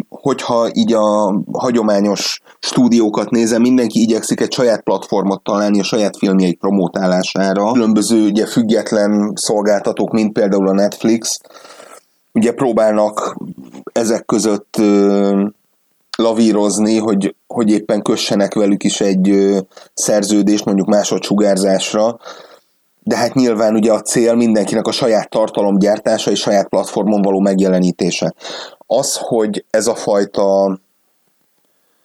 hogyha 0.09 0.69
így 0.73 0.93
a 0.93 1.41
hagyományos 1.53 2.41
stúdiókat 2.61 3.31
nézem, 3.31 3.61
mindenki 3.61 4.01
igyekszik 4.01 4.41
egy 4.41 4.53
saját 4.53 4.83
platformot 4.83 5.43
találni 5.43 5.81
a 5.81 5.85
saját 5.85 6.17
filmjeik 6.17 6.59
promótálására. 6.59 7.73
Különböző 7.73 8.25
ugye 8.25 8.47
független 8.47 9.33
szolgáltatók, 9.35 10.13
mint 10.13 10.33
például 10.33 10.69
a 10.69 10.73
Netflix, 10.73 11.41
ugye 12.37 12.53
próbálnak 12.53 13.37
ezek 13.93 14.25
között 14.25 14.77
lavírozni, 16.19 16.99
hogy, 16.99 17.35
hogy 17.47 17.71
éppen 17.71 18.03
kössenek 18.03 18.55
velük 18.55 18.85
is 18.85 19.01
egy 19.01 19.57
szerződést, 19.95 20.65
mondjuk 20.65 20.89
másodsugárzásra, 20.89 22.19
de 23.03 23.17
hát 23.17 23.35
nyilván 23.35 23.75
ugye 23.75 23.93
a 23.93 24.01
cél 24.01 24.35
mindenkinek 24.35 24.87
a 24.87 24.93
saját 24.93 25.31
tartalomgyártása 25.31 26.31
és 26.31 26.41
saját 26.41 26.69
platformon 26.69 27.23
való 27.23 27.41
megjelenítése. 27.41 28.35
Az, 28.87 29.17
hogy 29.17 29.65
ez 29.71 29.87
a 29.87 29.95
fajta 29.95 30.79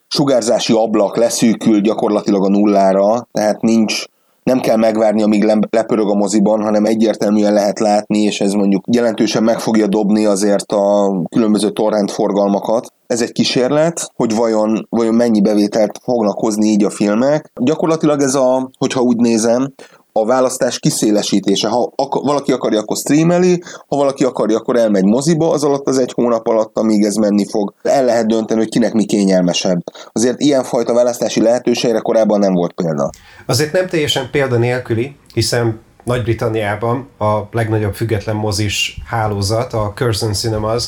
sugárzási 0.07 0.73
ablak 0.73 1.17
leszűkül 1.17 1.81
gyakorlatilag 1.81 2.43
a 2.43 2.49
nullára, 2.49 3.27
tehát 3.31 3.61
nincs 3.61 4.05
nem 4.43 4.59
kell 4.59 4.75
megvárni, 4.75 5.21
amíg 5.21 5.43
lepörög 5.69 6.09
a 6.09 6.13
moziban, 6.13 6.61
hanem 6.61 6.85
egyértelműen 6.85 7.53
lehet 7.53 7.79
látni, 7.79 8.19
és 8.19 8.41
ez 8.41 8.53
mondjuk 8.53 8.83
jelentősen 8.91 9.43
meg 9.43 9.59
fogja 9.59 9.87
dobni 9.87 10.25
azért 10.25 10.71
a 10.71 11.13
különböző 11.29 11.71
torrent 11.71 12.11
forgalmakat. 12.11 12.93
Ez 13.07 13.21
egy 13.21 13.31
kísérlet, 13.31 14.11
hogy 14.15 14.35
vajon, 14.35 14.87
vajon 14.89 15.13
mennyi 15.13 15.41
bevételt 15.41 15.99
fognak 16.03 16.39
hozni 16.39 16.67
így 16.67 16.83
a 16.83 16.89
filmek. 16.89 17.51
Gyakorlatilag 17.61 18.21
ez 18.21 18.35
a, 18.35 18.69
hogyha 18.77 19.01
úgy 19.01 19.17
nézem, 19.17 19.73
a 20.13 20.25
választás 20.25 20.79
kiszélesítése. 20.79 21.67
Ha 21.67 21.91
ak- 21.95 22.23
valaki 22.25 22.51
akarja, 22.51 22.79
akkor 22.79 22.97
streameli, 22.97 23.63
ha 23.87 23.95
valaki 23.95 24.23
akarja, 24.23 24.57
akkor 24.57 24.75
elmegy 24.75 25.03
moziba, 25.03 25.49
az 25.49 25.63
alatt 25.63 25.87
az 25.87 25.97
egy 25.97 26.11
hónap 26.11 26.47
alatt, 26.47 26.77
amíg 26.77 27.03
ez 27.03 27.15
menni 27.15 27.49
fog. 27.49 27.73
El 27.81 28.05
lehet 28.05 28.27
dönteni, 28.27 28.59
hogy 28.59 28.69
kinek 28.69 28.93
mi 28.93 29.05
kényelmesebb. 29.05 29.79
Azért 30.11 30.39
ilyenfajta 30.39 30.93
választási 30.93 31.41
lehetőségre 31.41 31.99
korábban 31.99 32.39
nem 32.39 32.53
volt 32.53 32.73
példa. 32.73 33.09
Azért 33.45 33.71
nem 33.71 33.87
teljesen 33.87 34.29
példa 34.31 34.57
nélküli, 34.57 35.15
hiszen 35.33 35.79
Nagy-Britanniában 36.03 37.09
a 37.17 37.39
legnagyobb 37.51 37.93
független 37.93 38.35
mozis 38.35 38.97
hálózat, 39.05 39.73
a 39.73 39.91
Curzon 39.95 40.33
Cinemas, 40.33 40.85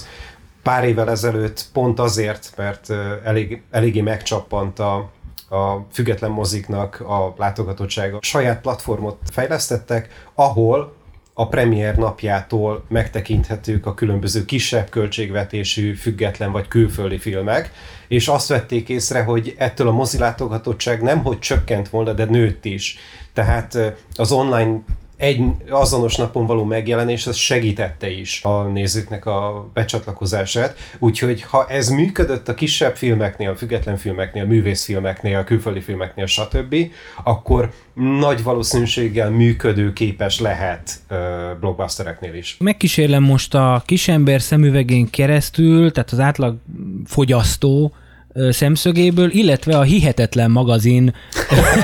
pár 0.63 0.83
évvel 0.83 1.09
ezelőtt 1.09 1.65
pont 1.73 1.99
azért, 1.99 2.53
mert 2.57 2.87
elég, 3.25 3.61
eléggé 3.71 4.01
megcsappant 4.01 4.79
a 4.79 5.09
a 5.53 5.85
független 5.91 6.31
moziknak 6.31 6.99
a 6.99 7.33
látogatottsága. 7.37 8.17
Saját 8.21 8.61
platformot 8.61 9.17
fejlesztettek, 9.31 10.27
ahol 10.35 10.93
a 11.33 11.47
premier 11.47 11.95
napjától 11.95 12.83
megtekinthetők 12.87 13.85
a 13.85 13.93
különböző 13.93 14.45
kisebb 14.45 14.89
költségvetésű, 14.89 15.93
független 15.93 16.51
vagy 16.51 16.67
külföldi 16.67 17.17
filmek, 17.17 17.71
és 18.07 18.27
azt 18.27 18.47
vették 18.47 18.89
észre, 18.89 19.23
hogy 19.23 19.55
ettől 19.57 19.87
a 19.87 19.91
mozilátogatottság 19.91 21.01
nem 21.01 21.23
hogy 21.23 21.39
csökkent 21.39 21.89
volna, 21.89 22.13
de 22.13 22.25
nőtt 22.25 22.65
is. 22.65 22.97
Tehát 23.33 23.77
az 24.15 24.31
online 24.31 24.79
egy 25.17 25.41
azonos 25.69 26.15
napon 26.15 26.45
való 26.45 26.63
megjelenés, 26.63 27.27
az 27.27 27.35
segítette 27.35 28.09
is 28.09 28.43
a 28.43 28.63
nézőknek 28.63 29.25
a 29.25 29.69
becsatlakozását. 29.73 30.77
Úgyhogy 30.99 31.41
ha 31.41 31.67
ez 31.67 31.89
működött 31.89 32.47
a 32.47 32.53
kisebb 32.53 32.95
filmeknél, 32.95 33.49
a 33.49 33.55
független 33.55 33.97
filmeknél, 33.97 34.43
a 34.43 34.47
művészfilmeknél, 34.47 35.37
a 35.37 35.43
külföldi 35.43 35.79
filmeknél, 35.79 36.25
stb., 36.25 36.75
akkor 37.23 37.71
nagy 37.93 38.43
valószínűséggel 38.43 39.29
működő 39.29 39.93
képes 39.93 40.39
lehet 40.39 40.99
uh, 41.09 41.17
blockbustereknél 41.59 42.33
is. 42.33 42.55
Megkísérlem 42.59 43.23
most 43.23 43.53
a 43.53 43.83
kisember 43.85 44.41
szemüvegén 44.41 45.09
keresztül, 45.09 45.91
tehát 45.91 46.11
az 46.11 46.19
átlag 46.19 46.57
fogyasztó 47.05 47.93
szemszögéből, 48.49 49.29
illetve 49.31 49.77
a 49.77 49.81
Hihetetlen 49.81 50.51
magazin 50.51 51.13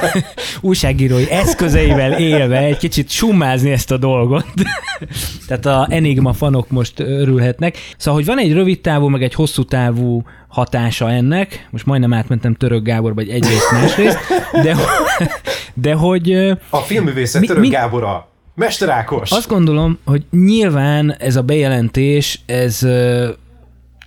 újságírói 0.61 1.29
eszközeivel 1.29 2.19
élve 2.19 2.57
egy 2.57 2.77
kicsit 2.77 3.09
summázni 3.09 3.71
ezt 3.71 3.91
a 3.91 3.97
dolgot. 3.97 4.45
Tehát 5.47 5.65
a 5.65 5.87
Enigma 5.89 6.33
fanok 6.33 6.69
most 6.69 6.99
örülhetnek. 6.99 7.77
Szóval, 7.97 8.19
hogy 8.19 8.29
van 8.29 8.39
egy 8.39 8.53
rövid 8.53 8.81
távú, 8.81 9.07
meg 9.07 9.23
egy 9.23 9.33
hosszú 9.33 9.63
távú 9.63 10.23
hatása 10.47 11.11
ennek, 11.11 11.67
most 11.69 11.85
majdnem 11.85 12.13
átmentem 12.13 12.55
Török 12.55 12.83
Gábor, 12.83 13.13
vagy 13.13 13.29
egyrészt 13.29 13.71
másrészt, 13.71 14.17
de, 14.63 14.75
de 15.73 15.93
hogy... 15.93 16.31
A 16.69 16.77
filmművészet 16.77 17.41
mi, 17.41 17.47
Török 17.47 17.61
mi, 17.61 17.69
Gábora. 17.69 18.27
Mester 18.55 18.89
Ákos. 18.89 19.31
Azt 19.31 19.49
gondolom, 19.49 19.97
hogy 20.05 20.23
nyilván 20.31 21.15
ez 21.19 21.35
a 21.35 21.41
bejelentés, 21.41 22.41
ez 22.45 22.87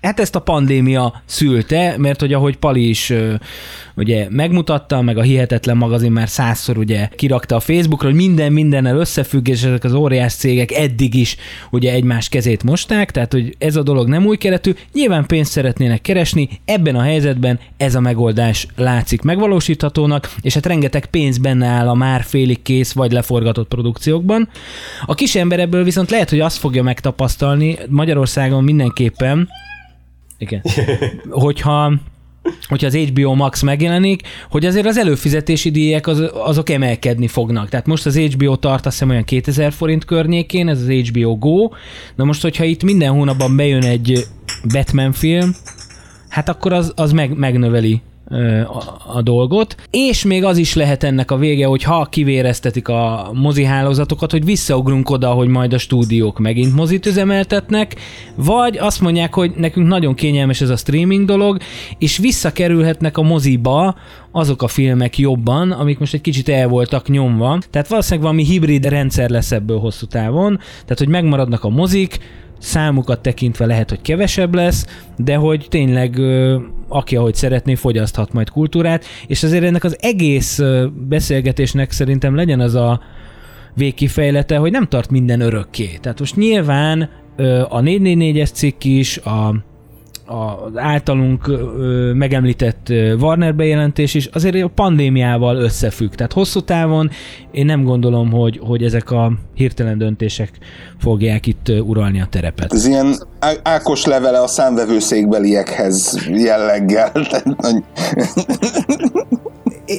Hát 0.03 0.21
ezt 0.21 0.37
a 0.37 0.41
pandémia 0.41 1.23
szülte, 1.25 1.95
mert 1.99 2.21
hogy 2.21 2.33
ahogy 2.33 2.57
Pali 2.57 2.89
is 2.89 3.13
ugye 3.95 4.27
megmutatta, 4.31 5.03
meg 5.03 5.19
a 5.19 5.23
Hihetetlen 5.23 5.77
magazin 5.77 6.13
már 6.13 6.29
százszor 6.29 6.79
ugye 6.79 7.09
kirakta 7.17 7.57
a 7.57 7.61
Facebookra, 7.61 8.07
hogy 8.07 8.17
minden 8.17 8.53
mindennel 8.53 8.97
összefügg, 8.97 9.49
és 9.49 9.63
ezek 9.63 9.85
az 9.85 9.95
óriás 9.95 10.35
cégek 10.35 10.73
eddig 10.73 11.15
is 11.15 11.37
ugye 11.71 11.93
egymás 11.93 12.29
kezét 12.29 12.63
mosták, 12.63 13.11
tehát 13.11 13.33
hogy 13.33 13.55
ez 13.59 13.77
a 13.77 13.83
dolog 13.83 14.09
nem 14.09 14.27
új 14.27 14.37
keretű, 14.37 14.75
nyilván 14.93 15.27
pénzt 15.27 15.51
szeretnének 15.51 16.01
keresni, 16.01 16.49
ebben 16.65 16.97
a 16.97 17.03
helyzetben 17.03 17.59
ez 17.77 17.95
a 17.95 18.01
megoldás 18.01 18.67
látszik 18.77 19.23
megvalósíthatónak, 19.23 20.35
és 20.41 20.55
hát 20.55 20.67
rengeteg 20.67 21.07
pénz 21.07 21.39
benne 21.39 21.67
áll 21.67 21.89
a 21.89 21.95
már 21.95 22.23
félig 22.23 22.63
kész 22.63 22.93
vagy 22.93 23.13
leforgatott 23.13 23.69
produkciókban. 23.69 24.49
A 25.07 25.15
kis 25.15 25.35
ember 25.35 25.61
ebből 25.61 25.85
viszont 25.85 26.11
lehet, 26.11 26.31
hogy 26.31 26.41
azt 26.41 26.59
fogja 26.59 26.83
megtapasztalni 26.83 27.79
Magyarországon 27.89 28.65
mindenképpen, 28.65 29.49
igen. 30.43 30.63
Hogyha 31.45 31.93
hogyha 32.69 32.87
az 32.87 32.97
HBO 32.97 33.35
Max 33.35 33.63
megjelenik, 33.63 34.23
hogy 34.51 34.67
azért 34.67 34.87
az 34.87 34.99
előfizetési 34.99 35.71
díjak 35.71 36.07
az, 36.07 36.31
azok 36.35 36.71
emelkedni 36.71 37.27
fognak. 37.27 37.69
Tehát 37.69 37.87
most 37.87 38.07
az 38.07 38.19
HBO 38.19 38.57
tart 38.57 38.87
azt 38.87 38.95
hiszem 38.95 39.11
olyan 39.11 39.25
2000 39.25 39.73
forint 39.73 40.05
környékén, 40.05 40.69
ez 40.69 40.81
az 40.81 40.89
HBO 40.89 41.37
Go. 41.39 41.69
Na 42.15 42.25
most, 42.25 42.43
hogyha 42.43 42.65
itt 42.65 42.83
minden 42.83 43.13
hónapban 43.13 43.57
bejön 43.57 43.85
egy 43.85 44.27
Batman 44.73 45.13
film, 45.13 45.55
hát 46.29 46.49
akkor 46.49 46.73
az, 46.73 46.93
az 46.97 47.13
meg, 47.13 47.37
megnöveli 47.37 48.01
a, 49.07 49.23
dolgot, 49.23 49.77
és 49.91 50.25
még 50.25 50.45
az 50.45 50.57
is 50.57 50.75
lehet 50.75 51.03
ennek 51.03 51.31
a 51.31 51.37
vége, 51.37 51.67
hogy 51.67 51.83
ha 51.83 52.05
kivéreztetik 52.05 52.89
a 52.89 53.31
mozi 53.35 53.65
hálózatokat, 53.65 54.31
hogy 54.31 54.45
visszaugrunk 54.45 55.11
oda, 55.11 55.31
hogy 55.31 55.49
majd 55.49 55.73
a 55.73 55.79
stúdiók 55.79 56.39
megint 56.39 56.75
mozit 56.75 57.07
üzemeltetnek, 57.07 57.97
vagy 58.35 58.79
azt 58.79 59.01
mondják, 59.01 59.35
hogy 59.35 59.53
nekünk 59.57 59.89
nagyon 59.89 60.15
kényelmes 60.15 60.61
ez 60.61 60.71
a 60.71 60.77
streaming 60.77 61.27
dolog, 61.27 61.59
és 61.99 62.19
visszakerülhetnek 62.19 63.19
a 63.19 63.23
moziba 63.23 63.95
azok 64.33 64.63
a 64.63 64.69
filmek 64.69 65.19
jobban, 65.19 65.71
amik 65.71 65.99
most 65.99 66.15
egy 66.15 66.21
kicsit 66.21 66.49
el 66.49 66.69
voltak 66.69 67.09
nyomva. 67.09 67.59
Tehát 67.71 67.89
valószínűleg 67.89 68.25
valami 68.25 68.45
hibrid 68.45 68.85
rendszer 68.87 69.31
lesz 69.31 69.53
ebből 69.53 69.79
hosszú 69.79 70.07
távon, 70.07 70.57
tehát 70.59 70.99
hogy 70.99 71.09
megmaradnak 71.09 71.65
a 71.65 71.69
mozik, 71.69 72.19
számukat 72.63 73.21
tekintve 73.21 73.67
lehet, 73.67 73.89
hogy 73.89 74.01
kevesebb 74.03 74.55
lesz, 74.55 74.87
de 75.17 75.35
hogy 75.35 75.67
tényleg 75.69 76.21
aki 76.89 77.17
ahogy 77.17 77.35
szeretné, 77.35 77.75
fogyaszthat 77.75 78.33
majd 78.33 78.51
kultúrát, 78.51 79.05
és 79.27 79.43
azért 79.43 79.65
ennek 79.65 79.85
az 79.85 79.97
egész 80.01 80.61
beszélgetésnek 81.09 81.91
szerintem 81.91 82.35
legyen 82.35 82.61
az 82.61 82.75
a 82.75 83.01
végkifejlete, 83.75 84.57
hogy 84.57 84.71
nem 84.71 84.87
tart 84.87 85.11
minden 85.11 85.41
örökké. 85.41 85.99
Tehát 86.01 86.19
most 86.19 86.37
nyilván 86.37 87.11
a 87.69 87.81
444-es 87.81 88.53
cikk 88.53 88.85
is, 88.85 89.19
a 89.19 89.55
az 90.27 90.77
általunk 90.77 91.51
megemlített 92.15 92.89
Warner 93.21 93.55
bejelentés 93.55 94.15
is 94.15 94.27
azért 94.27 94.63
a 94.63 94.69
pandémiával 94.69 95.57
összefügg. 95.57 96.15
Tehát 96.15 96.33
hosszú 96.33 96.61
távon 96.61 97.11
én 97.51 97.67
nem 97.67 97.85
gondolom, 97.85 98.31
hogy, 98.31 98.61
hogy 98.63 98.85
ezek 98.85 99.11
a 99.11 99.33
hirtelen 99.55 99.99
döntések 99.99 100.51
fogják 100.99 101.47
itt 101.47 101.69
uralni 101.69 102.21
a 102.21 102.27
terepet. 102.31 102.73
Ez 102.73 102.87
ilyen 102.87 103.15
Ákos 103.63 104.05
levele 104.05 104.41
a 104.41 104.47
számvevőszékbeliekhez 104.47 106.29
jelleggel. 106.31 107.13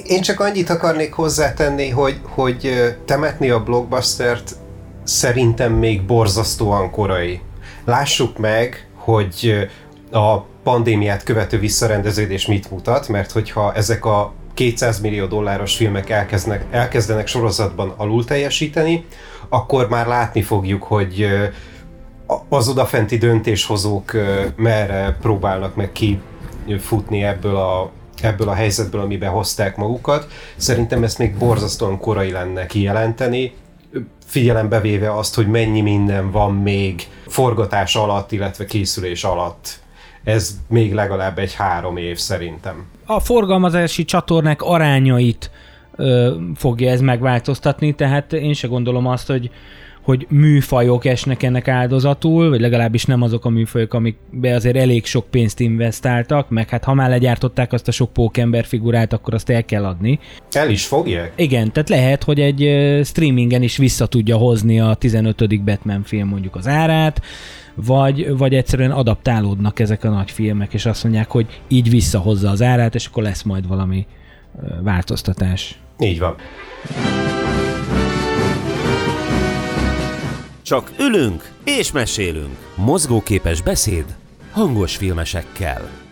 Én 0.08 0.22
csak 0.22 0.40
annyit 0.40 0.70
akarnék 0.70 1.14
hozzátenni, 1.14 1.90
hogy, 1.90 2.20
hogy 2.24 2.70
temetni 3.06 3.50
a 3.50 3.64
blockbustert 3.64 4.56
szerintem 5.04 5.74
még 5.74 6.06
borzasztóan 6.06 6.92
korai. 6.92 7.42
Lássuk 7.86 8.38
meg, 8.38 8.88
hogy 8.96 9.68
a 10.14 10.46
pandémiát 10.64 11.24
követő 11.24 11.60
visszarendeződés 11.60 12.46
mit 12.46 12.72
mutat, 12.72 13.08
mert 13.08 13.32
hogyha 13.32 13.74
ezek 13.74 14.06
a 14.06 14.34
200 14.54 15.00
millió 15.00 15.26
dolláros 15.26 15.76
filmek 15.76 16.10
elkezdenek, 16.10 16.66
elkezdenek 16.72 17.28
sorozatban 17.28 17.94
alul 17.98 18.26
teljesíteni, 18.26 19.06
akkor 19.50 19.90
már 19.90 20.08
látni 20.08 20.42
fogjuk, 20.42 20.84
hogy 20.84 21.28
az 22.50 22.68
odafenti 22.68 23.18
döntéshozók 23.18 24.12
merre 24.56 25.18
próbálnak 25.22 25.76
meg 25.76 25.92
kifutni 25.92 27.24
ebből 27.24 27.56
a, 27.56 27.92
ebből 28.22 28.50
a 28.50 28.54
helyzetből, 28.54 29.02
amiben 29.02 29.30
hozták 29.30 29.76
magukat. 29.76 30.28
Szerintem 30.56 31.04
ezt 31.04 31.18
még 31.18 31.38
borzasztóan 31.38 32.00
korai 32.00 32.32
lenne 32.32 32.66
kijelenteni, 32.66 33.54
figyelembe 34.26 34.82
véve 34.82 35.18
azt, 35.18 35.36
hogy 35.36 35.48
mennyi 35.48 35.82
minden 35.82 36.32
van 36.32 36.54
még 36.54 37.08
forgatás 37.28 37.96
alatt, 37.96 38.32
illetve 38.32 38.66
készülés 38.66 39.24
alatt. 39.24 39.82
Ez 40.24 40.60
még 40.68 40.94
legalább 40.94 41.40
egy 41.40 41.54
három 41.54 41.98
év 41.98 42.18
szerintem. 42.18 42.86
A 43.06 43.20
forgalmazási 43.20 44.06
csatornák 44.06 44.62
arányait 44.62 45.52
ö, 45.96 46.36
fogja 46.56 46.90
ez 46.90 47.02
megváltoztatni, 47.02 47.94
tehát 47.94 48.34
én 48.34 48.54
se 48.54 48.68
gondolom 48.68 49.08
azt, 49.08 49.28
hogy 49.28 49.52
hogy 50.04 50.26
műfajok 50.30 51.06
esnek 51.06 51.44
ennek 51.44 51.68
áldozatul, 51.68 52.50
vagy 52.50 52.60
legalábbis 52.60 53.06
nem 53.06 53.22
azok 53.22 53.46
a 53.46 53.50
műfajok, 53.50 53.94
amikbe 53.94 54.56
azért 54.56 54.76
elég 54.76 55.06
sok 55.06 55.26
pénzt 55.30 55.60
investáltak, 55.60 56.50
meg 56.50 56.70
hát 56.70 56.84
ha 56.84 56.94
már 56.94 57.10
legyártották 57.10 57.74
azt 57.74 57.88
a 57.88 57.92
sok 57.92 58.14
pókember 58.14 58.66
figurát, 58.66 59.14
akkor 59.14 59.34
azt 59.34 59.50
el 59.50 59.66
kell 59.66 59.86
adni. 59.86 60.20
El 60.52 60.70
is 60.70 60.86
fogják? 60.86 61.32
Igen, 61.36 61.72
tehát 61.72 61.90
lehet, 61.90 62.24
hogy 62.24 62.40
egy 62.40 62.70
streamingen 63.06 63.62
is 63.62 63.78
vissza 63.78 64.06
tudja 64.06 64.38
hozni 64.38 64.80
a 64.80 64.94
15. 64.94 65.64
Batman 65.64 66.04
film 66.04 66.28
mondjuk 66.28 66.56
az 66.56 66.68
árát, 66.68 67.22
vagy, 67.76 68.38
vagy 68.38 68.56
egyszerűen 68.56 68.92
adaptálódnak 68.92 69.80
ezek 69.80 70.04
a 70.04 70.10
nagy 70.10 70.32
filmek, 70.32 70.74
és 70.74 70.86
azt 70.86 71.04
mondják, 71.04 71.32
hogy 71.32 71.62
így 71.68 71.90
visszahozza 71.90 72.50
az 72.50 72.62
árát, 72.62 72.96
és 72.96 73.06
akkor 73.06 73.24
lesz 73.24 73.42
majd 73.42 73.68
valami 73.68 74.06
változtatás. 74.82 75.80
Így 76.00 76.20
van. 76.20 76.36
Csak 80.62 80.92
ülünk 81.00 81.52
és 81.66 81.92
mesélünk. 81.92 82.58
Mozgóképes 82.76 83.62
beszéd 83.62 84.06
hangos 84.52 84.96
filmesekkel. 84.96 86.03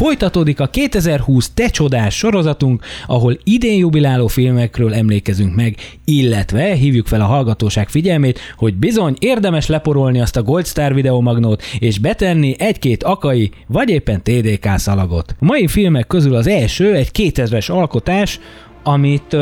Folytatódik 0.00 0.60
a 0.60 0.66
2020 0.66 1.50
Te 1.54 1.68
csodás 1.68 2.16
sorozatunk, 2.16 2.84
ahol 3.06 3.38
idén 3.44 3.78
jubiláló 3.78 4.26
filmekről 4.26 4.94
emlékezünk 4.94 5.54
meg, 5.54 5.74
illetve 6.04 6.74
hívjuk 6.74 7.06
fel 7.06 7.20
a 7.20 7.24
hallgatóság 7.24 7.88
figyelmét, 7.88 8.38
hogy 8.56 8.74
bizony 8.74 9.16
érdemes 9.18 9.66
leporolni 9.66 10.20
azt 10.20 10.36
a 10.36 10.42
Gold 10.42 10.66
Star 10.66 10.94
videomagnót 10.94 11.62
és 11.78 11.98
betenni 11.98 12.54
egy-két 12.58 13.02
akai 13.02 13.50
vagy 13.66 13.88
éppen 13.88 14.22
TDK 14.22 14.68
szalagot. 14.76 15.34
A 15.40 15.44
mai 15.44 15.66
filmek 15.66 16.06
közül 16.06 16.34
az 16.34 16.46
első 16.46 16.94
egy 16.94 17.10
2000-es 17.12 17.70
alkotás, 17.70 18.40
amit 18.82 19.36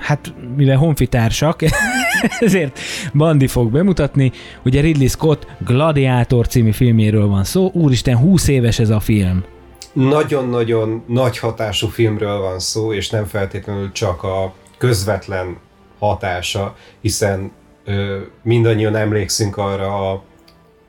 hát 0.00 0.34
mivel 0.56 0.76
honfitársak, 0.76 1.62
ezért 2.40 2.78
Bandi 3.14 3.46
fog 3.46 3.70
bemutatni. 3.72 4.32
Ugye 4.64 4.80
Ridley 4.80 5.08
Scott 5.08 5.46
Gladiátor 5.66 6.46
című 6.46 6.70
filméről 6.70 7.26
van 7.26 7.44
szó. 7.44 7.70
Úristen, 7.74 8.16
20 8.16 8.48
éves 8.48 8.78
ez 8.78 8.90
a 8.90 9.00
film. 9.00 9.44
Nagyon-nagyon 9.92 11.04
nagy 11.06 11.38
hatású 11.38 11.88
filmről 11.88 12.38
van 12.38 12.58
szó, 12.58 12.92
és 12.92 13.10
nem 13.10 13.24
feltétlenül 13.24 13.92
csak 13.92 14.22
a 14.22 14.54
közvetlen 14.78 15.58
hatása, 15.98 16.76
hiszen 17.00 17.52
ö, 17.84 18.20
mindannyian 18.42 18.96
emlékszünk 18.96 19.56
arra 19.56 20.10
a 20.10 20.22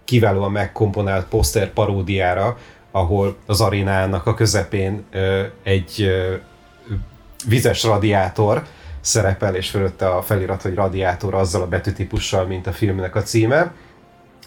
kiválóan 0.05 0.51
megkomponált 0.51 1.25
poszter 1.25 1.73
paródiára, 1.73 2.57
ahol 2.91 3.35
az 3.45 3.62
arénának 3.62 4.25
a 4.25 4.33
közepén 4.33 5.05
ö, 5.12 5.43
egy 5.63 6.01
ö, 6.01 6.35
vizes 7.47 7.83
radiátor 7.83 8.63
szerepel, 9.01 9.55
és 9.55 9.69
fölötte 9.69 10.09
a 10.09 10.21
felirat, 10.21 10.62
hogy 10.62 10.73
radiátor 10.73 11.33
azzal 11.33 11.62
a 11.62 11.67
betűtípussal, 11.67 12.45
mint 12.45 12.67
a 12.67 12.71
filmnek 12.71 13.15
a 13.15 13.23
címe. 13.23 13.73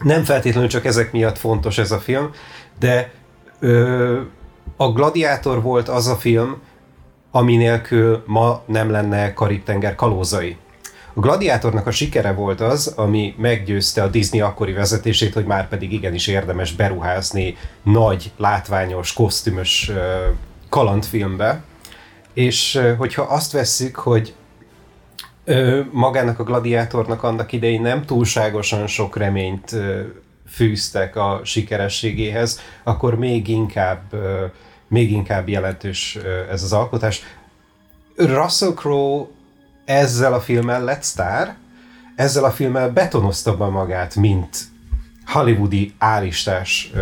Nem 0.02 0.24
feltétlenül 0.24 0.68
csak 0.68 0.84
ezek 0.84 1.12
miatt 1.12 1.38
fontos 1.38 1.78
ez 1.78 1.90
a 1.90 1.98
film, 1.98 2.30
de 2.78 3.12
ö, 3.60 4.20
a 4.76 4.92
Gladiátor 4.92 5.62
volt 5.62 5.88
az 5.88 6.06
a 6.06 6.16
film, 6.16 6.60
ami 7.30 7.56
nélkül 7.56 8.22
ma 8.26 8.62
nem 8.66 8.90
lenne 8.90 9.32
Karib-tenger 9.32 9.94
kalózai. 9.94 10.56
A 11.14 11.20
Gladiátornak 11.20 11.86
a 11.86 11.90
sikere 11.90 12.32
volt 12.32 12.60
az, 12.60 12.86
ami 12.86 13.34
meggyőzte 13.38 14.02
a 14.02 14.08
Disney 14.08 14.40
akkori 14.40 14.72
vezetését, 14.72 15.34
hogy 15.34 15.44
már 15.44 15.68
pedig 15.68 15.92
igenis 15.92 16.26
érdemes 16.26 16.72
beruházni 16.72 17.56
nagy, 17.82 18.32
látványos, 18.36 19.12
kosztümös 19.12 19.90
kalandfilmbe, 20.68 21.62
és 22.34 22.80
hogyha 22.98 23.22
azt 23.22 23.52
vesszük, 23.52 23.96
hogy 23.96 24.34
magának 25.90 26.38
a 26.38 26.44
gladiátornak 26.44 27.22
annak 27.22 27.52
idején 27.52 27.80
nem 27.80 28.04
túlságosan 28.04 28.86
sok 28.86 29.16
reményt 29.16 29.76
fűztek 30.52 31.16
a 31.16 31.40
sikerességéhez, 31.44 32.60
akkor 32.82 33.14
még 33.14 33.48
inkább, 33.48 34.02
még 34.88 35.10
inkább 35.10 35.48
jelentős 35.48 36.18
ez 36.50 36.62
az 36.62 36.72
alkotás. 36.72 37.22
Russell 38.16 38.72
Crowe 38.74 39.26
ezzel 39.84 40.34
a 40.34 40.40
filmmel 40.40 40.84
lett 40.84 41.02
sztár, 41.02 41.56
ezzel 42.16 42.44
a 42.44 42.50
filmmel 42.50 42.90
betonozta 42.90 43.56
be 43.56 43.66
magát, 43.66 44.14
mint 44.14 44.56
hollywoodi 45.26 45.94
állistás 45.98 46.92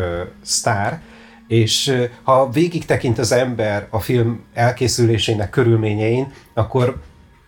sztár, 0.42 1.00
és 1.48 2.06
ha 2.22 2.50
végig 2.50 2.84
tekint 2.84 3.18
az 3.18 3.32
ember 3.32 3.86
a 3.90 4.00
film 4.00 4.44
elkészülésének 4.54 5.50
körülményein, 5.50 6.32
akkor 6.54 7.02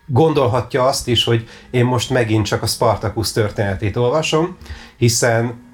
gondolhatja 0.06 0.84
azt 0.84 1.08
is, 1.08 1.24
hogy 1.24 1.48
én 1.70 1.84
most 1.84 2.10
megint 2.10 2.46
csak 2.46 2.62
a 2.62 2.66
Spartacus 2.66 3.32
történetét 3.32 3.96
olvasom, 3.96 4.56
hiszen 4.96 5.70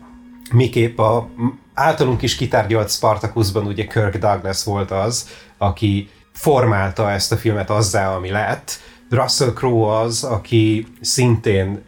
miképp 0.52 0.98
a 0.98 1.28
általunk 1.74 2.22
is 2.22 2.36
kitárgyalt 2.36 2.90
Spartacusban 2.90 3.66
ugye 3.66 3.86
Kirk 3.86 4.16
Douglas 4.16 4.64
volt 4.64 4.90
az, 4.90 5.28
aki 5.58 6.10
formálta 6.32 7.10
ezt 7.10 7.32
a 7.32 7.36
filmet 7.36 7.70
azzá, 7.70 8.14
ami 8.14 8.30
lett. 8.30 8.80
Russell 9.10 9.52
Crowe 9.52 9.98
az, 9.98 10.24
aki 10.24 10.86
szintén 11.00 11.82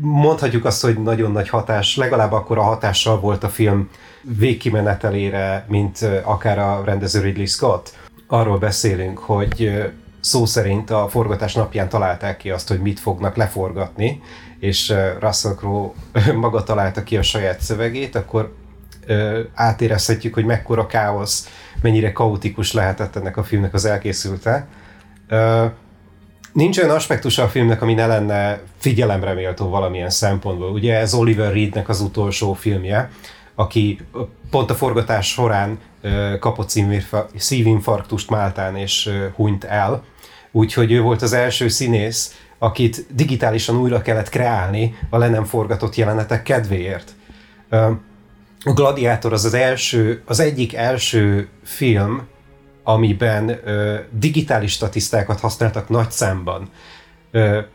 mondhatjuk 0.00 0.64
azt, 0.64 0.82
hogy 0.82 1.02
nagyon 1.02 1.32
nagy 1.32 1.48
hatás, 1.48 1.96
legalább 1.96 2.32
akkor 2.32 2.58
a 2.58 2.62
hatással 2.62 3.20
volt 3.20 3.44
a 3.44 3.48
film 3.48 3.88
végkimenetelére, 4.22 5.66
mint 5.68 5.98
akár 6.24 6.58
a 6.58 6.82
rendező 6.84 7.20
Ridley 7.20 7.46
Scott. 7.46 7.94
Arról 8.26 8.58
beszélünk, 8.58 9.18
hogy 9.18 9.84
szó 10.20 10.44
szerint 10.44 10.90
a 10.90 11.08
forgatás 11.08 11.54
napján 11.54 11.88
találták 11.88 12.36
ki 12.36 12.50
azt, 12.50 12.68
hogy 12.68 12.80
mit 12.80 13.00
fognak 13.00 13.36
leforgatni, 13.36 14.20
és 14.60 14.94
Russell 15.20 15.54
Crowe 15.54 15.92
maga 16.34 16.62
találta 16.62 17.02
ki 17.02 17.16
a 17.16 17.22
saját 17.22 17.60
szövegét, 17.60 18.14
akkor 18.14 18.54
átérezhetjük, 19.54 20.34
hogy 20.34 20.44
mekkora 20.44 20.86
káosz, 20.86 21.48
mennyire 21.82 22.12
kaotikus 22.12 22.72
lehetett 22.72 23.16
ennek 23.16 23.36
a 23.36 23.44
filmnek 23.44 23.74
az 23.74 23.84
elkészülte. 23.84 24.66
Nincs 26.52 26.78
olyan 26.78 26.94
aspektusa 26.94 27.42
a 27.42 27.48
filmnek, 27.48 27.82
ami 27.82 27.94
ne 27.94 28.06
lenne 28.06 28.60
figyelemre 28.78 29.32
méltó 29.34 29.68
valamilyen 29.68 30.10
szempontból. 30.10 30.70
Ugye 30.70 30.96
ez 30.96 31.14
Oliver 31.14 31.52
Reednek 31.52 31.88
az 31.88 32.00
utolsó 32.00 32.52
filmje, 32.52 33.10
aki 33.54 34.00
pont 34.50 34.70
a 34.70 34.74
forgatás 34.74 35.28
során 35.28 35.78
kapott 36.40 36.72
szívinfarktust 37.36 38.30
Máltán 38.30 38.76
és 38.76 39.10
hunyt 39.34 39.64
el. 39.64 40.02
Úgyhogy 40.52 40.92
ő 40.92 41.00
volt 41.00 41.22
az 41.22 41.32
első 41.32 41.68
színész, 41.68 42.45
akit 42.58 43.06
digitálisan 43.14 43.76
újra 43.76 44.02
kellett 44.02 44.28
kreálni 44.28 44.94
a 45.10 45.18
le 45.18 45.28
nem 45.28 45.44
forgatott 45.44 45.94
jelenetek 45.94 46.42
kedvéért. 46.42 47.14
A 48.64 48.72
Gladiátor 48.72 49.32
az 49.32 49.44
az 49.44 49.54
első, 49.54 50.22
az 50.24 50.40
egyik 50.40 50.74
első 50.74 51.48
film, 51.64 52.26
amiben 52.82 53.60
digitális 54.10 54.72
statisztákat 54.72 55.40
használtak 55.40 55.88
nagy 55.88 56.10
számban 56.10 56.70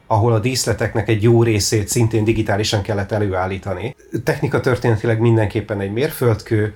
ahol 0.07 0.33
a 0.33 0.39
díszleteknek 0.39 1.09
egy 1.09 1.23
jó 1.23 1.43
részét 1.43 1.87
szintén 1.87 2.23
digitálisan 2.23 2.81
kellett 2.81 3.11
előállítani. 3.11 3.95
Technika 4.23 4.59
történetileg 4.59 5.19
mindenképpen 5.19 5.79
egy 5.79 5.91
mérföldkő, 5.91 6.75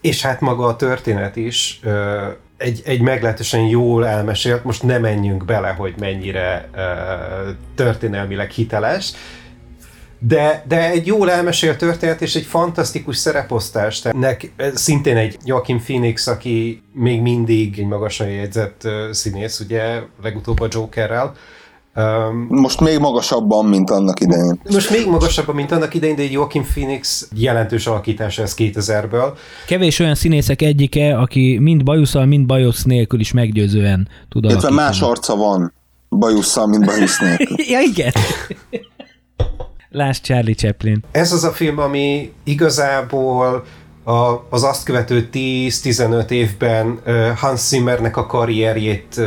és 0.00 0.22
hát 0.22 0.40
maga 0.40 0.66
a 0.66 0.76
történet 0.76 1.36
is 1.36 1.80
egy, 2.62 2.82
egy 2.84 3.00
meglehetősen 3.00 3.60
jól 3.60 4.06
elmesélt, 4.06 4.64
most 4.64 4.82
nem 4.82 5.00
menjünk 5.00 5.44
bele, 5.44 5.68
hogy 5.68 5.94
mennyire 5.98 6.68
történelmileg 7.74 8.50
hiteles, 8.50 9.12
de, 10.18 10.64
de 10.68 10.90
egy 10.90 11.06
jól 11.06 11.30
elmesélt 11.30 11.78
történet 11.78 12.22
és 12.22 12.34
egy 12.34 12.44
fantasztikus 12.44 13.16
szereposztás. 13.16 14.00
Tehát 14.00 14.50
szintén 14.74 15.16
egy 15.16 15.36
Joaquin 15.44 15.80
Phoenix, 15.80 16.26
aki 16.26 16.82
még 16.92 17.20
mindig 17.20 17.78
egy 17.78 17.86
magasan 17.86 18.28
jegyzett 18.28 18.88
színész, 19.10 19.60
ugye 19.60 20.00
legutóbb 20.22 20.60
a 20.60 20.68
Jokerrel, 20.70 21.34
Um, 21.96 22.46
most 22.48 22.80
még 22.80 22.98
magasabban, 22.98 23.66
mint 23.66 23.90
annak 23.90 24.20
idején. 24.20 24.60
Most 24.70 24.90
még 24.90 25.06
magasabban, 25.06 25.54
mint 25.54 25.72
annak 25.72 25.94
idején, 25.94 26.16
de 26.16 26.22
egy 26.22 26.32
Joaquin 26.32 26.62
Phoenix 26.62 27.28
jelentős 27.34 27.86
alakítása 27.86 28.42
ez 28.42 28.54
2000-ből. 28.58 29.32
Kevés 29.66 29.98
olyan 29.98 30.14
színészek 30.14 30.62
egyike, 30.62 31.18
aki 31.18 31.58
mind 31.58 31.82
bajuszal, 31.82 32.26
mind 32.26 32.46
bajusz 32.46 32.82
nélkül 32.82 33.20
is 33.20 33.32
meggyőzően 33.32 34.08
tud 34.28 34.44
alakítani. 34.44 34.74
más 34.74 35.00
arca 35.00 35.36
van 35.36 35.72
bajusszal, 36.08 36.66
mint 36.66 36.84
bajusz 36.84 37.18
nélkül. 37.18 37.56
ja, 37.72 37.80
igen. 37.80 38.12
Lásd 39.90 40.22
Charlie 40.22 40.54
Chaplin. 40.54 41.04
Ez 41.10 41.32
az 41.32 41.44
a 41.44 41.50
film, 41.50 41.78
ami 41.78 42.32
igazából 42.44 43.64
a, 44.04 44.44
az 44.50 44.62
azt 44.62 44.84
követő 44.84 45.28
10-15 45.32 46.30
évben 46.30 47.00
Hans 47.36 47.60
Zimmernek 47.60 48.16
a 48.16 48.26
karrierjét 48.26 49.20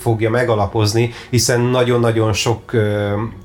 fogja 0.00 0.30
megalapozni, 0.30 1.12
hiszen 1.30 1.60
nagyon-nagyon 1.60 2.32
sok 2.32 2.72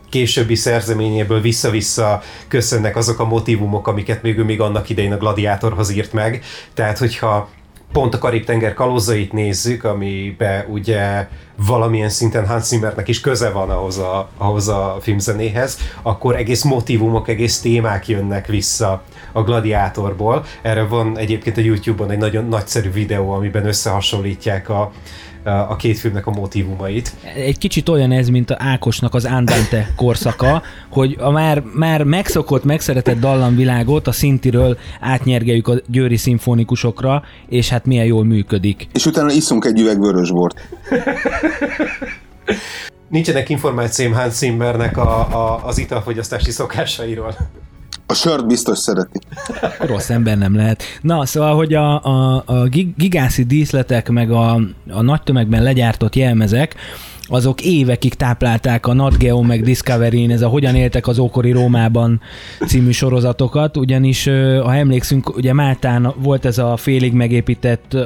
későbbi 0.09 0.55
szerzeményéből 0.55 1.41
vissza-vissza 1.41 2.21
köszönnek 2.47 2.95
azok 2.95 3.19
a 3.19 3.25
motivumok, 3.25 3.87
amiket 3.87 4.21
még 4.21 4.37
ő 4.37 4.43
még 4.43 4.61
annak 4.61 4.89
idején 4.89 5.13
a 5.13 5.17
Gladiátorhoz 5.17 5.91
írt 5.91 6.13
meg. 6.13 6.43
Tehát, 6.73 6.97
hogyha 6.97 7.49
pont 7.91 8.13
a 8.13 8.17
Karib-tenger 8.17 8.73
kalózait 8.73 9.31
nézzük, 9.31 9.83
amibe 9.83 10.65
ugye 10.69 11.27
valamilyen 11.67 12.09
szinten 12.09 12.47
Hans 12.47 12.63
Zimmernek 12.63 13.07
is 13.07 13.19
köze 13.19 13.49
van 13.49 13.69
ahhoz 13.69 13.97
a, 13.97 14.29
ahhoz 14.37 14.67
a 14.67 14.97
filmzenéhez, 15.01 15.77
akkor 16.01 16.35
egész 16.35 16.63
motivumok, 16.63 17.27
egész 17.27 17.59
témák 17.59 18.07
jönnek 18.07 18.47
vissza 18.47 19.03
a 19.31 19.41
Gladiátorból. 19.43 20.45
Erre 20.61 20.83
van 20.83 21.17
egyébként 21.17 21.57
a 21.57 21.61
YouTube-on 21.61 22.11
egy 22.11 22.17
nagyon 22.17 22.47
nagyszerű 22.47 22.91
videó, 22.91 23.31
amiben 23.31 23.65
összehasonlítják 23.65 24.69
a, 24.69 24.91
a 25.43 25.75
két 25.75 25.99
filmnek 25.99 26.27
a 26.27 26.31
motivumait. 26.31 27.15
Egy 27.35 27.57
kicsit 27.57 27.89
olyan 27.89 28.11
ez, 28.11 28.29
mint 28.29 28.49
a 28.49 28.55
Ákosnak 28.59 29.13
az 29.13 29.25
Andante 29.25 29.93
korszaka, 29.95 30.61
hogy 30.89 31.15
a 31.19 31.31
már, 31.31 31.63
már 31.73 32.03
megszokott, 32.03 32.63
megszeretett 32.63 33.19
dallamvilágot 33.19 34.07
a 34.07 34.11
szintiről 34.11 34.77
átnyergeljük 34.99 35.67
a 35.67 35.73
győri 35.87 36.17
szimfonikusokra, 36.17 37.23
és 37.49 37.69
hát 37.69 37.85
milyen 37.85 38.05
jól 38.05 38.23
működik. 38.23 38.87
És 38.93 39.05
utána 39.05 39.31
iszunk 39.31 39.65
egy 39.65 39.79
üveg 39.79 39.99
vörösbort. 39.99 40.67
Nincsenek 43.09 43.49
információim 43.49 44.13
Hans 44.13 44.33
Zimmernek 44.33 44.97
a, 44.97 45.19
a, 45.19 45.65
az 45.65 45.77
italfogyasztási 45.77 46.51
szokásairól. 46.51 47.35
A 48.11 48.13
sört 48.13 48.47
biztos 48.47 48.77
szereti. 48.77 49.19
Rossz 49.79 50.09
ember 50.09 50.37
nem 50.37 50.55
lehet. 50.55 50.83
Na, 51.01 51.25
szóval, 51.25 51.55
hogy 51.55 51.73
a, 51.73 52.03
a, 52.03 52.43
a 52.45 52.63
gigászi 52.97 53.43
díszletek, 53.43 54.09
meg 54.09 54.31
a, 54.31 54.59
a 54.89 55.01
nagy 55.01 55.21
tömegben 55.21 55.63
legyártott 55.63 56.15
jelmezek, 56.15 56.75
azok 57.31 57.61
évekig 57.61 58.13
táplálták 58.13 58.87
a 58.87 58.93
Nat 58.93 59.17
Geo 59.17 59.41
meg 59.41 59.63
Discovery-n, 59.63 60.31
ez 60.31 60.41
a 60.41 60.47
Hogyan 60.47 60.75
éltek 60.75 61.07
az 61.07 61.19
ókori 61.19 61.51
Rómában 61.51 62.21
című 62.67 62.91
sorozatokat, 62.91 63.77
ugyanis 63.77 64.23
ha 64.63 64.75
emlékszünk, 64.75 65.35
ugye 65.35 65.53
Máltán 65.53 66.13
volt 66.17 66.45
ez 66.45 66.57
a 66.57 66.77
félig 66.77 67.13
megépített 67.13 67.97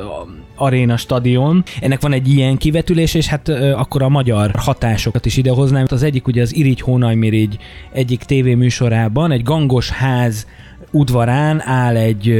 aréna 0.56 0.98
stadion. 0.98 1.64
Ennek 1.82 2.02
van 2.02 2.14
egy 2.14 2.28
ilyen 2.28 2.58
kivetülés, 2.58 3.14
és 3.14 3.28
hát 3.28 3.50
akkor 3.76 4.02
a 4.02 4.10
magyar 4.10 4.52
hatásokat 4.58 5.26
is 5.26 5.38
idehoznám. 5.38 5.86
Az 5.90 6.04
egyik 6.04 6.28
ugye 6.28 6.42
az 6.42 6.56
Irigy 6.56 6.82
Hónajmirigy 6.82 7.58
egyik 7.92 8.24
tévéműsorában, 8.24 9.32
egy 9.32 9.44
gangos 9.44 9.90
ház 9.90 10.48
udvarán 10.92 11.62
áll 11.66 11.96
egy 11.96 12.34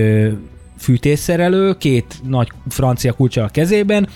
fűtésszerelő, 0.78 1.74
két 1.78 2.16
nagy 2.28 2.48
francia 2.70 3.14
kulcsa 3.14 3.44
a 3.44 3.48
kezében, 3.48 4.08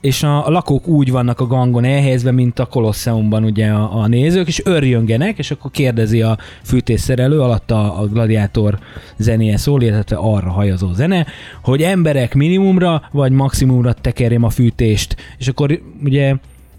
és 0.00 0.22
a, 0.22 0.46
a 0.46 0.50
lakók 0.50 0.86
úgy 0.86 1.10
vannak 1.10 1.40
a 1.40 1.46
gangon 1.46 1.84
elhelyezve, 1.84 2.30
mint 2.30 2.58
a 2.58 2.66
Kolosseumban 2.66 3.44
ugye 3.44 3.68
a, 3.68 3.98
a 3.98 4.06
nézők, 4.06 4.46
és 4.46 4.60
örjöngenek, 4.64 5.38
és 5.38 5.50
akkor 5.50 5.70
kérdezi 5.70 6.22
a 6.22 6.38
fűtésszerelő, 6.62 7.40
alatt 7.40 7.70
a, 7.70 8.00
a 8.00 8.06
gladiátor 8.06 8.78
zenéje 9.16 9.56
szól, 9.56 9.82
illetve 9.82 10.16
arra 10.16 10.50
hajazó 10.50 10.92
zene, 10.92 11.26
hogy 11.62 11.82
emberek 11.82 12.34
minimumra 12.34 13.02
vagy 13.12 13.32
maximumra 13.32 13.92
tekerjem 13.92 14.42
a 14.42 14.50
fűtést, 14.50 15.16
és 15.38 15.48
akkor 15.48 15.80
ugye 16.04 16.34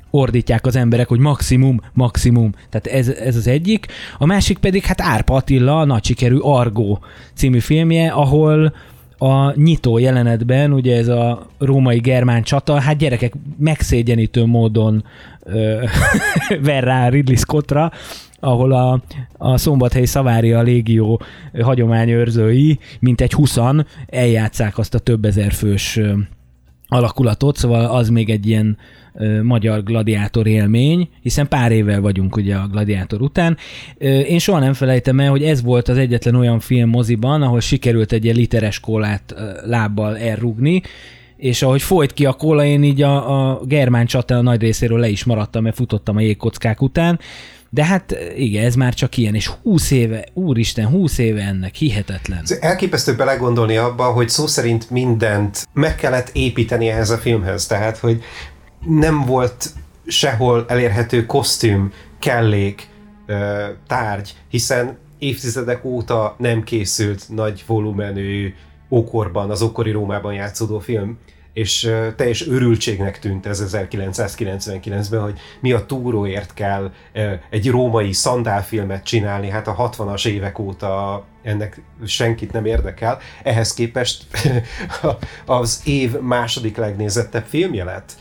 ordítják 0.10 0.66
az 0.66 0.76
emberek, 0.76 1.08
hogy 1.08 1.20
maximum, 1.20 1.82
maximum. 1.94 2.52
Tehát 2.70 2.88
ez, 2.88 3.10
ez 3.10 3.36
az 3.36 3.48
egyik. 3.48 3.86
A 4.18 4.26
másik 4.26 4.58
pedig 4.58 4.84
hát 4.84 5.02
Árpa 5.02 5.36
Attila, 5.36 5.86
nagy 5.86 6.06
sikerű 6.06 6.38
Argó 6.38 7.00
című 7.34 7.60
filmje, 7.60 8.10
ahol 8.10 8.74
a 9.18 9.60
nyitó 9.60 9.98
jelenetben, 9.98 10.74
ugye 10.74 10.98
ez 10.98 11.08
a 11.08 11.48
római 11.58 11.98
germán 11.98 12.44
csata, 12.44 12.80
hát 12.80 12.98
gyerekek 12.98 13.34
megszégyenítő 13.58 14.46
módon 14.46 15.04
ö, 15.44 15.84
ver 16.64 16.84
rá 16.84 17.08
Ridley 17.08 17.36
Scottra, 17.36 17.92
ahol 18.40 18.72
a, 18.72 19.02
a 19.38 19.58
Szombathelyi 19.58 20.06
Szavária 20.06 20.62
Légió 20.62 21.22
hagyományőrzői, 21.62 22.80
mint 23.00 23.22
egy 23.22 23.34
huszan 23.34 23.86
eljátszák 24.08 24.78
azt 24.78 24.94
a 24.94 25.00
több 25.00 25.26
ezer 25.26 25.52
fős 25.52 26.00
alakulatot, 26.88 27.58
szóval 27.58 27.86
az 27.86 28.10
még 28.10 28.30
egy 28.30 28.48
ilyen 28.48 28.78
magyar 29.44 29.84
gladiátor 29.84 30.48
élmény, 30.48 31.10
hiszen 31.22 31.48
pár 31.48 31.72
évvel 31.72 32.02
vagyunk 32.02 32.36
ugye 32.36 32.56
a 32.56 32.68
gladiátor 32.68 33.22
után. 33.22 33.58
Én 34.28 34.40
soha 34.40 34.60
nem 34.60 34.74
felejtem 34.74 35.20
el, 35.20 35.30
hogy 35.30 35.44
ez 35.44 35.62
volt 35.62 35.88
az 35.88 35.98
egyetlen 35.98 36.36
olyan 36.36 36.60
film 36.60 36.90
moziban, 36.90 37.42
ahol 37.42 37.60
sikerült 37.60 38.12
egy 38.12 38.24
ilyen 38.24 38.36
literes 38.36 38.80
kólát 38.80 39.36
lábbal 39.66 40.18
elrugni, 40.18 40.82
és 41.38 41.62
ahogy 41.62 41.82
folyt 41.82 42.14
ki 42.14 42.26
a 42.26 42.34
kóla, 42.34 42.66
én 42.66 42.84
így 42.84 43.02
a, 43.02 43.50
a 43.52 43.62
germán 43.66 44.06
csata 44.06 44.42
nagy 44.42 44.62
részéről 44.62 45.00
le 45.00 45.10
is 45.10 45.24
maradtam, 45.24 45.64
mert 45.64 45.76
futottam 45.76 46.16
a 46.16 46.22
jégkockák 46.22 46.82
után, 46.82 47.20
de 47.70 47.86
hát 47.86 48.18
igen, 48.36 48.66
ez 48.66 48.76
már 48.76 48.94
csak 48.94 49.18
ilyen, 49.18 49.36
és 49.36 49.48
20 49.48 49.92
éve, 49.92 50.26
úristen, 50.34 50.88
20 50.88 51.18
éve 51.18 51.42
ennek, 51.42 51.76
hihetetlen. 51.76 52.44
Elképesztő 52.60 53.16
belegondolni 53.16 53.78
abba, 53.78 54.04
hogy 54.04 54.30
szó 54.30 54.48
szerint 54.48 54.90
mindent 54.90 55.68
meg 55.74 55.96
kellett 55.96 56.30
építeni 56.34 56.88
ehhez 56.90 57.10
a 57.10 57.18
filmhez, 57.18 57.66
tehát, 57.66 57.98
hogy 57.98 58.24
nem 58.86 59.26
volt 59.26 59.70
sehol 60.08 60.66
elérhető 60.68 61.26
kosztüm, 61.26 61.92
kellék, 62.20 62.88
tárgy, 63.88 64.36
hiszen 64.50 64.98
évtizedek 65.20 65.86
óta 65.86 66.36
nem 66.38 66.64
készült 66.64 67.30
nagy 67.30 67.64
volumenű 67.68 68.54
ókorban, 68.90 69.50
az 69.50 69.62
ókori 69.62 69.92
Rómában 69.92 70.34
játszódó 70.34 70.80
film, 70.80 71.18
és 71.58 71.92
teljes 72.16 72.48
örültségnek 72.48 73.20
tűnt 73.20 73.46
ez 73.46 73.64
1999-ben, 73.74 75.22
hogy 75.22 75.40
mi 75.60 75.72
a 75.72 75.86
túróért 75.86 76.54
kell 76.54 76.92
egy 77.50 77.70
római 77.70 78.14
szandálfilmet 78.14 79.04
csinálni, 79.04 79.50
hát 79.50 79.68
a 79.68 79.90
60-as 79.90 80.28
évek 80.28 80.60
óta 80.60 81.24
ennek 81.44 81.82
senkit 82.06 82.52
nem 82.52 82.66
érdekel. 82.66 83.20
Ehhez 83.44 83.74
képest 83.74 84.26
az 85.46 85.82
év 85.86 86.20
második 86.20 86.78
legnézettebb 86.78 87.46
filmje 87.46 87.84
lett 87.84 88.12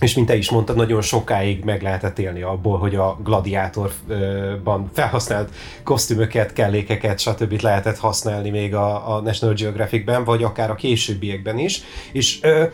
és 0.00 0.14
mint 0.14 0.26
te 0.26 0.36
is 0.36 0.50
mondtad, 0.50 0.76
nagyon 0.76 1.00
sokáig 1.00 1.64
meg 1.64 1.82
lehetett 1.82 2.18
élni 2.18 2.42
abból, 2.42 2.78
hogy 2.78 2.94
a 2.94 3.18
gladiátorban 3.24 4.90
felhasznált 4.92 5.50
kosztümöket, 5.84 6.52
kellékeket, 6.52 7.18
stb. 7.18 7.60
lehetett 7.60 7.98
használni 7.98 8.50
még 8.50 8.74
a, 8.74 9.16
a 9.16 9.20
National 9.20 9.54
Geographic-ben, 9.54 10.24
vagy 10.24 10.42
akár 10.42 10.70
a 10.70 10.74
későbbiekben 10.74 11.58
is. 11.58 11.82
És 12.12 12.38
ö, 12.42 12.64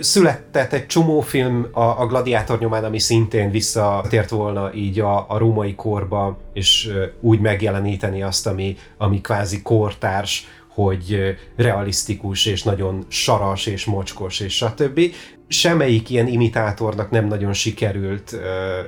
született 0.00 0.72
egy 0.72 0.86
csomó 0.86 1.20
film 1.20 1.66
a, 1.72 1.80
a 1.80 2.06
gladiátor 2.06 2.58
nyomán, 2.58 2.84
ami 2.84 2.98
szintén 2.98 3.50
visszatért 3.50 4.30
volna 4.30 4.74
így 4.74 5.00
a, 5.00 5.24
a 5.28 5.38
római 5.38 5.74
korba, 5.74 6.38
és 6.52 6.90
úgy 7.20 7.40
megjeleníteni 7.40 8.22
azt, 8.22 8.46
ami, 8.46 8.76
ami 8.98 9.20
kvázi 9.20 9.62
kortárs, 9.62 10.46
hogy 10.74 11.36
realisztikus, 11.56 12.46
és 12.46 12.62
nagyon 12.62 13.04
saras, 13.08 13.66
és 13.66 13.84
mocskos, 13.84 14.40
és 14.40 14.54
stb 14.56 15.00
semmelyik 15.48 16.10
ilyen 16.10 16.26
imitátornak 16.26 17.10
nem 17.10 17.26
nagyon 17.26 17.52
sikerült 17.52 18.32
uh, 18.32 18.40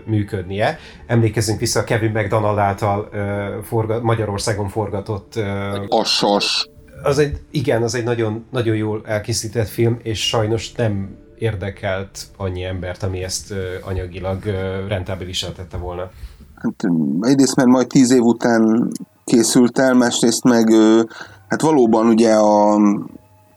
működnie. 0.06 0.78
Emlékezzünk 1.06 1.60
vissza 1.60 1.80
a 1.80 1.84
Kevin 1.84 2.10
McDonald 2.10 2.58
által 2.58 3.08
uh, 3.12 3.64
forgat, 3.64 4.02
Magyarországon 4.02 4.68
forgatott... 4.68 5.32
Uh, 5.36 5.44
Assas. 5.88 6.68
Az 7.02 7.18
egy, 7.18 7.40
igen, 7.50 7.82
az 7.82 7.94
egy 7.94 8.04
nagyon, 8.04 8.44
nagyon 8.50 8.76
jól 8.76 9.02
elkészített 9.04 9.68
film, 9.68 9.98
és 10.02 10.26
sajnos 10.26 10.72
nem 10.72 11.16
érdekelt 11.38 12.18
annyi 12.36 12.64
embert, 12.64 13.02
ami 13.02 13.22
ezt 13.22 13.50
uh, 13.50 13.58
anyagilag 13.80 14.44
rentábilisá 14.88 15.48
tette 15.52 15.76
volna. 15.76 16.10
Hát 16.54 16.90
egyrészt, 17.20 17.56
mert 17.56 17.68
majd 17.68 17.86
tíz 17.86 18.10
év 18.10 18.22
után 18.22 18.90
készült 19.24 19.78
el, 19.78 19.94
másrészt 19.94 20.44
meg 20.44 20.68
uh, 20.68 21.00
Hát 21.48 21.60
valóban 21.60 22.06
ugye 22.06 22.34
a 22.34 22.76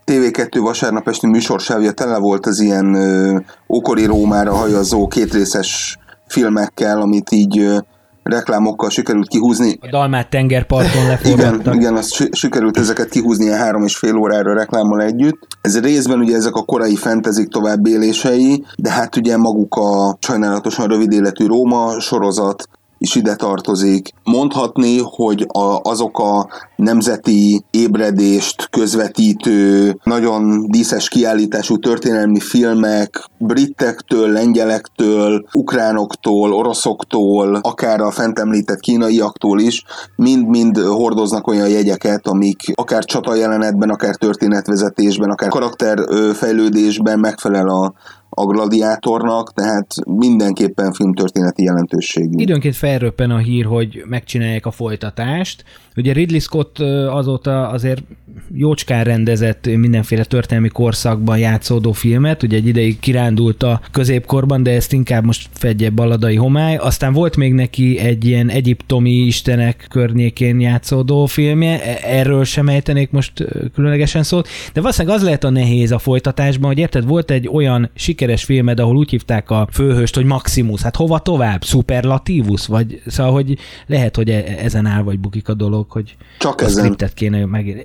TV2 0.06 0.60
vasárnap 0.62 1.08
esti 1.08 1.28
műsorsávja 1.28 1.92
tele 1.92 2.18
volt 2.18 2.46
az 2.46 2.60
ilyen 2.60 2.94
ö, 2.94 3.38
ókori 3.70 4.06
Rómára 4.06 4.54
hajazó 4.54 5.08
kétrészes 5.08 5.98
filmekkel, 6.28 7.02
amit 7.02 7.32
így 7.32 7.60
ö, 7.60 7.78
reklámokkal 8.24 8.90
sikerült 8.90 9.28
kihúzni. 9.28 9.78
A 9.82 9.88
Dalmát 9.90 10.30
tengerparton 10.30 10.92
Igen, 10.92 11.08
leforgattak. 11.08 11.76
igen, 11.76 11.96
azt 11.96 12.12
si- 12.14 12.30
sikerült 12.32 12.78
ezeket 12.78 13.10
kihúzni 13.10 13.46
ilyen 13.46 13.58
három 13.58 13.84
és 13.84 13.98
fél 13.98 14.16
órára 14.16 14.54
reklámmal 14.54 15.02
együtt. 15.02 15.48
Ez 15.62 15.80
részben 15.80 16.20
ugye 16.20 16.36
ezek 16.36 16.56
a 16.56 16.64
korai 16.64 16.96
fantasy 16.96 17.48
tovább 17.48 17.86
élései, 17.88 18.64
de 18.78 18.90
hát 18.92 19.16
ugye 19.16 19.38
maguk 19.38 19.76
a 19.76 20.18
sajnálatosan 20.20 20.88
rövid 20.88 21.12
életű 21.12 21.46
Róma 21.46 22.00
sorozat 22.00 22.70
is 23.00 23.16
ide 23.16 23.36
tartozik. 23.36 24.14
Mondhatni, 24.24 25.00
hogy 25.04 25.46
a, 25.48 25.80
azok 25.84 26.20
a 26.20 26.48
nemzeti 26.76 27.66
ébredést 27.72 28.68
közvetítő, 28.70 29.98
nagyon 30.04 30.66
díszes 30.70 31.10
kiállítású 31.10 31.78
történelmi 31.78 32.40
filmek, 32.40 33.30
britektől, 33.38 34.32
lengyelektől, 34.32 35.46
ukránoktól, 35.54 36.54
oroszoktól, 36.54 37.56
akár 37.56 38.02
a 38.02 38.12
fent 38.12 38.40
említett 38.40 38.80
kínaiaktól 38.80 39.60
is, 39.60 39.84
mind-mind 40.16 40.78
hordoznak 40.78 41.48
olyan 41.48 41.70
jegyeket, 41.70 42.28
amik 42.28 42.62
akár 42.74 43.04
csata 43.04 43.36
jelenetben, 43.36 43.90
akár 43.90 44.16
történetvezetésben, 44.16 45.30
akár 45.30 45.50
karakterfejlődésben 45.50 47.20
megfelel 47.20 47.68
a, 47.68 47.94
a 48.40 48.46
gladiátornak, 48.46 49.54
tehát 49.54 49.94
mindenképpen 50.06 50.94
filmtörténeti 50.94 51.64
jelentőségű. 51.64 52.38
Időnként 52.38 52.76
felröppen 52.76 53.32
a 53.32 53.38
hír, 53.38 53.66
hogy 53.66 54.04
megcsinálják 54.06 54.66
a 54.66 54.72
folytatást. 54.72 55.64
Ugye 55.96 56.14
Ridley 56.14 56.40
Scott 56.40 56.80
azóta 57.10 57.70
azért 57.70 58.02
jócskán 58.54 59.04
rendezett 59.04 59.66
mindenféle 59.66 60.24
történelmi 60.24 60.70
korszakban 60.70 61.38
játszódó 61.38 61.92
filmet, 61.92 62.44
ugye 62.44 62.58
egy 62.58 62.68
ideig 62.68 63.00
kirándult 63.00 63.64
a 63.64 63.82
középkorban, 63.92 64.64
de 64.64 64.72
ezt 64.72 64.94
inkább 64.94 65.26
most 65.26 65.50
fedje 65.52 65.90
baladai 65.90 66.36
homály. 66.36 66.76
Aztán 66.76 67.14
volt 67.14 67.36
még 67.36 67.54
neki 67.54 67.98
egy 67.98 68.26
ilyen 68.26 68.50
egyiptomi 68.50 69.12
istenek 69.12 69.86
környékén 69.90 70.60
játszódó 70.60 71.26
filmje, 71.26 71.84
E- 71.84 72.00
erről 72.04 72.44
sem 72.44 72.68
ejtenék 72.68 73.12
most 73.12 73.46
különlegesen 73.74 74.24
szót, 74.24 74.48
de 74.74 74.82
valószínűleg 74.82 75.18
az 75.18 75.24
lehet 75.24 75.44
a 75.44 75.50
nehéz 75.50 75.92
a 75.92 76.00
folytatásban, 76.00 76.70
hogy 76.70 76.80
érted, 76.80 77.06
volt 77.06 77.32
egy 77.32 77.48
olyan 77.48 77.90
sikeres 78.30 78.44
filmed, 78.44 78.80
ahol 78.80 78.96
úgy 78.96 79.10
hívták 79.10 79.50
a 79.50 79.68
főhőst, 79.72 80.16
hogy 80.16 80.26
Maximus, 80.26 80.82
hát 80.82 80.96
hova 80.96 81.20
tovább? 81.20 81.64
Superlativus? 81.64 82.68
Vagy 82.68 83.02
szóval, 83.08 83.32
hogy 83.32 83.58
lehet, 83.88 84.16
hogy 84.16 84.30
e- 84.30 84.44
ezen 84.58 84.86
áll 84.86 85.04
vagy 85.04 85.20
bukik 85.20 85.50
a 85.50 85.54
dolog, 85.54 85.92
hogy 85.92 86.16
Csak 86.40 86.62
a 86.62 86.64
ezen. 86.64 86.84
scriptet 86.84 87.14
kéne 87.14 87.46
megírni. 87.46 87.84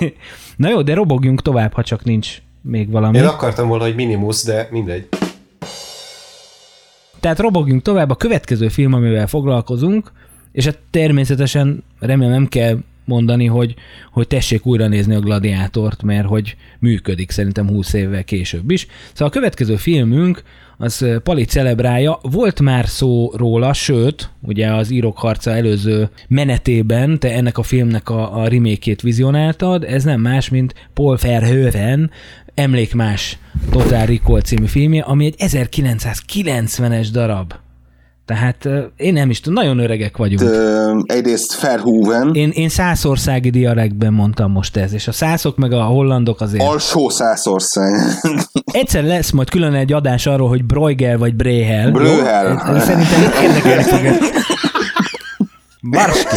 Na 0.56 0.68
jó, 0.68 0.82
de 0.82 0.94
robogjunk 0.94 1.42
tovább, 1.42 1.72
ha 1.72 1.82
csak 1.82 2.04
nincs 2.04 2.38
még 2.62 2.90
valami. 2.90 3.18
Én 3.18 3.24
akartam 3.24 3.68
volna, 3.68 3.84
hogy 3.84 3.94
minimus, 3.94 4.42
de 4.42 4.68
mindegy. 4.70 5.08
Tehát 7.20 7.38
robogjunk 7.38 7.82
tovább, 7.82 8.10
a 8.10 8.14
következő 8.14 8.68
film, 8.68 8.92
amivel 8.92 9.26
foglalkozunk, 9.26 10.12
és 10.52 10.64
hát 10.64 10.78
természetesen 10.90 11.84
remélem 12.00 12.32
nem 12.32 12.48
kell 12.48 12.78
mondani, 13.04 13.46
hogy, 13.46 13.74
hogy 14.12 14.26
tessék 14.26 14.66
újra 14.66 14.88
nézni 14.88 15.14
a 15.14 15.20
gladiátort, 15.20 16.02
mert 16.02 16.26
hogy 16.26 16.56
működik 16.78 17.30
szerintem 17.30 17.68
20 17.68 17.92
évvel 17.92 18.24
később 18.24 18.70
is. 18.70 18.86
Szóval 19.12 19.28
a 19.28 19.30
következő 19.30 19.76
filmünk 19.76 20.42
az 20.76 21.06
Pali 21.22 21.44
celebrálja. 21.44 22.18
Volt 22.22 22.60
már 22.60 22.86
szó 22.88 23.30
róla, 23.34 23.72
sőt, 23.72 24.30
ugye 24.42 24.72
az 24.72 24.90
Írok 24.90 25.18
harca 25.18 25.50
előző 25.50 26.08
menetében 26.28 27.18
te 27.18 27.32
ennek 27.32 27.58
a 27.58 27.62
filmnek 27.62 28.08
a, 28.08 28.42
a 28.42 28.48
remake 28.48 28.94
vizionáltad, 29.02 29.84
ez 29.84 30.04
nem 30.04 30.20
más, 30.20 30.48
mint 30.48 30.74
Paul 30.94 31.18
Verhoeven 31.22 32.10
Emlékmás 32.54 33.38
Total 33.70 34.06
Recall 34.06 34.40
című 34.40 34.66
filmje, 34.66 35.02
ami 35.02 35.24
egy 35.24 35.34
1990-es 35.38 37.08
darab. 37.12 37.54
Tehát 38.26 38.68
én 38.96 39.12
nem 39.12 39.30
is 39.30 39.40
tudom, 39.40 39.64
nagyon 39.64 39.78
öregek 39.78 40.16
vagyunk. 40.16 40.40
Ö, 40.40 40.98
egyrészt 41.06 41.60
Verhoeven, 41.60 42.34
Én, 42.34 42.50
én 42.50 42.68
százországi 42.68 43.50
dialektben 43.50 44.12
mondtam 44.12 44.50
most 44.50 44.76
ez, 44.76 44.92
és 44.92 45.08
a 45.08 45.12
szászok 45.12 45.56
meg 45.56 45.72
a 45.72 45.82
hollandok 45.82 46.40
azért. 46.40 46.62
Al- 46.62 46.72
alsó 46.72 47.08
százország. 47.08 48.00
Egyszer 48.72 49.04
lesz 49.04 49.30
majd 49.30 49.50
külön 49.50 49.74
egy 49.74 49.92
adás 49.92 50.26
arról, 50.26 50.48
hogy 50.48 50.64
Bruegel 50.64 51.18
vagy 51.18 51.34
Brehel. 51.34 52.00
ez 52.76 52.84
Szerintem 52.84 53.22
érdekelni 53.42 53.82
fog. 53.82 54.04
ez. 54.04 54.16
Barski. 55.90 56.36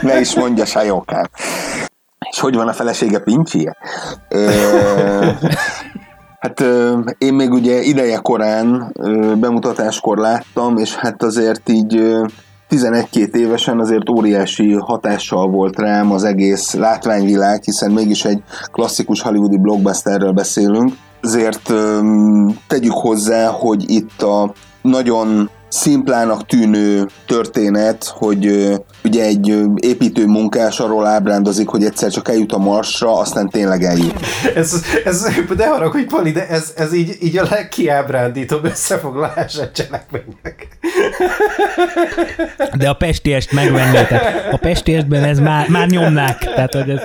ne 0.00 0.20
is 0.20 0.34
mondja 0.34 0.64
sajokán. 0.64 1.30
És 2.30 2.38
hogy 2.40 2.54
van 2.54 2.68
a 2.68 2.72
felesége 2.72 3.18
Pincsie? 3.18 3.76
Ö, 4.28 5.28
hát 6.44 6.64
én 7.18 7.34
még 7.34 7.52
ugye 7.52 7.82
ideje 7.82 8.16
korán 8.16 8.92
bemutatáskor 9.40 10.18
láttam, 10.18 10.76
és 10.76 10.94
hát 10.94 11.22
azért 11.22 11.68
így 11.68 11.96
ö, 11.96 12.24
11-2 12.70 13.34
évesen 13.34 13.80
azért 13.80 14.08
óriási 14.08 14.72
hatással 14.72 15.48
volt 15.48 15.78
rám 15.78 16.12
az 16.12 16.24
egész 16.24 16.74
látványvilág, 16.74 17.62
hiszen 17.62 17.90
mégis 17.90 18.24
egy 18.24 18.42
klasszikus 18.72 19.20
hollywoodi 19.20 19.58
blockbusterről 19.58 20.32
beszélünk. 20.32 20.92
Ezért 21.20 21.72
tegyük 22.66 22.92
hozzá, 22.92 23.46
hogy 23.46 23.90
itt 23.90 24.22
a 24.22 24.52
nagyon 24.82 25.50
szimplának 25.74 26.46
tűnő 26.46 27.08
történet, 27.26 28.04
hogy 28.04 28.72
ugye 29.04 29.24
egy 29.24 29.54
építő 29.76 30.26
munkás 30.26 30.80
arról 30.80 31.06
ábrándozik, 31.06 31.68
hogy 31.68 31.84
egyszer 31.84 32.10
csak 32.10 32.28
eljut 32.28 32.52
a 32.52 32.58
Marsra, 32.58 33.18
aztán 33.18 33.48
tényleg 33.48 33.82
eljut. 33.82 34.14
Ez, 34.54 34.82
ez 35.04 35.26
de 35.56 35.68
haragudj, 35.68 36.04
Pali, 36.04 36.30
de 36.30 36.48
ez, 36.48 36.72
ez 36.76 36.94
így, 36.94 37.16
így 37.20 37.38
a 37.38 37.46
legkiábrándítóbb 37.50 38.64
összefoglalás 38.64 39.56
a 39.56 39.70
cselekménynek. 39.70 40.68
De 42.76 42.88
a 42.88 42.94
pestiest 42.94 43.52
megvennétek. 43.52 44.22
A 44.52 44.56
pestiestben 44.56 45.24
ez 45.24 45.38
már, 45.38 45.68
már 45.68 45.86
nyomnák. 45.86 46.38
Tehát, 46.38 46.72
hogy 46.72 46.90
ez... 46.90 47.02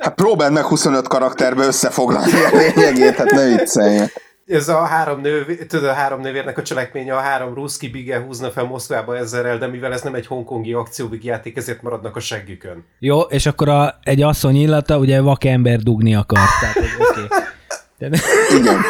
Hát 0.00 0.14
próbáld 0.14 0.52
meg 0.52 0.64
25 0.64 1.08
karakterbe 1.08 1.64
összefoglalni 1.64 2.32
a 2.52 2.56
lényegét, 2.56 3.16
hát 3.16 3.30
ne 3.30 3.44
viccelj. 3.44 3.98
Ez 4.46 4.68
a 4.68 4.84
három 4.84 5.20
nővér, 5.20 5.66
tudod, 5.66 5.88
a 5.88 5.92
három 5.92 6.20
nővérnek 6.20 6.58
a 6.58 6.62
cselekménye, 6.62 7.14
a 7.14 7.20
három 7.20 7.54
ruszki 7.54 7.88
bige 7.88 8.20
húzna 8.20 8.50
fel 8.50 8.64
Moszkvába 8.64 9.16
ezerrel, 9.16 9.58
de 9.58 9.66
mivel 9.66 9.92
ez 9.92 10.02
nem 10.02 10.14
egy 10.14 10.26
hongkongi 10.26 10.72
akcióbig 10.72 11.24
játék, 11.24 11.56
ezért 11.56 11.82
maradnak 11.82 12.16
a 12.16 12.20
seggükön. 12.20 12.84
Jó, 12.98 13.20
és 13.20 13.46
akkor 13.46 13.68
a, 13.68 13.98
egy 14.02 14.22
asszony 14.22 14.56
illata, 14.56 14.98
ugye 14.98 15.20
vakember 15.20 15.78
dugni 15.78 16.14
akar. 16.14 16.38
Tehát, 16.60 16.74
hogy 16.74 16.88
oké. 16.98 17.20
Okay. 17.20 18.18
Igen, 18.58 18.80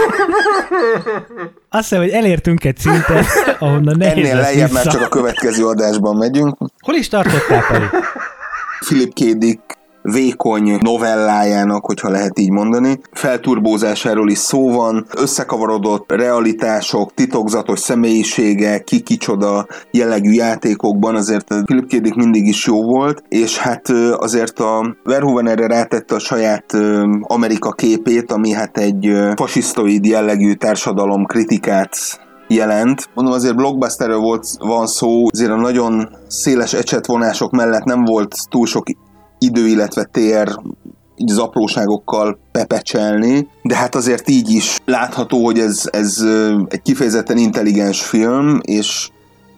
Azt 1.68 1.88
hiszem, 1.88 2.00
hogy 2.00 2.10
elértünk 2.10 2.64
egy 2.64 2.78
szintet, 2.78 3.26
ahonnan 3.58 3.96
nehéz 3.96 4.28
ennél 4.28 4.40
lejjebb 4.40 4.72
már 4.72 4.86
csak 4.86 5.00
a 5.00 5.08
következő 5.08 5.66
adásban 5.66 6.16
megyünk. 6.16 6.56
Hol 6.78 6.94
is 6.94 7.08
tartottál, 7.08 7.66
Pali? 7.68 7.86
Philip 8.80 9.12
K. 9.12 9.38
Dick 9.38 9.75
vékony 10.12 10.78
novellájának, 10.80 11.84
hogyha 11.84 12.08
lehet 12.08 12.38
így 12.38 12.50
mondani. 12.50 13.00
Felturbózásáról 13.12 14.30
is 14.30 14.38
szó 14.38 14.70
van, 14.72 15.06
összekavarodott 15.16 16.12
realitások, 16.12 17.14
titokzatos 17.14 17.80
személyisége, 17.80 18.78
ki 18.78 19.00
kicsoda 19.00 19.66
jellegű 19.90 20.30
játékokban 20.30 21.14
azért 21.14 21.50
a 21.50 21.62
Philip 21.64 21.86
K. 21.86 21.96
Dick 21.96 22.14
mindig 22.14 22.46
is 22.46 22.66
jó 22.66 22.82
volt, 22.82 23.22
és 23.28 23.58
hát 23.58 23.88
azért 24.16 24.58
a 24.58 24.96
Verhoeven 25.04 25.48
erre 25.48 25.66
rátette 25.66 26.14
a 26.14 26.18
saját 26.18 26.64
Amerika 27.20 27.70
képét, 27.70 28.32
ami 28.32 28.52
hát 28.52 28.78
egy 28.78 29.12
fasisztoid 29.36 30.04
jellegű 30.04 30.52
társadalom 30.52 31.24
kritikát 31.24 31.96
jelent. 32.48 33.08
Mondom, 33.14 33.34
azért 33.34 33.56
blockbusterről 33.56 34.18
volt, 34.18 34.46
van 34.58 34.86
szó, 34.86 35.26
azért 35.32 35.50
a 35.50 35.56
nagyon 35.56 36.08
széles 36.28 36.72
ecsetvonások 36.72 37.50
mellett 37.50 37.84
nem 37.84 38.04
volt 38.04 38.34
túl 38.50 38.66
sok 38.66 38.88
idő, 39.38 39.66
illetve 39.66 40.04
tér 40.04 40.58
így 41.16 41.30
az 41.30 41.38
apróságokkal 41.38 42.38
pepecselni, 42.52 43.48
de 43.62 43.76
hát 43.76 43.94
azért 43.94 44.28
így 44.28 44.50
is 44.50 44.78
látható, 44.84 45.44
hogy 45.44 45.58
ez, 45.58 45.88
ez 45.92 46.24
egy 46.68 46.82
kifejezetten 46.82 47.36
intelligens 47.36 48.02
film, 48.02 48.60
és 48.62 49.08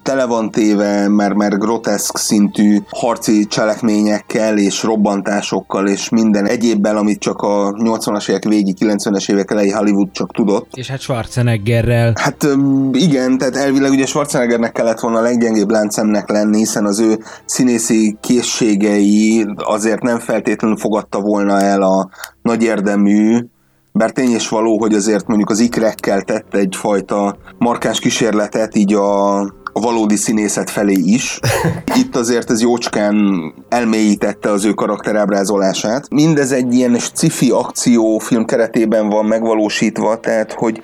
tele 0.02 0.24
van 0.24 0.50
téve 0.50 1.08
már, 1.08 1.32
már 1.32 1.58
groteszk 1.58 2.16
szintű 2.16 2.78
harci 2.90 3.46
cselekményekkel 3.46 4.58
és 4.58 4.82
robbantásokkal 4.82 5.88
és 5.88 6.08
minden 6.08 6.46
egyébbel, 6.46 6.96
amit 6.96 7.20
csak 7.20 7.40
a 7.42 7.72
80-as 7.72 8.28
évek 8.28 8.44
végi, 8.44 8.74
90-es 8.80 9.30
évek 9.30 9.50
elejé 9.50 9.70
Hollywood 9.70 10.10
csak 10.12 10.32
tudott. 10.32 10.68
És 10.74 10.88
hát 10.88 11.00
Schwarzeneggerrel. 11.00 12.12
Hát 12.14 12.46
igen, 12.92 13.38
tehát 13.38 13.56
elvileg 13.56 13.90
ugye 13.90 14.06
Schwarzeneggernek 14.06 14.72
kellett 14.72 15.00
volna 15.00 15.18
a 15.18 15.22
leggyengébb 15.22 15.70
láncemnek 15.70 16.30
lenni, 16.30 16.58
hiszen 16.58 16.84
az 16.84 17.00
ő 17.00 17.18
színészi 17.44 18.16
készségei 18.20 19.46
azért 19.56 20.02
nem 20.02 20.18
feltétlenül 20.18 20.76
fogadta 20.76 21.20
volna 21.20 21.60
el 21.60 21.82
a 21.82 22.08
nagy 22.42 22.62
érdemű, 22.62 23.38
bár 23.92 24.10
tény 24.10 24.30
és 24.30 24.48
való, 24.48 24.78
hogy 24.78 24.94
azért 24.94 25.26
mondjuk 25.26 25.50
az 25.50 25.58
ikrekkel 25.58 26.22
tett 26.22 26.54
egyfajta 26.54 27.36
markáns 27.58 28.00
kísérletet 28.00 28.76
így 28.76 28.94
a 28.94 29.40
a 29.72 29.80
valódi 29.80 30.16
színészet 30.16 30.70
felé 30.70 30.98
is. 31.04 31.40
Itt 32.02 32.16
azért 32.16 32.50
ez 32.50 32.60
jócskán 32.60 33.14
elmélyítette 33.68 34.50
az 34.50 34.64
ő 34.64 34.72
karakterábrázolását. 34.72 36.10
Mindez 36.10 36.52
egy 36.52 36.74
ilyen 36.74 36.98
sci-fi 36.98 37.50
akciófilm 37.50 38.44
keretében 38.44 39.08
van 39.08 39.24
megvalósítva, 39.24 40.20
tehát 40.20 40.52
hogy 40.52 40.80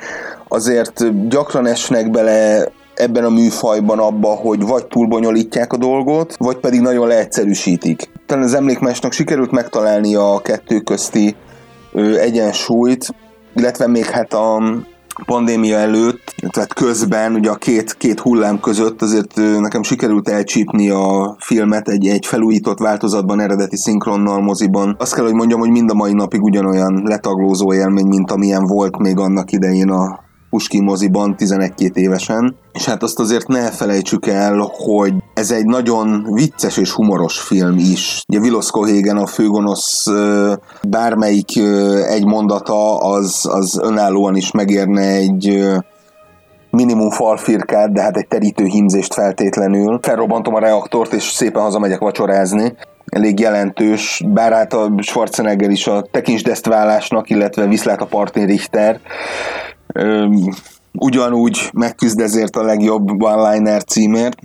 azért 0.48 1.28
gyakran 1.28 1.66
esnek 1.66 2.10
bele 2.10 2.68
ebben 2.94 3.24
a 3.24 3.30
műfajban 3.30 3.98
abba, 3.98 4.28
hogy 4.28 4.66
vagy 4.66 4.86
túlbonyolítják 4.86 5.72
a 5.72 5.76
dolgot, 5.76 6.36
vagy 6.38 6.56
pedig 6.56 6.80
nagyon 6.80 7.06
leegyszerűsítik. 7.06 8.10
Talán 8.26 8.44
az 8.44 8.54
emlékmásnak 8.54 9.12
sikerült 9.12 9.50
megtalálni 9.50 10.14
a 10.14 10.40
kettő 10.42 10.80
közti 10.80 11.36
egyensúlyt, 12.18 13.14
illetve 13.54 13.86
még 13.86 14.04
hát 14.04 14.32
a 14.32 14.62
pandémia 15.26 15.76
előtt, 15.76 16.34
tehát 16.50 16.74
közben, 16.74 17.34
ugye 17.34 17.50
a 17.50 17.54
két, 17.54 17.94
két 17.94 18.20
hullám 18.20 18.60
között 18.60 19.02
azért 19.02 19.36
nekem 19.36 19.82
sikerült 19.82 20.28
elcsípni 20.28 20.90
a 20.90 21.36
filmet 21.38 21.88
egy, 21.88 22.06
egy 22.06 22.26
felújított 22.26 22.78
változatban, 22.78 23.40
eredeti 23.40 23.76
szinkronnal 23.76 24.40
moziban. 24.40 24.96
Azt 24.98 25.14
kell, 25.14 25.24
hogy 25.24 25.34
mondjam, 25.34 25.60
hogy 25.60 25.70
mind 25.70 25.90
a 25.90 25.94
mai 25.94 26.12
napig 26.12 26.42
ugyanolyan 26.42 27.02
letaglózó 27.04 27.74
élmény, 27.74 28.06
mint 28.06 28.30
amilyen 28.30 28.66
volt 28.66 28.98
még 28.98 29.18
annak 29.18 29.52
idején 29.52 29.90
a 29.90 30.23
Puski 30.54 30.80
moziban 30.80 31.36
11 31.36 31.72
évesen. 31.94 32.56
És 32.72 32.84
hát 32.84 33.02
azt 33.02 33.18
azért 33.18 33.46
ne 33.46 33.70
felejtsük 33.70 34.26
el, 34.26 34.70
hogy 34.72 35.14
ez 35.34 35.50
egy 35.50 35.64
nagyon 35.64 36.26
vicces 36.32 36.76
és 36.76 36.90
humoros 36.90 37.40
film 37.40 37.78
is. 37.78 38.22
Ugye 38.28 38.40
Vilos 38.40 38.70
Kohégen 38.70 39.16
a 39.16 39.26
főgonosz 39.26 40.06
bármelyik 40.82 41.58
egy 42.08 42.24
mondata 42.24 42.98
az, 42.98 43.48
az 43.50 43.80
önállóan 43.82 44.36
is 44.36 44.50
megérne 44.50 45.02
egy 45.02 45.68
minimum 46.70 47.10
falfirkát, 47.10 47.92
de 47.92 48.02
hát 48.02 48.16
egy 48.16 48.28
terítő 48.28 48.64
hímzést 48.64 49.14
feltétlenül. 49.14 49.98
Felrobbantom 50.02 50.54
a 50.54 50.58
reaktort, 50.58 51.12
és 51.12 51.22
szépen 51.22 51.62
hazamegyek 51.62 51.98
vacsorázni 51.98 52.76
elég 53.04 53.38
jelentős, 53.38 54.22
bár 54.26 54.52
hát 54.52 54.72
a 54.72 54.92
Schwarzenegger 55.02 55.70
is 55.70 55.86
a 55.86 56.06
tekintsd 56.10 56.48
ezt 56.48 56.66
vállásnak, 56.66 57.30
illetve 57.30 57.66
viszlát 57.66 58.00
a 58.00 58.06
Partin 58.06 58.46
Richter 58.46 59.00
ugyanúgy 60.92 61.70
megküzd 61.72 62.20
ezért 62.20 62.56
a 62.56 62.62
legjobb 62.62 63.22
one-liner 63.22 63.84
címért, 63.84 64.36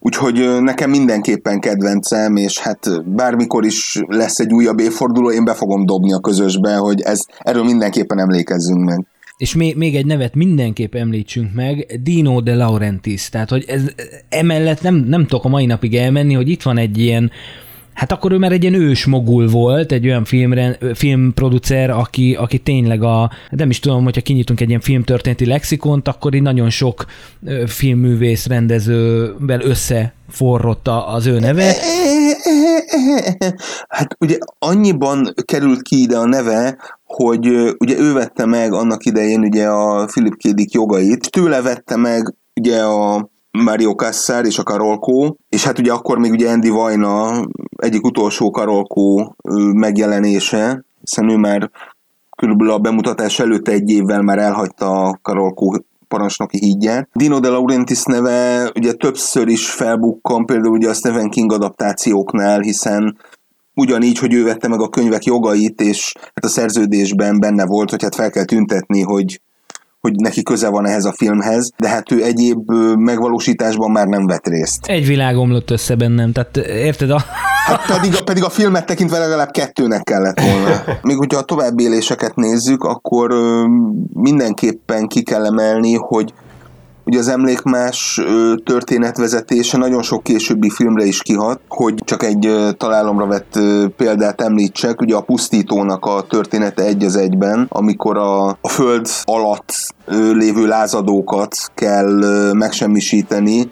Úgyhogy 0.00 0.60
nekem 0.60 0.90
mindenképpen 0.90 1.60
kedvencem, 1.60 2.36
és 2.36 2.58
hát 2.58 3.10
bármikor 3.14 3.64
is 3.64 4.00
lesz 4.06 4.38
egy 4.38 4.52
újabb 4.52 4.80
évforduló, 4.80 5.30
én 5.30 5.44
be 5.44 5.54
fogom 5.54 5.86
dobni 5.86 6.12
a 6.12 6.20
közösbe, 6.20 6.76
hogy 6.76 7.00
ez, 7.00 7.20
erről 7.38 7.64
mindenképpen 7.64 8.18
emlékezzünk 8.18 8.84
meg. 8.84 9.06
És 9.36 9.54
még, 9.54 9.76
még 9.76 9.96
egy 9.96 10.06
nevet 10.06 10.34
mindenképp 10.34 10.94
említsünk 10.94 11.54
meg, 11.54 12.00
Dino 12.02 12.40
de 12.40 12.54
Laurentiis. 12.54 13.28
Tehát, 13.28 13.50
hogy 13.50 13.64
ez, 13.68 13.82
emellett 14.28 14.82
nem, 14.82 14.94
nem 14.94 15.26
tudok 15.26 15.44
a 15.44 15.48
mai 15.48 15.66
napig 15.66 15.96
elmenni, 15.96 16.34
hogy 16.34 16.48
itt 16.48 16.62
van 16.62 16.78
egy 16.78 16.98
ilyen 16.98 17.30
Hát 17.98 18.12
akkor 18.12 18.32
ő 18.32 18.38
már 18.38 18.52
egy 18.52 18.62
ilyen 18.62 18.74
ős 18.74 19.06
mogul 19.06 19.48
volt, 19.48 19.92
egy 19.92 20.06
olyan 20.06 20.24
filmre, 20.24 20.78
filmproducer, 20.94 21.90
aki, 21.90 22.34
aki 22.34 22.58
tényleg 22.58 23.02
a, 23.02 23.30
nem 23.50 23.70
is 23.70 23.80
tudom, 23.80 24.04
hogyha 24.04 24.20
kinyitunk 24.20 24.60
egy 24.60 24.68
ilyen 24.68 24.80
filmtörténeti 24.80 25.46
lexikont, 25.46 26.08
akkor 26.08 26.34
így 26.34 26.42
nagyon 26.42 26.70
sok 26.70 27.04
filmművész 27.66 28.46
rendezővel 28.46 29.60
összeforrott 29.60 30.88
az 30.88 31.26
ő 31.26 31.38
neve. 31.38 31.74
Hát 33.88 34.16
ugye 34.18 34.38
annyiban 34.58 35.34
került 35.44 35.82
ki 35.82 36.00
ide 36.00 36.16
a 36.16 36.26
neve, 36.26 36.76
hogy 37.04 37.46
ugye 37.78 37.98
ő 37.98 38.12
vette 38.12 38.46
meg 38.46 38.72
annak 38.72 39.04
idején 39.04 39.40
ugye 39.40 39.66
a 39.66 40.04
Philip 40.04 40.36
Kédik 40.36 40.72
jogait, 40.72 41.30
tőle 41.30 41.62
vette 41.62 41.96
meg 41.96 42.34
ugye 42.54 42.82
a 42.82 43.28
Mario 43.62 43.94
Kassar 43.94 44.44
és 44.44 44.58
a 44.58 44.62
Karolkó, 44.62 45.36
és 45.48 45.64
hát 45.64 45.78
ugye 45.78 45.92
akkor 45.92 46.18
még 46.18 46.30
ugye 46.30 46.50
Andy 46.50 46.68
Vajna 46.68 47.46
egyik 47.76 48.04
utolsó 48.04 48.50
Karolkó 48.50 49.36
megjelenése, 49.72 50.84
hiszen 51.00 51.30
ő 51.30 51.36
már 51.36 51.70
körülbelül 52.36 52.72
a 52.72 52.78
bemutatás 52.78 53.38
előtt 53.38 53.68
egy 53.68 53.90
évvel 53.90 54.22
már 54.22 54.38
elhagyta 54.38 55.02
a 55.02 55.18
Karolkó 55.22 55.84
parancsnoki 56.08 56.58
hídját. 56.58 57.08
Dino 57.12 57.40
de 57.40 57.48
Laurentiis 57.48 58.02
neve 58.04 58.70
ugye 58.74 58.92
többször 58.92 59.48
is 59.48 59.70
felbukkan, 59.70 60.46
például 60.46 60.76
ugye 60.76 60.88
a 60.88 60.94
Stephen 60.94 61.30
King 61.30 61.52
adaptációknál, 61.52 62.60
hiszen 62.60 63.18
ugyanígy, 63.74 64.18
hogy 64.18 64.34
ő 64.34 64.44
vette 64.44 64.68
meg 64.68 64.80
a 64.80 64.88
könyvek 64.88 65.24
jogait, 65.24 65.80
és 65.80 66.12
hát 66.16 66.44
a 66.44 66.48
szerződésben 66.48 67.40
benne 67.40 67.66
volt, 67.66 67.90
hogy 67.90 68.02
hát 68.02 68.14
fel 68.14 68.30
kell 68.30 68.44
tüntetni, 68.44 69.02
hogy 69.02 69.40
hogy 70.00 70.12
neki 70.14 70.42
köze 70.42 70.68
van 70.68 70.86
ehhez 70.86 71.04
a 71.04 71.12
filmhez, 71.12 71.70
de 71.78 71.88
hát 71.88 72.12
ő 72.12 72.24
egyéb 72.24 72.70
megvalósításban 72.98 73.90
már 73.90 74.06
nem 74.06 74.26
vett 74.26 74.46
részt. 74.46 74.86
Egy 74.86 75.06
világ 75.06 75.36
omlott 75.36 75.70
össze 75.70 75.94
bennem, 75.94 76.32
tehát 76.32 76.56
érted? 76.56 77.10
A... 77.10 77.24
Hát 77.66 77.86
pedig, 77.86 78.14
a, 78.20 78.22
pedig 78.24 78.44
a 78.44 78.50
filmet 78.50 78.86
tekintve 78.86 79.18
legalább 79.18 79.50
kettőnek 79.50 80.02
kellett 80.02 80.40
volna. 80.40 80.82
Még 81.02 81.16
hogyha 81.16 81.38
a 81.38 81.42
további 81.42 81.82
éléseket 81.82 82.34
nézzük, 82.34 82.82
akkor 82.82 83.30
mindenképpen 84.12 85.06
ki 85.06 85.22
kell 85.22 85.44
emelni, 85.44 85.94
hogy 85.94 86.32
Ugye 87.08 87.18
az 87.18 87.28
emlékmás 87.28 88.20
történetvezetése 88.64 89.76
nagyon 89.76 90.02
sok 90.02 90.22
későbbi 90.22 90.70
filmre 90.70 91.04
is 91.04 91.22
kihat, 91.22 91.60
hogy 91.68 91.94
csak 92.04 92.22
egy 92.22 92.48
találomra 92.76 93.26
vett 93.26 93.58
példát 93.96 94.40
említsek, 94.40 95.00
ugye 95.00 95.14
a 95.14 95.20
pusztítónak 95.20 96.04
a 96.04 96.22
története 96.28 96.82
egy 96.82 97.04
az 97.04 97.16
egyben, 97.16 97.66
amikor 97.68 98.16
a, 98.16 98.48
a 98.48 98.68
föld 98.68 99.08
alatt 99.24 99.72
lévő 100.32 100.66
lázadókat 100.66 101.56
kell 101.74 102.22
megsemmisíteni, 102.52 103.70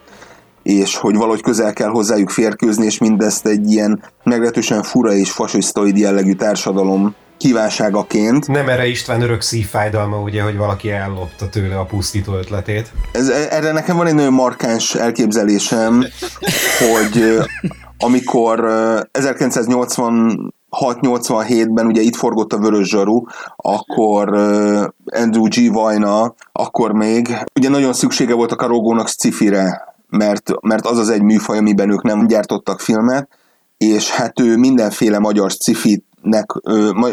és 0.63 0.97
hogy 0.97 1.17
valahogy 1.17 1.43
közel 1.43 1.73
kell 1.73 1.89
hozzájuk 1.89 2.31
férkőzni, 2.31 2.85
és 2.85 2.99
mindezt 2.99 3.47
egy 3.47 3.71
ilyen 3.71 4.03
meglehetősen 4.25 4.83
fura 4.83 5.13
és 5.13 5.31
fasisztoid 5.31 5.99
jellegű 5.99 6.33
társadalom 6.33 7.15
kívánságaként. 7.39 8.49
Nem 8.49 8.69
erre 8.69 8.87
István 8.87 9.23
örök 9.23 9.41
szívfájdalma, 9.41 10.21
ugye, 10.21 10.43
hogy 10.43 10.57
valaki 10.57 10.91
ellopta 10.91 11.49
tőle 11.49 11.79
a 11.79 11.85
pusztító 11.85 12.35
ötletét. 12.35 12.93
Ez, 13.13 13.29
erre 13.29 13.73
nekem 13.73 13.97
van 13.97 14.07
egy 14.07 14.15
nagyon 14.15 14.33
markáns 14.33 14.95
elképzelésem, 14.95 16.07
hogy 16.79 17.39
amikor 17.99 18.65
1986-87-ben 19.13 21.87
ugye 21.87 22.01
itt 22.01 22.17
forgott 22.17 22.53
a 22.53 22.59
Vörös 22.59 22.89
Zsaru, 22.89 23.23
akkor 23.57 24.29
Andrew 25.05 25.49
G. 25.49 25.73
Vajna, 25.73 26.35
akkor 26.53 26.93
még 26.93 27.37
ugye 27.55 27.69
nagyon 27.69 27.93
szüksége 27.93 28.35
volt 28.35 28.53
a 28.53 28.57
karógónak 28.57 29.09
scifire, 29.09 29.95
mert, 30.09 30.51
mert 30.61 30.87
az 30.87 30.99
az 30.99 31.09
egy 31.09 31.23
műfaj, 31.23 31.59
amiben 31.59 31.91
ők 31.91 32.03
nem 32.03 32.27
gyártottak 32.27 32.81
filmet, 32.81 33.29
és 33.77 34.11
hát 34.11 34.41
ő 34.41 34.57
mindenféle 34.57 35.19
magyar 35.19 35.51
scifit 35.51 36.05
nek 36.23 36.53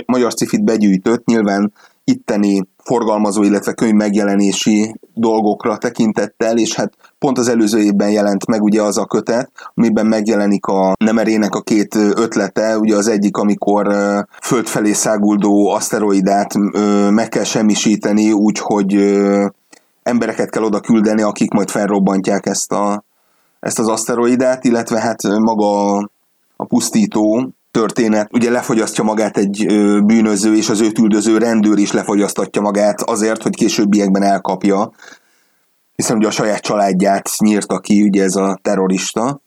magyar 0.06 0.34
cifit 0.34 0.64
begyűjtött, 0.64 1.26
nyilván 1.26 1.74
itteni 2.04 2.68
forgalmazó, 2.84 3.44
illetve 3.44 3.74
könyv 3.74 3.94
megjelenési 3.94 4.96
dolgokra 5.14 5.78
tekintettel, 5.78 6.58
és 6.58 6.76
hát 6.76 6.94
pont 7.20 7.38
az 7.38 7.48
előző 7.48 7.80
évben 7.80 8.12
jelent 8.12 8.48
meg 8.48 8.62
ugye 8.62 8.82
az 8.82 8.98
a 8.98 9.06
kötet, 9.06 9.52
amiben 9.74 10.06
megjelenik 10.06 10.66
a 10.66 10.94
Nemerének 10.98 11.56
a 11.56 11.62
két 11.62 11.96
ötlete, 11.96 12.78
ugye 12.78 12.96
az 12.96 13.08
egyik, 13.08 13.38
amikor 13.38 13.88
föld 14.42 14.68
felé 14.68 14.94
száguldó 14.94 15.70
aszteroidát 15.70 16.54
meg 17.10 17.30
kell 17.30 17.44
semmisíteni, 17.44 18.32
úgyhogy 18.32 18.94
embereket 20.04 20.50
kell 20.50 20.64
oda 20.64 20.80
küldeni, 20.80 21.22
akik 21.22 21.52
majd 21.52 21.70
felrobbantják 21.70 22.46
ezt, 22.46 22.72
a, 22.72 23.04
ezt 23.60 23.80
az 23.80 23.88
aszteroidát, 23.88 24.64
illetve 24.64 25.00
hát 25.00 25.22
maga 25.24 25.98
a 26.56 26.66
pusztító, 26.68 27.54
történet. 27.74 28.30
Ugye 28.34 28.52
lefogyasztja 28.52 29.04
magát 29.04 29.38
egy 29.38 29.66
bűnöző, 30.06 30.56
és 30.56 30.70
az 30.70 30.82
őt 30.82 31.00
üldöző 31.00 31.38
rendőr 31.38 31.78
is 31.78 31.92
lefogyasztatja 31.92 32.62
magát 32.62 33.02
azért, 33.02 33.44
hogy 33.44 33.56
későbbiekben 33.56 34.24
elkapja, 34.24 34.92
hiszen 35.96 36.18
ugye 36.18 36.28
a 36.28 36.32
saját 36.32 36.62
családját 36.62 37.30
nyírta 37.38 37.80
ki 37.80 38.04
ugye 38.04 38.24
ez 38.24 38.36
a 38.36 38.60
terrorista. 38.62 39.42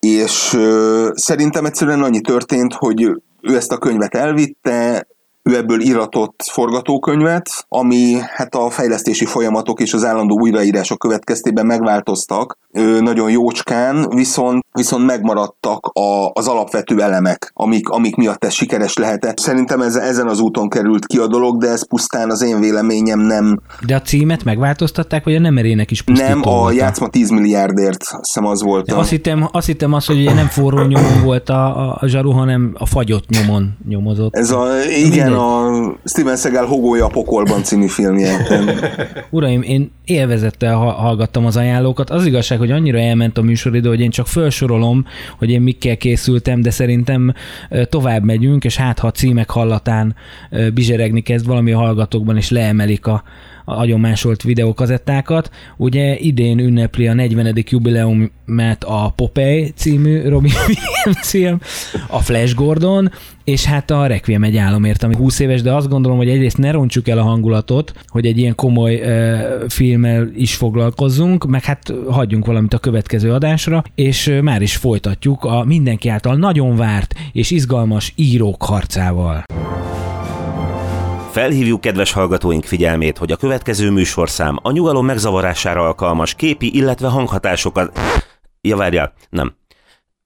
És 0.00 0.52
ö, 0.54 1.08
szerintem 1.14 1.64
egyszerűen 1.64 2.02
annyi 2.02 2.20
történt, 2.20 2.72
hogy 2.72 3.02
ő 3.40 3.56
ezt 3.56 3.72
a 3.72 3.78
könyvet 3.78 4.14
elvitte, 4.14 5.06
ő 5.42 5.56
ebből 5.56 5.80
iratott 5.80 6.42
forgatókönyvet, 6.50 7.48
ami 7.68 8.16
hát 8.20 8.54
a 8.54 8.70
fejlesztési 8.70 9.24
folyamatok 9.24 9.80
és 9.80 9.94
az 9.94 10.04
állandó 10.04 10.40
újraírások 10.40 10.98
következtében 10.98 11.66
megváltoztak 11.66 12.58
nagyon 13.00 13.30
jócskán, 13.30 14.08
viszont, 14.08 14.64
viszont 14.72 15.06
megmaradtak 15.06 15.86
a, 15.86 16.30
az 16.32 16.48
alapvető 16.48 17.02
elemek, 17.02 17.50
amik, 17.54 17.88
amik 17.88 18.16
miatt 18.16 18.44
ez 18.44 18.52
sikeres 18.52 18.96
lehetett. 18.96 19.38
Szerintem 19.38 19.80
ez, 19.80 19.96
ezen 19.96 20.28
az 20.28 20.40
úton 20.40 20.68
került 20.68 21.06
ki 21.06 21.18
a 21.18 21.26
dolog, 21.26 21.60
de 21.60 21.68
ez 21.68 21.86
pusztán 21.86 22.30
az 22.30 22.42
én 22.42 22.60
véleményem 22.60 23.20
nem... 23.20 23.60
De 23.86 23.94
a 23.94 24.00
címet 24.00 24.44
megváltoztatták, 24.44 25.24
vagy 25.24 25.34
a 25.34 25.40
nem 25.40 25.58
erének 25.58 25.90
is 25.90 26.02
pusztító 26.02 26.28
Nem, 26.28 26.40
a 26.42 26.50
volt 26.50 26.74
játszma 26.74 27.08
10 27.08 27.30
milliárdért, 27.30 28.02
azt 28.02 28.24
hiszem 28.24 28.46
az 28.46 28.62
volt. 28.62 28.92
A... 28.92 28.98
Azt, 28.98 29.10
hittem, 29.10 29.48
azt 29.52 29.66
hittem 29.66 29.92
az, 29.92 30.06
hogy 30.06 30.18
ugye 30.20 30.34
nem 30.34 30.46
forró 30.46 30.82
nyomon 30.82 31.22
volt 31.24 31.48
a, 31.48 31.88
a, 31.88 31.98
a 32.00 32.06
zsaru, 32.06 32.30
hanem 32.30 32.74
a 32.78 32.86
fagyott 32.86 33.28
nyomon 33.28 33.76
nyomozott. 33.88 34.36
Ez 34.36 34.50
a, 34.50 34.66
igen, 35.04 35.29
a 35.32 35.70
Steven 36.04 36.36
Seagal 36.36 36.66
Hogója 36.66 37.04
a 37.04 37.08
pokolban 37.08 37.62
című 37.62 37.86
filmje. 37.86 38.46
Uraim, 39.30 39.62
én 39.62 39.90
élvezettel 40.04 40.76
hallgattam 40.76 41.46
az 41.46 41.56
ajánlókat. 41.56 42.10
Az 42.10 42.26
igazság, 42.26 42.58
hogy 42.58 42.70
annyira 42.70 42.98
elment 42.98 43.38
a 43.38 43.42
műsoridő, 43.42 43.88
hogy 43.88 44.00
én 44.00 44.10
csak 44.10 44.26
felsorolom, 44.26 45.04
hogy 45.38 45.50
én 45.50 45.60
mikkel 45.60 45.96
készültem, 45.96 46.60
de 46.60 46.70
szerintem 46.70 47.34
tovább 47.88 48.24
megyünk, 48.24 48.64
és 48.64 48.76
hát 48.76 48.98
ha 48.98 49.06
a 49.06 49.10
címek 49.10 49.50
hallatán 49.50 50.14
bizseregni 50.74 51.20
kezd 51.20 51.46
valami 51.46 51.72
a 51.72 51.78
hallgatókban, 51.78 52.36
és 52.36 52.50
leemelik 52.50 53.06
a, 53.06 53.22
agyonmásolt 53.78 54.42
videókazettákat. 54.42 55.50
Ugye 55.76 56.18
idén 56.18 56.58
ünnepli 56.58 57.08
a 57.08 57.14
40. 57.14 57.64
jubileumát 57.68 58.84
a 58.84 59.12
Popeye 59.16 59.68
című 59.74 60.28
Robin 60.28 60.52
Williams 60.66 61.28
film, 61.28 61.60
a 62.08 62.18
Flash 62.18 62.54
Gordon, 62.54 63.10
és 63.44 63.64
hát 63.64 63.90
a 63.90 64.06
Requiem 64.06 64.44
egy 64.44 64.56
álomért, 64.56 65.02
ami 65.02 65.16
20 65.16 65.38
éves, 65.38 65.62
de 65.62 65.72
azt 65.72 65.88
gondolom, 65.88 66.18
hogy 66.18 66.28
egyrészt 66.28 66.58
ne 66.58 66.70
roncsuk 66.70 67.08
el 67.08 67.18
a 67.18 67.22
hangulatot, 67.22 67.92
hogy 68.06 68.26
egy 68.26 68.38
ilyen 68.38 68.54
komoly 68.54 68.94
uh, 68.94 69.68
filmmel 69.68 70.30
is 70.34 70.54
foglalkozzunk, 70.54 71.46
meg 71.46 71.64
hát 71.64 71.92
hagyjunk 72.10 72.46
valamit 72.46 72.74
a 72.74 72.78
következő 72.78 73.32
adásra, 73.32 73.82
és 73.94 74.38
már 74.42 74.62
is 74.62 74.76
folytatjuk 74.76 75.44
a 75.44 75.64
mindenki 75.64 76.08
által 76.08 76.36
nagyon 76.36 76.76
várt 76.76 77.14
és 77.32 77.50
izgalmas 77.50 78.12
írók 78.16 78.62
harcával. 78.62 79.44
Felhívjuk 81.30 81.80
kedves 81.80 82.12
hallgatóink 82.12 82.64
figyelmét, 82.64 83.18
hogy 83.18 83.32
a 83.32 83.36
következő 83.36 83.90
műsorszám 83.90 84.58
a 84.62 84.70
nyugalom 84.70 85.06
megzavarására 85.06 85.86
alkalmas 85.86 86.34
képi, 86.34 86.76
illetve 86.76 87.08
hanghatásokat... 87.08 87.98
Ja, 88.60 88.76
várjál, 88.76 89.12
nem. 89.28 89.56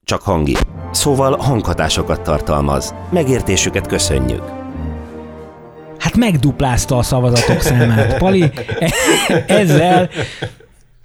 Csak 0.03 0.21
hangi. 0.21 0.55
Szóval 0.91 1.37
hanghatásokat 1.37 2.21
tartalmaz. 2.21 2.93
Megértésüket 3.09 3.87
köszönjük. 3.87 4.43
Hát 5.99 6.15
megduplázta 6.15 6.97
a 6.97 7.03
szavazatok 7.03 7.61
számát. 7.61 8.17
Pali, 8.17 8.51
ezzel 9.47 10.09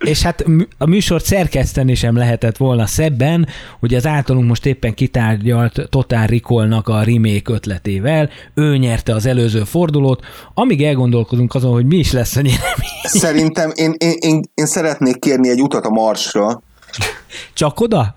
és 0.05 0.23
hát 0.23 0.45
a 0.79 0.87
műsort 0.87 1.25
szerkeszteni 1.25 1.95
sem 1.95 2.17
lehetett 2.17 2.57
volna 2.57 2.87
szebben, 2.87 3.47
hogy 3.81 3.95
az 3.95 4.07
általunk 4.07 4.49
most 4.49 4.67
éppen 4.67 4.95
kitárgyalt 4.95 5.89
Total 5.91 6.27
Recall-nak 6.27 6.89
a 6.89 7.03
remake 7.03 7.53
ötletével. 7.53 8.31
Ő 8.55 8.77
nyerte 8.77 9.15
az 9.15 9.27
előző 9.27 9.65
fordulót, 9.65 10.25
amíg 10.55 10.85
elgondolkozunk 10.85 11.55
azon, 11.55 11.73
hogy 11.73 11.87
mi 11.87 11.97
is 11.97 12.13
lesz 12.13 12.37
a 12.37 12.41
nyeremény. 12.41 13.01
Szerintem 13.03 13.73
én, 13.75 13.95
én, 13.99 14.17
én, 14.19 14.43
én 14.55 14.67
szeretnék 14.67 15.19
kérni 15.19 15.49
egy 15.49 15.63
utat 15.63 15.85
a 15.85 15.91
Marsra. 15.91 16.63
Csak 17.53 17.81
oda? 17.81 18.15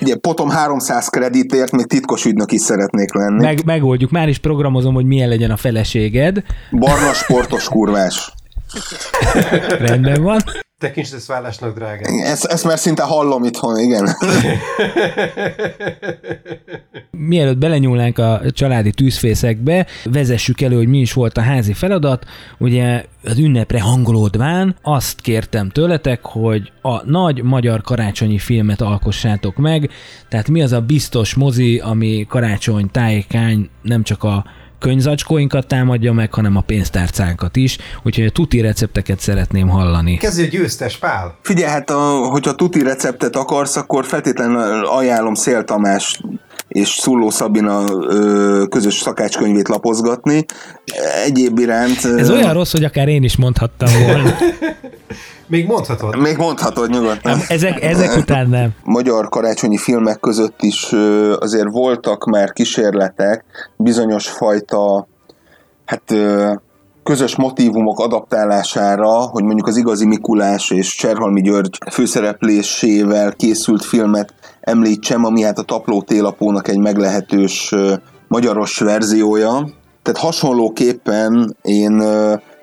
Ugye 0.00 0.16
potom 0.16 0.48
300 0.48 1.08
kreditért 1.08 1.72
még 1.72 1.86
titkos 1.86 2.24
ügynök 2.24 2.52
is 2.52 2.60
szeretnék 2.60 3.14
lenni. 3.14 3.42
Meg, 3.44 3.64
megoldjuk, 3.64 4.10
már 4.10 4.28
is 4.28 4.38
programozom, 4.38 4.94
hogy 4.94 5.04
milyen 5.04 5.28
legyen 5.28 5.50
a 5.50 5.56
feleséged. 5.56 6.42
Barna 6.70 7.12
sportos 7.12 7.68
kurvás. 7.68 8.32
Rendben 9.78 10.22
van. 10.22 10.42
Tekintsd 10.78 11.14
ezt 11.14 11.26
vállásnak, 11.26 11.74
drágám. 11.74 12.18
Ezt, 12.22 12.44
ezt 12.44 12.64
már 12.64 12.78
szinte 12.78 13.02
hallom 13.02 13.44
itthon, 13.44 13.78
igen. 13.78 14.08
Mielőtt 17.10 17.58
belenyúlnánk 17.58 18.18
a 18.18 18.40
családi 18.50 18.90
tűzfészekbe, 18.90 19.86
vezessük 20.04 20.60
elő, 20.60 20.76
hogy 20.76 20.88
mi 20.88 20.98
is 20.98 21.12
volt 21.12 21.36
a 21.36 21.40
házi 21.40 21.72
feladat. 21.72 22.24
Ugye 22.58 23.04
az 23.24 23.38
ünnepre 23.38 23.80
hangolódván 23.80 24.76
azt 24.82 25.20
kértem 25.20 25.68
tőletek, 25.68 26.20
hogy 26.22 26.72
a 26.82 27.10
nagy 27.10 27.42
magyar 27.42 27.80
karácsonyi 27.80 28.38
filmet 28.38 28.80
alkossátok 28.80 29.56
meg, 29.56 29.90
tehát 30.28 30.48
mi 30.48 30.62
az 30.62 30.72
a 30.72 30.80
biztos 30.80 31.34
mozi, 31.34 31.78
ami 31.78 32.26
karácsony 32.28 32.90
tájékány 32.90 33.68
nem 33.82 34.02
csak 34.02 34.24
a 34.24 34.44
könyvzacskóinkat 34.78 35.66
támadja 35.66 36.12
meg, 36.12 36.34
hanem 36.34 36.56
a 36.56 36.60
pénztárcánkat 36.60 37.56
is, 37.56 37.78
úgyhogy 38.02 38.26
a 38.26 38.30
tuti 38.30 38.60
recepteket 38.60 39.20
szeretném 39.20 39.68
hallani. 39.68 40.16
Kezdj 40.16 40.42
a 40.42 40.46
győztes, 40.46 40.96
Pál! 40.96 41.38
Figyelj, 41.42 41.70
hát 41.70 41.90
a, 41.90 42.28
hogyha 42.30 42.54
tuti 42.54 42.82
receptet 42.82 43.36
akarsz, 43.36 43.76
akkor 43.76 44.04
feltétlenül 44.04 44.84
ajánlom 44.86 45.34
Szél 45.34 45.64
Tamás 45.64 46.20
és 46.68 46.88
Szulló 46.88 47.30
Szabina 47.30 47.84
ö, 48.08 48.64
közös 48.70 48.94
szakácskönyvét 48.94 49.68
lapozgatni. 49.68 50.44
Egyéb 51.24 51.58
iránt... 51.58 52.04
Ez 52.04 52.30
olyan 52.30 52.52
rossz, 52.52 52.72
hogy 52.72 52.84
akár 52.84 53.08
én 53.08 53.22
is 53.22 53.36
mondhattam 53.36 53.88
volna. 54.06 54.30
Még 55.46 55.66
mondhatod. 55.66 56.16
Még 56.16 56.36
mondhatod 56.36 56.90
nyugodtan. 56.90 57.40
Ezek, 57.48 57.82
ezek 57.82 58.16
után 58.16 58.48
nem. 58.48 58.70
Magyar 58.82 59.28
karácsonyi 59.28 59.76
filmek 59.76 60.20
között 60.20 60.62
is 60.62 60.92
azért 61.38 61.70
voltak 61.70 62.24
már 62.24 62.52
kísérletek 62.52 63.44
bizonyos 63.76 64.28
fajta 64.28 65.08
hát 65.84 66.14
közös 67.02 67.36
motívumok 67.36 68.00
adaptálására, 68.00 69.08
hogy 69.08 69.42
mondjuk 69.44 69.66
az 69.66 69.76
igazi 69.76 70.06
Mikulás 70.06 70.70
és 70.70 70.94
Cserhalmi 70.94 71.40
György 71.40 71.78
főszereplésével 71.90 73.32
készült 73.32 73.84
filmet 73.84 74.34
említsem, 74.68 75.24
ami 75.24 75.42
hát 75.42 75.58
a 75.58 75.62
Tapló 75.62 76.02
télapónak 76.02 76.68
egy 76.68 76.78
meglehetős 76.78 77.74
magyaros 78.28 78.78
verziója. 78.78 79.68
Tehát 80.02 80.20
hasonlóképpen 80.20 81.56
én 81.62 82.02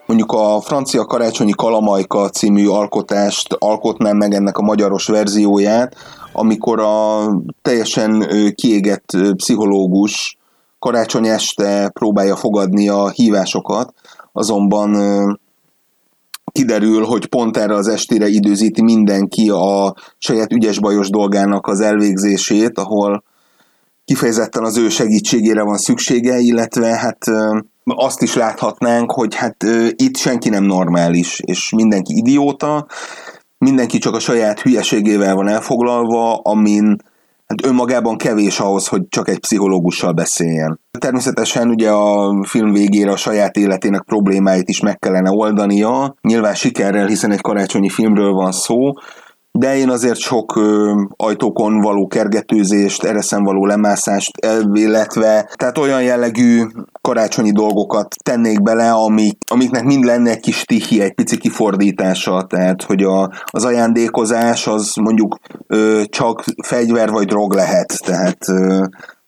mondjuk 0.05 0.31
a 0.31 0.61
francia 0.61 1.05
karácsonyi 1.05 1.51
kalamajka 1.51 2.29
című 2.29 2.67
alkotást 2.67 3.53
alkotnám 3.53 4.17
meg 4.17 4.33
ennek 4.33 4.57
a 4.57 4.61
magyaros 4.61 5.07
verzióját, 5.07 5.95
amikor 6.33 6.79
a 6.79 7.25
teljesen 7.61 8.27
kiégett 8.55 9.17
pszichológus 9.35 10.37
karácsony 10.79 11.27
este 11.27 11.89
próbálja 11.89 12.35
fogadni 12.35 12.89
a 12.89 13.09
hívásokat, 13.09 13.93
azonban 14.31 14.91
kiderül, 16.55 17.03
hogy 17.03 17.25
pont 17.25 17.57
erre 17.57 17.73
az 17.73 17.87
estére 17.87 18.27
időzíti 18.27 18.81
mindenki 18.81 19.49
a 19.49 19.95
saját 20.17 20.51
ügyes-bajos 20.51 21.09
dolgának 21.09 21.67
az 21.67 21.79
elvégzését, 21.79 22.77
ahol 22.77 23.23
kifejezetten 24.05 24.63
az 24.63 24.77
ő 24.77 24.89
segítségére 24.89 25.63
van 25.63 25.77
szüksége, 25.77 26.37
illetve 26.37 26.87
hát 26.87 27.25
azt 27.83 28.21
is 28.21 28.35
láthatnánk, 28.35 29.11
hogy 29.11 29.35
hát 29.35 29.63
itt 29.95 30.17
senki 30.17 30.49
nem 30.49 30.63
normális, 30.63 31.39
és 31.45 31.69
mindenki 31.75 32.17
idióta, 32.17 32.87
mindenki 33.57 33.97
csak 33.97 34.15
a 34.15 34.19
saját 34.19 34.61
hülyeségével 34.61 35.35
van 35.35 35.47
elfoglalva, 35.47 36.35
amin 36.35 36.97
hát 37.45 37.65
önmagában 37.65 38.17
kevés 38.17 38.59
ahhoz, 38.59 38.87
hogy 38.87 39.01
csak 39.09 39.29
egy 39.29 39.39
pszichológussal 39.39 40.11
beszéljen. 40.11 40.79
Természetesen 40.99 41.69
ugye 41.69 41.89
a 41.91 42.43
film 42.43 42.71
végére 42.71 43.11
a 43.11 43.17
saját 43.17 43.55
életének 43.55 44.01
problémáit 44.01 44.69
is 44.69 44.79
meg 44.79 44.99
kellene 44.99 45.29
oldania, 45.29 46.15
nyilván 46.21 46.55
sikerrel, 46.55 47.07
hiszen 47.07 47.31
egy 47.31 47.41
karácsonyi 47.41 47.89
filmről 47.89 48.31
van 48.31 48.51
szó, 48.51 48.91
de 49.57 49.77
én 49.77 49.89
azért 49.89 50.17
sok 50.17 50.55
ö, 50.55 50.93
ajtókon 51.15 51.79
való 51.81 52.07
kergetőzést, 52.07 53.03
ereszen 53.03 53.43
való 53.43 53.65
lemászást, 53.65 54.31
illetve 54.73 55.49
tehát 55.55 55.77
olyan 55.77 56.03
jellegű 56.03 56.63
karácsonyi 57.01 57.51
dolgokat 57.51 58.15
tennék 58.23 58.61
bele, 58.61 58.91
amik, 58.91 59.37
amiknek 59.49 59.83
mind 59.83 60.03
lenne 60.03 60.29
egy 60.29 60.39
kis 60.39 60.63
tihi, 60.63 61.01
egy 61.01 61.13
pici 61.13 61.37
kifordítása, 61.37 62.45
tehát 62.49 62.83
hogy 62.83 63.03
a, 63.03 63.31
az 63.45 63.65
ajándékozás 63.65 64.67
az 64.67 64.93
mondjuk 64.95 65.37
ö, 65.67 66.01
csak 66.09 66.43
fegyver 66.63 67.09
vagy 67.09 67.27
drog 67.27 67.53
lehet, 67.53 67.93
tehát 68.05 68.37
ö, 68.47 68.85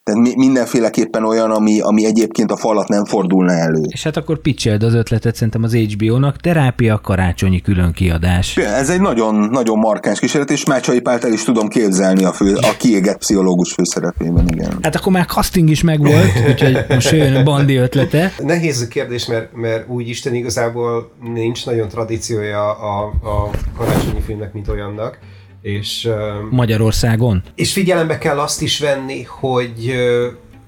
tehát 0.07 0.35
mindenféleképpen 0.35 1.23
olyan, 1.23 1.51
ami, 1.51 1.79
ami 1.79 2.05
egyébként 2.05 2.51
a 2.51 2.57
falat 2.57 2.87
nem 2.87 3.05
fordulna 3.05 3.51
elő. 3.51 3.81
És 3.87 4.03
hát 4.03 4.17
akkor 4.17 4.39
pitcheld 4.39 4.83
az 4.83 4.93
ötletet 4.93 5.35
szerintem 5.35 5.63
az 5.63 5.73
HBO-nak, 5.75 6.37
terápia 6.37 6.99
karácsonyi 7.03 7.61
külön 7.61 7.91
kiadás. 7.91 8.57
Ez 8.57 8.89
egy 8.89 9.01
nagyon, 9.01 9.35
nagyon 9.35 9.77
markáns 9.77 10.19
kísérlet, 10.19 10.51
és 10.51 10.65
Mácsai 10.65 10.99
Pált 10.99 11.23
el 11.23 11.33
is 11.33 11.43
tudom 11.43 11.67
képzelni 11.67 12.23
a, 12.23 12.31
fő, 12.31 12.55
a 12.55 12.75
kiégett 12.77 13.17
pszichológus 13.17 13.73
főszerepében, 13.73 14.47
igen. 14.47 14.77
Hát 14.81 14.95
akkor 14.95 15.11
már 15.11 15.25
casting 15.25 15.69
is 15.69 15.83
megvolt, 15.83 16.31
úgyhogy 16.49 16.77
most 16.89 17.11
jön 17.11 17.35
a 17.35 17.43
bandi 17.43 17.75
ötlete. 17.75 18.33
Nehéz 18.43 18.81
a 18.81 18.87
kérdés, 18.87 19.25
mert, 19.25 19.53
mert 19.53 19.89
úgy 19.89 20.09
Isten 20.09 20.35
igazából 20.35 21.11
nincs 21.33 21.65
nagyon 21.65 21.87
tradíciója 21.87 22.71
a, 22.71 23.03
a 23.05 23.49
karácsonyi 23.77 24.21
filmnek, 24.25 24.53
mint 24.53 24.67
olyannak 24.67 25.19
és, 25.67 26.09
Magyarországon? 26.49 27.43
És 27.55 27.73
figyelembe 27.73 28.17
kell 28.17 28.39
azt 28.39 28.61
is 28.61 28.79
venni, 28.79 29.23
hogy 29.23 29.93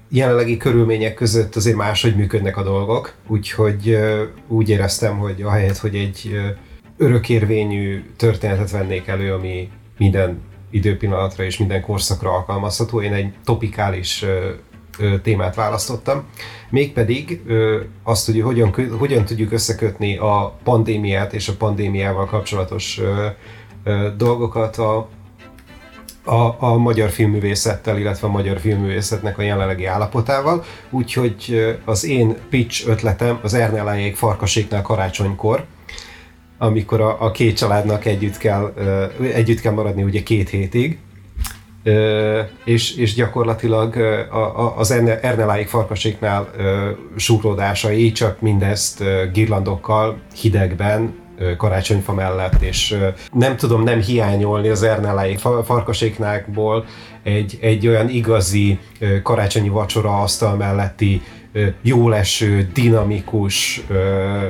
jelenlegi 0.08 0.56
körülmények 0.56 1.14
között 1.14 1.56
azért 1.56 1.76
máshogy 1.76 2.16
működnek 2.16 2.56
a 2.56 2.62
dolgok, 2.62 3.14
úgyhogy 3.28 3.98
úgy 4.48 4.68
éreztem, 4.68 5.18
hogy 5.18 5.42
ahelyett, 5.42 5.78
hogy 5.78 5.94
egy 5.94 6.40
örökérvényű 6.96 8.02
történetet 8.16 8.70
vennék 8.70 9.06
elő, 9.06 9.32
ami 9.32 9.68
minden 9.98 10.40
időpillanatra 10.70 11.44
és 11.44 11.58
minden 11.58 11.82
korszakra 11.82 12.30
alkalmazható, 12.30 13.02
én 13.02 13.12
egy 13.12 13.32
topikális 13.44 14.24
témát 15.22 15.54
választottam, 15.54 16.24
mégpedig 16.70 17.40
azt, 18.02 18.26
hogy 18.26 18.40
hogyan, 18.40 18.74
hogyan 18.98 19.24
tudjuk 19.24 19.52
összekötni 19.52 20.16
a 20.16 20.58
pandémiát 20.64 21.32
és 21.32 21.48
a 21.48 21.56
pandémiával 21.58 22.26
kapcsolatos 22.26 23.00
dolgokat 24.16 24.76
a, 24.76 25.08
a, 26.24 26.56
a 26.58 26.76
magyar 26.76 27.10
filmművészettel, 27.10 27.98
illetve 27.98 28.26
a 28.26 28.30
magyar 28.30 28.60
filmművészetnek 28.60 29.38
a 29.38 29.42
jelenlegi 29.42 29.84
állapotával, 29.84 30.64
úgyhogy 30.90 31.64
az 31.84 32.04
én 32.04 32.36
pitch 32.50 32.88
ötletem 32.88 33.38
az 33.42 33.54
Ernelájék 33.54 34.16
farkaséknál 34.16 34.82
karácsonykor, 34.82 35.64
amikor 36.58 37.00
a, 37.00 37.16
a 37.24 37.30
két 37.30 37.56
családnak 37.56 38.04
együtt 38.04 38.36
kell, 38.36 38.74
együtt 39.34 39.60
kell 39.60 39.72
maradni 39.72 40.02
ugye 40.02 40.22
két 40.22 40.48
hétig, 40.48 40.98
és, 42.64 42.96
és 42.96 43.14
gyakorlatilag 43.14 43.96
az 44.76 44.90
Erneláig 45.20 45.66
farkaséknál 45.66 46.50
súródásai 47.16 48.12
csak 48.12 48.40
mindezt 48.40 49.04
girlandokkal, 49.32 50.20
hidegben, 50.40 51.14
karácsonyfa 51.56 52.12
mellett, 52.12 52.62
és 52.62 52.96
nem 53.32 53.56
tudom 53.56 53.82
nem 53.82 54.00
hiányolni 54.00 54.68
az 54.68 54.82
Erneláig 54.82 55.38
farkaséknákból 55.64 56.84
egy, 57.22 57.58
egy 57.60 57.86
olyan 57.86 58.08
igazi 58.08 58.78
karácsonyi 59.22 59.68
vacsora 59.68 60.20
asztal 60.20 60.56
melletti 60.56 61.22
jóleső, 61.82 62.70
dinamikus, 62.72 63.82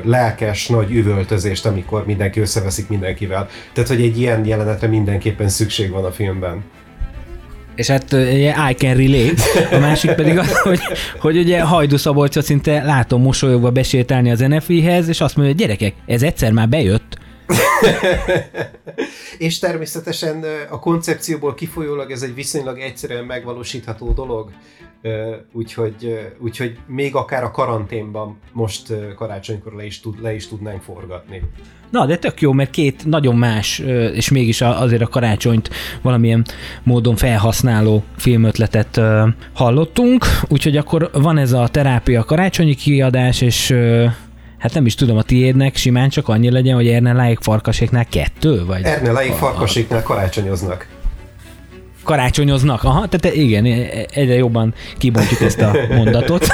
lelkes, 0.02 0.66
nagy 0.66 0.90
üvöltözést, 0.90 1.66
amikor 1.66 2.06
mindenki 2.06 2.40
összeveszik 2.40 2.88
mindenkivel. 2.88 3.48
Tehát, 3.72 3.88
hogy 3.88 4.02
egy 4.02 4.18
ilyen 4.18 4.46
jelenetre 4.46 4.86
mindenképpen 4.86 5.48
szükség 5.48 5.90
van 5.90 6.04
a 6.04 6.10
filmben. 6.10 6.64
És 7.80 7.86
hát 7.86 8.12
I 8.70 8.74
can 8.76 8.96
relate. 8.96 9.42
A 9.76 9.78
másik 9.78 10.10
pedig 10.10 10.38
az, 10.38 10.58
hogy, 10.58 10.80
hogy 11.18 11.38
ugye 11.38 11.60
Hajdu 11.60 11.96
Szabolcsot 11.96 12.44
szinte 12.44 12.82
látom 12.82 13.22
mosolyogva 13.22 13.70
besétálni 13.70 14.30
az 14.30 14.38
NFI-hez, 14.38 15.08
és 15.08 15.20
azt 15.20 15.36
mondja, 15.36 15.54
hogy 15.54 15.64
gyerekek, 15.64 15.94
ez 16.06 16.22
egyszer 16.22 16.52
már 16.52 16.68
bejött. 16.68 17.18
és 19.38 19.58
természetesen 19.58 20.44
a 20.70 20.78
koncepcióból 20.78 21.54
kifolyólag 21.54 22.10
ez 22.10 22.22
egy 22.22 22.34
viszonylag 22.34 22.78
egyszerűen 22.78 23.24
megvalósítható 23.24 24.12
dolog, 24.12 24.50
úgyhogy, 25.52 26.30
úgyhogy 26.38 26.78
még 26.86 27.14
akár 27.14 27.44
a 27.44 27.50
karanténban 27.50 28.38
most 28.52 28.94
karácsonykor 29.16 29.72
le 29.72 29.84
is, 29.84 30.00
tud, 30.00 30.22
le 30.22 30.34
is 30.34 30.48
tudnánk 30.48 30.82
forgatni. 30.82 31.42
Na, 31.90 32.06
de 32.06 32.16
tök 32.16 32.40
jó, 32.40 32.52
mert 32.52 32.70
két 32.70 33.06
nagyon 33.06 33.36
más, 33.36 33.78
és 34.14 34.30
mégis 34.30 34.60
azért 34.60 35.02
a 35.02 35.06
karácsonyt 35.06 35.70
valamilyen 36.02 36.44
módon 36.82 37.16
felhasználó 37.16 38.02
filmötletet 38.16 39.00
hallottunk, 39.54 40.24
úgyhogy 40.48 40.76
akkor 40.76 41.10
van 41.12 41.38
ez 41.38 41.52
a 41.52 41.68
terápia 41.68 42.24
karácsonyi 42.24 42.74
kiadás, 42.74 43.40
és 43.40 43.74
hát 44.60 44.74
nem 44.74 44.86
is 44.86 44.94
tudom, 44.94 45.16
a 45.16 45.22
tiédnek 45.22 45.76
simán 45.76 46.08
csak 46.08 46.28
annyi 46.28 46.50
legyen, 46.50 46.74
hogy 46.74 46.88
Erne 46.88 47.12
Láik 47.12 47.38
farkaséknál 47.40 48.04
kettő? 48.04 48.64
Vagy 48.64 48.82
Erne 48.82 49.12
Láik 49.12 49.32
farkaséknál 49.32 50.02
karácsonyoznak 50.02 50.86
karácsonyoznak. 52.04 52.84
Aha, 52.84 53.06
tehát 53.08 53.36
igen, 53.36 53.64
egyre 54.10 54.34
jobban 54.34 54.74
kibontjuk 54.98 55.40
ezt 55.40 55.60
a 55.60 55.76
mondatot. 55.96 56.46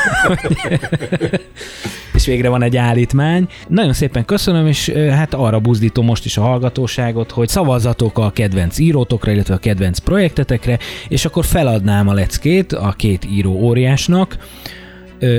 és 2.14 2.26
végre 2.26 2.48
van 2.48 2.62
egy 2.62 2.76
állítmány. 2.76 3.48
Nagyon 3.68 3.92
szépen 3.92 4.24
köszönöm, 4.24 4.66
és 4.66 4.88
hát 4.88 5.34
arra 5.34 5.58
buzdítom 5.58 6.04
most 6.04 6.24
is 6.24 6.36
a 6.36 6.40
hallgatóságot, 6.40 7.30
hogy 7.30 7.48
szavazzatok 7.48 8.18
a 8.18 8.30
kedvenc 8.30 8.78
írótokra, 8.78 9.30
illetve 9.30 9.54
a 9.54 9.58
kedvenc 9.58 9.98
projektetekre, 9.98 10.78
és 11.08 11.24
akkor 11.24 11.44
feladnám 11.44 12.08
a 12.08 12.12
leckét 12.12 12.72
a 12.72 12.94
két 12.96 13.24
író 13.24 13.52
óriásnak. 13.52 14.36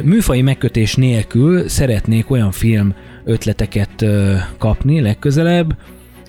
Műfai 0.04 0.42
megkötés 0.42 0.96
nélkül 0.96 1.68
szeretnék 1.68 2.30
olyan 2.30 2.52
film 2.52 2.94
ötleteket 3.26 4.06
kapni 4.58 5.02
legközelebb, 5.02 5.78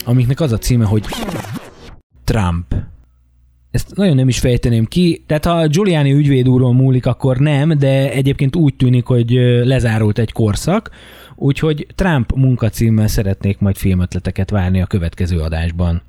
amiknek 0.04 0.40
az 0.40 0.52
a 0.52 0.58
címe, 0.58 0.84
hogy 0.84 1.04
Trump. 2.24 2.74
Ezt 3.70 3.96
nagyon 3.96 4.14
nem 4.16 4.28
is 4.28 4.38
fejteném 4.38 4.84
ki, 4.84 5.24
tehát 5.26 5.44
ha 5.44 5.66
Giuliani 5.66 6.12
ügyvéd 6.12 6.48
úron 6.48 6.74
múlik, 6.74 7.06
akkor 7.06 7.38
nem, 7.38 7.78
de 7.78 8.12
egyébként 8.12 8.56
úgy 8.56 8.74
tűnik, 8.74 9.04
hogy 9.04 9.30
lezárult 9.64 10.18
egy 10.18 10.32
korszak, 10.32 10.90
úgyhogy 11.36 11.86
Trump 11.94 12.32
munkacímmel 12.32 13.08
szeretnék 13.08 13.58
majd 13.58 13.76
filmötleteket 13.76 14.50
várni 14.50 14.80
a 14.80 14.86
következő 14.86 15.38
adásban. 15.38 16.02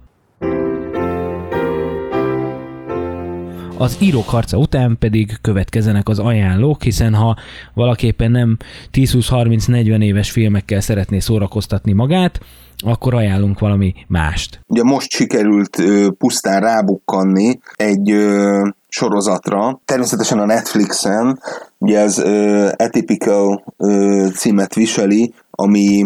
Az 3.80 3.98
írók 4.00 4.30
harca 4.30 4.58
után 4.58 4.98
pedig 5.00 5.38
következenek 5.42 6.10
az 6.10 6.20
ajánlók, 6.20 6.84
hiszen 6.84 7.14
ha 7.14 7.38
valaképpen 7.74 8.32
nem 8.32 8.58
10-20-30-40 8.94 10.04
éves 10.04 10.32
filmekkel 10.32 10.82
szeretné 10.82 11.20
szórakoztatni 11.20 11.92
magát, 11.92 12.40
akkor 12.78 13.14
ajánlunk 13.14 13.60
valami 13.60 13.94
mást. 14.08 14.62
Ugye 14.68 14.84
most 14.84 15.12
sikerült 15.12 15.80
ö, 15.80 16.08
pusztán 16.18 16.62
rábukkanni 16.62 17.60
egy 17.76 18.12
ö, 18.12 18.68
sorozatra, 18.88 19.82
természetesen 19.86 20.40
a 20.40 20.46
Netflixen, 20.46 21.40
ugye 21.78 22.00
ez 22.00 22.18
ö, 22.18 22.68
Atypical 22.78 23.64
ö, 23.78 24.28
címet 24.36 24.74
viseli, 24.74 25.34
ami 25.52 26.06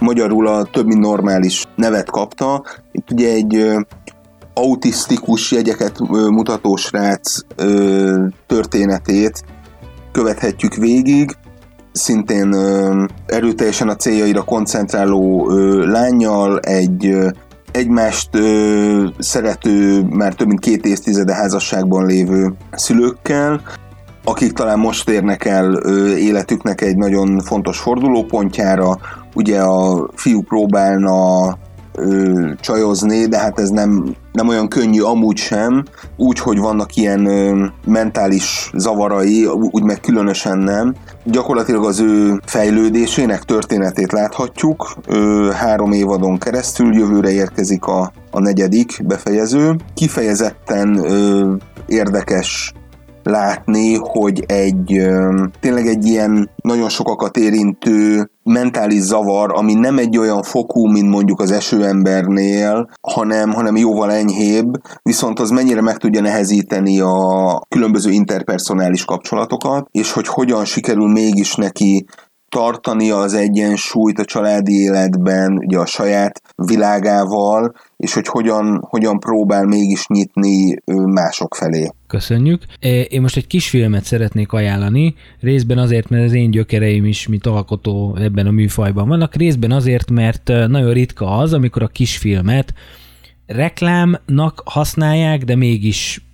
magyarul 0.00 0.46
a 0.46 0.64
több 0.64 0.86
mint 0.86 1.00
normális 1.00 1.64
nevet 1.76 2.10
kapta. 2.10 2.64
Itt 2.92 3.10
ugye 3.10 3.32
egy 3.32 3.76
autisztikus 4.54 5.52
jegyeket 5.52 5.98
mutató 6.08 6.76
srác 6.76 7.38
történetét 8.46 9.44
követhetjük 10.12 10.74
végig, 10.74 11.36
szintén 11.92 12.54
erőteljesen 13.26 13.88
a 13.88 13.96
céljaira 13.96 14.42
koncentráló 14.42 15.48
lányjal, 15.84 16.58
egy 16.60 17.16
egymást 17.72 18.30
szerető, 19.18 20.02
már 20.02 20.34
több 20.34 20.46
mint 20.46 20.60
két 20.60 20.86
évtizede 20.86 21.34
házasságban 21.34 22.06
lévő 22.06 22.54
szülőkkel, 22.72 23.60
akik 24.24 24.52
talán 24.52 24.78
most 24.78 25.08
érnek 25.08 25.44
el 25.44 25.72
életüknek 26.16 26.80
egy 26.80 26.96
nagyon 26.96 27.40
fontos 27.40 27.78
fordulópontjára. 27.78 28.98
Ugye 29.34 29.60
a 29.60 30.08
fiú 30.14 30.42
próbálna 30.42 31.58
csajozni, 32.60 33.26
de 33.26 33.38
hát 33.38 33.58
ez 33.58 33.68
nem, 33.68 34.14
nem 34.34 34.48
olyan 34.48 34.68
könnyű 34.68 35.00
amúgy 35.00 35.36
sem, 35.36 35.84
úgy, 36.16 36.38
hogy 36.38 36.58
vannak 36.58 36.96
ilyen 36.96 37.26
ö, 37.26 37.66
mentális 37.86 38.70
zavarai, 38.74 39.46
úgy 39.46 39.82
meg 39.82 40.00
különösen 40.00 40.58
nem. 40.58 40.94
Gyakorlatilag 41.24 41.84
az 41.84 42.00
ő 42.00 42.40
fejlődésének 42.46 43.42
történetét 43.42 44.12
láthatjuk, 44.12 44.96
ö, 45.06 45.50
három 45.54 45.92
évadon 45.92 46.38
keresztül, 46.38 46.94
jövőre 46.94 47.30
érkezik 47.30 47.84
a, 47.84 48.12
a 48.30 48.40
negyedik 48.40 49.06
befejező. 49.06 49.76
Kifejezetten 49.94 50.96
ö, 51.04 51.52
érdekes 51.86 52.72
látni, 53.26 53.94
hogy 53.94 54.44
egy 54.46 55.06
tényleg 55.60 55.86
egy 55.86 56.06
ilyen 56.06 56.50
nagyon 56.62 56.88
sokakat 56.88 57.36
érintő 57.36 58.30
mentális 58.42 59.00
zavar, 59.00 59.52
ami 59.54 59.74
nem 59.74 59.98
egy 59.98 60.18
olyan 60.18 60.42
fokú, 60.42 60.86
mint 60.86 61.08
mondjuk 61.08 61.40
az 61.40 61.50
esőembernél, 61.50 62.90
hanem, 63.00 63.52
hanem 63.52 63.76
jóval 63.76 64.12
enyhébb, 64.12 64.72
viszont 65.02 65.40
az 65.40 65.50
mennyire 65.50 65.80
meg 65.80 65.96
tudja 65.96 66.20
nehezíteni 66.20 67.00
a 67.00 67.60
különböző 67.68 68.10
interpersonális 68.10 69.04
kapcsolatokat, 69.04 69.88
és 69.90 70.12
hogy 70.12 70.26
hogyan 70.26 70.64
sikerül 70.64 71.12
mégis 71.12 71.54
neki 71.54 72.06
tartania 72.54 73.16
az 73.16 73.34
egyensúlyt 73.34 74.18
a 74.18 74.24
családi 74.24 74.72
életben, 74.72 75.52
ugye 75.52 75.78
a 75.78 75.86
saját 75.86 76.42
világával, 76.56 77.74
és 77.96 78.14
hogy 78.14 78.26
hogyan, 78.26 78.86
hogyan 78.88 79.18
próbál 79.18 79.64
mégis 79.64 80.06
nyitni 80.06 80.76
mások 81.04 81.54
felé. 81.54 81.90
Köszönjük. 82.06 82.62
Én 83.08 83.20
most 83.20 83.36
egy 83.36 83.46
kis 83.46 83.68
filmet 83.68 84.04
szeretnék 84.04 84.52
ajánlani, 84.52 85.14
részben 85.40 85.78
azért, 85.78 86.08
mert 86.08 86.24
az 86.24 86.32
én 86.32 86.50
gyökereim 86.50 87.04
is, 87.04 87.28
mint 87.28 87.46
alkotó 87.46 88.16
ebben 88.20 88.46
a 88.46 88.50
műfajban 88.50 89.08
vannak, 89.08 89.34
részben 89.34 89.70
azért, 89.70 90.10
mert 90.10 90.48
nagyon 90.48 90.92
ritka 90.92 91.38
az, 91.38 91.52
amikor 91.52 91.82
a 91.82 91.88
kisfilmet 91.88 92.74
reklámnak 93.46 94.62
használják, 94.64 95.44
de 95.44 95.56
mégis 95.56 96.24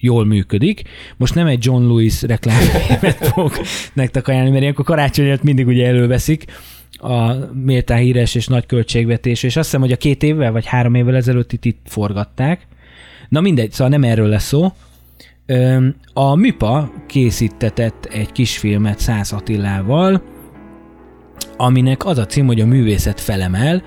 jól 0.00 0.24
működik. 0.24 0.82
Most 1.16 1.34
nem 1.34 1.46
egy 1.46 1.64
John 1.64 1.82
Lewis 1.82 2.22
reklámfilmet 2.22 3.26
fogok 3.32 3.60
nektek 3.92 4.28
ajánlani, 4.28 4.50
mert 4.50 4.62
ilyenkor 4.62 4.84
karácsonyat 4.84 5.42
mindig 5.42 5.66
ugye 5.66 5.86
előveszik 5.86 6.44
a 6.92 7.32
méltán 7.64 7.98
híres 7.98 8.34
és 8.34 8.46
nagy 8.46 8.66
költségvetés, 8.66 9.42
és 9.42 9.56
azt 9.56 9.64
hiszem, 9.64 9.80
hogy 9.80 9.92
a 9.92 9.96
két 9.96 10.22
évvel 10.22 10.52
vagy 10.52 10.66
három 10.66 10.94
évvel 10.94 11.16
ezelőtt 11.16 11.52
itt, 11.52 11.64
itt 11.64 11.80
forgatták. 11.86 12.66
Na 13.28 13.40
mindegy, 13.40 13.72
szóval 13.72 13.88
nem 13.88 14.10
erről 14.10 14.28
lesz 14.28 14.46
szó. 14.46 14.72
A 16.12 16.34
MIPA 16.34 16.92
készítetett 17.06 18.04
egy 18.04 18.32
kisfilmet 18.32 18.98
Száz 18.98 19.32
Attilával, 19.32 20.22
aminek 21.56 22.04
az 22.06 22.18
a 22.18 22.26
cím, 22.26 22.46
hogy 22.46 22.60
a 22.60 22.66
művészet 22.66 23.20
felemel, 23.20 23.82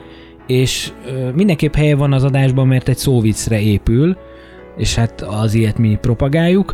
és 0.48 0.92
mindenképp 1.34 1.76
helye 1.76 1.96
van 1.96 2.14
az 2.14 2.24
adásban, 2.24 2.68
mert 2.68 2.90
egy 2.90 2.98
szóvicre 2.98 3.62
épül, 3.62 4.18
és 4.78 4.96
hát 4.96 5.22
az 5.22 5.54
ilyet 5.54 5.78
mi 5.78 5.98
propagáljuk. 6.02 6.74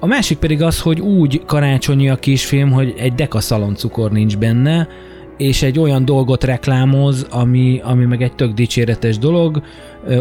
A 0.00 0.06
másik 0.06 0.38
pedig 0.38 0.62
az, 0.62 0.80
hogy 0.80 1.00
úgy 1.00 1.42
karácsonyi 1.46 2.08
a 2.08 2.16
kisfilm, 2.16 2.70
hogy 2.70 2.94
egy 2.98 3.14
deka 3.14 3.40
szaloncukor 3.40 4.10
nincs 4.10 4.36
benne, 4.36 4.88
és 5.36 5.62
egy 5.62 5.78
olyan 5.78 6.04
dolgot 6.04 6.44
reklámoz, 6.44 7.26
ami, 7.30 7.80
ami 7.84 8.04
meg 8.04 8.22
egy 8.22 8.34
tök 8.34 8.52
dicséretes 8.52 9.18
dolog. 9.18 9.62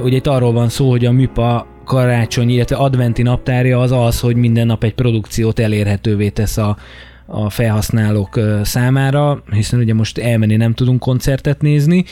Ugye 0.04 0.16
itt 0.16 0.28
arról 0.28 0.52
van 0.52 0.70
szó, 0.70 0.90
hogy 0.90 1.06
a 1.06 1.12
MIPA 1.12 1.68
karácsony, 1.86 2.50
illetve 2.50 2.76
adventi 2.76 3.22
naptárja 3.22 3.80
az 3.80 3.92
az, 3.92 4.20
hogy 4.20 4.36
minden 4.36 4.66
nap 4.66 4.84
egy 4.84 4.94
produkciót 4.94 5.60
elérhetővé 5.60 6.30
tesz 6.30 6.58
a, 6.58 6.78
a 7.26 7.50
felhasználók 7.50 8.40
számára, 8.64 9.44
hiszen 9.52 9.80
ugye 9.80 9.94
most 9.94 10.18
elmenni 10.18 10.56
nem 10.56 10.74
tudunk 10.74 11.00
koncertet 11.00 11.62
nézni, 11.62 12.06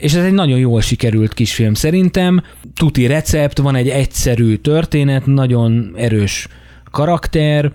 és 0.00 0.14
ez 0.14 0.24
egy 0.24 0.32
nagyon 0.32 0.58
jól 0.58 0.80
sikerült 0.80 1.34
kisfilm 1.34 1.74
szerintem. 1.74 2.42
Tuti 2.74 3.06
recept, 3.06 3.58
van 3.58 3.74
egy 3.74 3.88
egyszerű 3.88 4.54
történet, 4.54 5.26
nagyon 5.26 5.92
erős 5.96 6.48
karakter, 6.90 7.72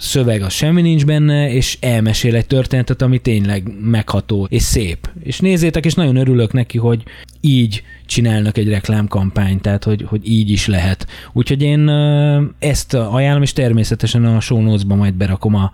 szöveg 0.00 0.42
az 0.42 0.52
semmi 0.52 0.80
nincs 0.80 1.04
benne, 1.04 1.52
és 1.52 1.78
elmesél 1.80 2.36
egy 2.36 2.46
történetet, 2.46 3.02
ami 3.02 3.18
tényleg 3.18 3.72
megható 3.80 4.46
és 4.50 4.62
szép. 4.62 5.10
És 5.22 5.40
nézzétek, 5.40 5.84
és 5.84 5.94
nagyon 5.94 6.16
örülök 6.16 6.52
neki, 6.52 6.78
hogy 6.78 7.02
így 7.40 7.82
csinálnak 8.06 8.58
egy 8.58 8.68
reklámkampányt, 8.68 9.62
tehát 9.62 9.84
hogy, 9.84 10.04
hogy 10.08 10.30
így 10.30 10.50
is 10.50 10.66
lehet. 10.66 11.06
Úgyhogy 11.32 11.62
én 11.62 11.88
ezt 12.58 12.94
ajánlom, 12.94 13.42
és 13.42 13.52
természetesen 13.52 14.24
a 14.24 14.40
show 14.40 14.60
notes-ba 14.60 14.94
majd 14.94 15.14
berakom 15.14 15.54
a, 15.54 15.72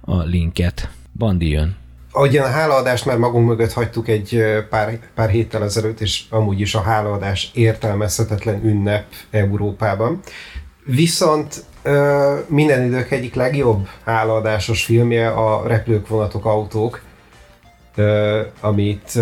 a 0.00 0.22
linket. 0.22 0.90
Bandi 1.18 1.48
jön. 1.48 1.79
Ahogyan 2.12 2.44
a 2.44 2.50
hálaadást 2.50 3.04
már 3.04 3.16
magunk 3.16 3.48
mögött 3.48 3.72
hagytuk 3.72 4.08
egy 4.08 4.44
pár, 4.70 4.98
pár 5.14 5.28
héttel 5.28 5.64
ezelőtt, 5.64 6.00
és 6.00 6.24
amúgy 6.30 6.60
is 6.60 6.74
a 6.74 6.80
hálaadás 6.80 7.50
értelmezhetetlen 7.54 8.64
ünnep 8.64 9.04
Európában. 9.30 10.20
Viszont 10.84 11.64
minden 12.46 12.84
idők 12.84 13.10
egyik 13.10 13.34
legjobb 13.34 13.88
hálaadásos 14.04 14.84
filmje 14.84 15.28
a 15.28 15.66
Repülők, 15.66 16.08
vonatok, 16.08 16.44
autók, 16.44 17.00
amit 18.60 19.18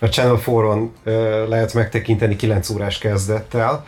a 0.00 0.06
Channel 0.06 0.40
4-on 0.46 0.88
ö, 1.04 1.48
lehet 1.48 1.74
megtekinteni 1.74 2.36
9 2.36 2.70
órás 2.70 2.98
kezdettel. 2.98 3.86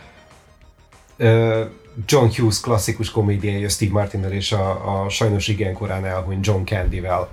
John 2.05 2.27
Hughes 2.35 2.59
klasszikus 2.61 3.11
komédiája 3.11 3.69
Steve 3.69 3.91
Martin 3.91 4.23
és 4.23 4.51
a, 4.51 5.03
a 5.03 5.09
sajnos 5.09 5.47
igen 5.47 5.73
korán 5.73 6.05
elhunyt 6.05 6.45
John 6.45 6.63
Candy-vel. 6.63 7.29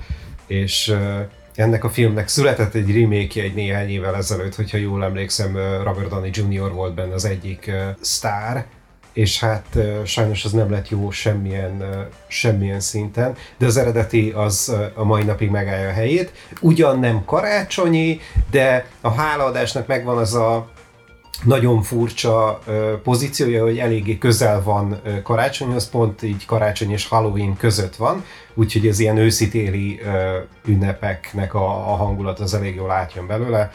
És 0.46 0.96
ennek 1.54 1.84
a 1.84 1.90
filmnek 1.90 2.28
született 2.28 2.74
egy 2.74 3.00
remake 3.00 3.42
egy 3.42 3.54
néhány 3.54 3.88
évvel 3.88 4.16
ezelőtt, 4.16 4.54
hogyha 4.54 4.76
jól 4.76 5.04
emlékszem, 5.04 5.56
Robert 5.82 6.08
Downey 6.08 6.30
Jr. 6.32 6.72
volt 6.72 6.94
benne 6.94 7.14
az 7.14 7.24
egyik 7.24 7.70
sztár, 8.00 8.64
és 9.12 9.40
hát 9.40 9.78
sajnos 10.04 10.44
az 10.44 10.52
nem 10.52 10.70
lett 10.70 10.88
jó 10.88 11.10
semmilyen, 11.10 12.08
semmilyen 12.26 12.80
szinten, 12.80 13.34
de 13.58 13.66
az 13.66 13.76
eredeti 13.76 14.30
az 14.30 14.76
a 14.94 15.04
mai 15.04 15.22
napig 15.22 15.50
megállja 15.50 15.88
a 15.88 15.92
helyét. 15.92 16.32
Ugyan 16.60 16.98
nem 16.98 17.24
karácsonyi, 17.24 18.20
de 18.50 18.86
a 19.00 19.10
hálaadásnak 19.10 19.86
megvan 19.86 20.18
az 20.18 20.34
a 20.34 20.68
nagyon 21.44 21.82
furcsa 21.82 22.60
pozíciója, 23.02 23.62
hogy 23.62 23.78
eléggé 23.78 24.18
közel 24.18 24.62
van 24.62 25.00
karácsonyhoz, 25.22 25.90
pont 25.90 26.22
így 26.22 26.44
karácsony 26.44 26.90
és 26.90 27.08
Halloween 27.08 27.56
között 27.56 27.96
van, 27.96 28.24
úgyhogy 28.54 28.86
ez 28.86 28.98
ilyen 28.98 29.16
őszi-téli 29.16 30.00
ünnepeknek 30.64 31.54
a, 31.54 31.92
a 31.92 31.96
hangulat 31.96 32.40
az 32.40 32.54
elég 32.54 32.74
jól 32.74 32.90
átjön 32.90 33.26
belőle. 33.26 33.70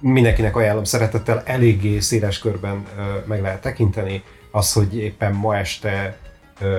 Mindenkinek 0.00 0.56
ajánlom 0.56 0.84
szeretettel, 0.84 1.42
eléggé 1.44 1.98
széles 1.98 2.38
körben 2.38 2.86
meg 3.26 3.42
lehet 3.42 3.60
tekinteni, 3.60 4.22
az, 4.50 4.72
hogy 4.72 4.96
éppen 4.96 5.32
ma 5.32 5.56
este 5.56 6.18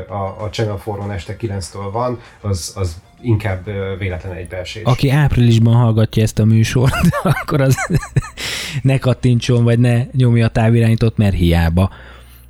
a, 0.07 0.43
a 0.43 0.49
Channel 0.51 0.81
4 0.85 1.09
este 1.09 1.35
9-től 1.39 1.89
van, 1.91 2.19
az, 2.41 2.73
az 2.75 2.95
inkább 3.21 3.65
véletlen 3.99 4.33
egybeesés. 4.33 4.83
Aki 4.83 5.09
áprilisban 5.09 5.73
hallgatja 5.73 6.23
ezt 6.23 6.39
a 6.39 6.45
műsort, 6.45 6.93
akkor 7.41 7.61
az 7.61 7.75
ne 8.81 8.97
kattintson, 8.97 9.63
vagy 9.63 9.79
ne 9.79 10.05
nyomja 10.11 10.45
a 10.45 10.49
távirányítót, 10.49 11.17
mert 11.17 11.35
hiába. 11.35 11.89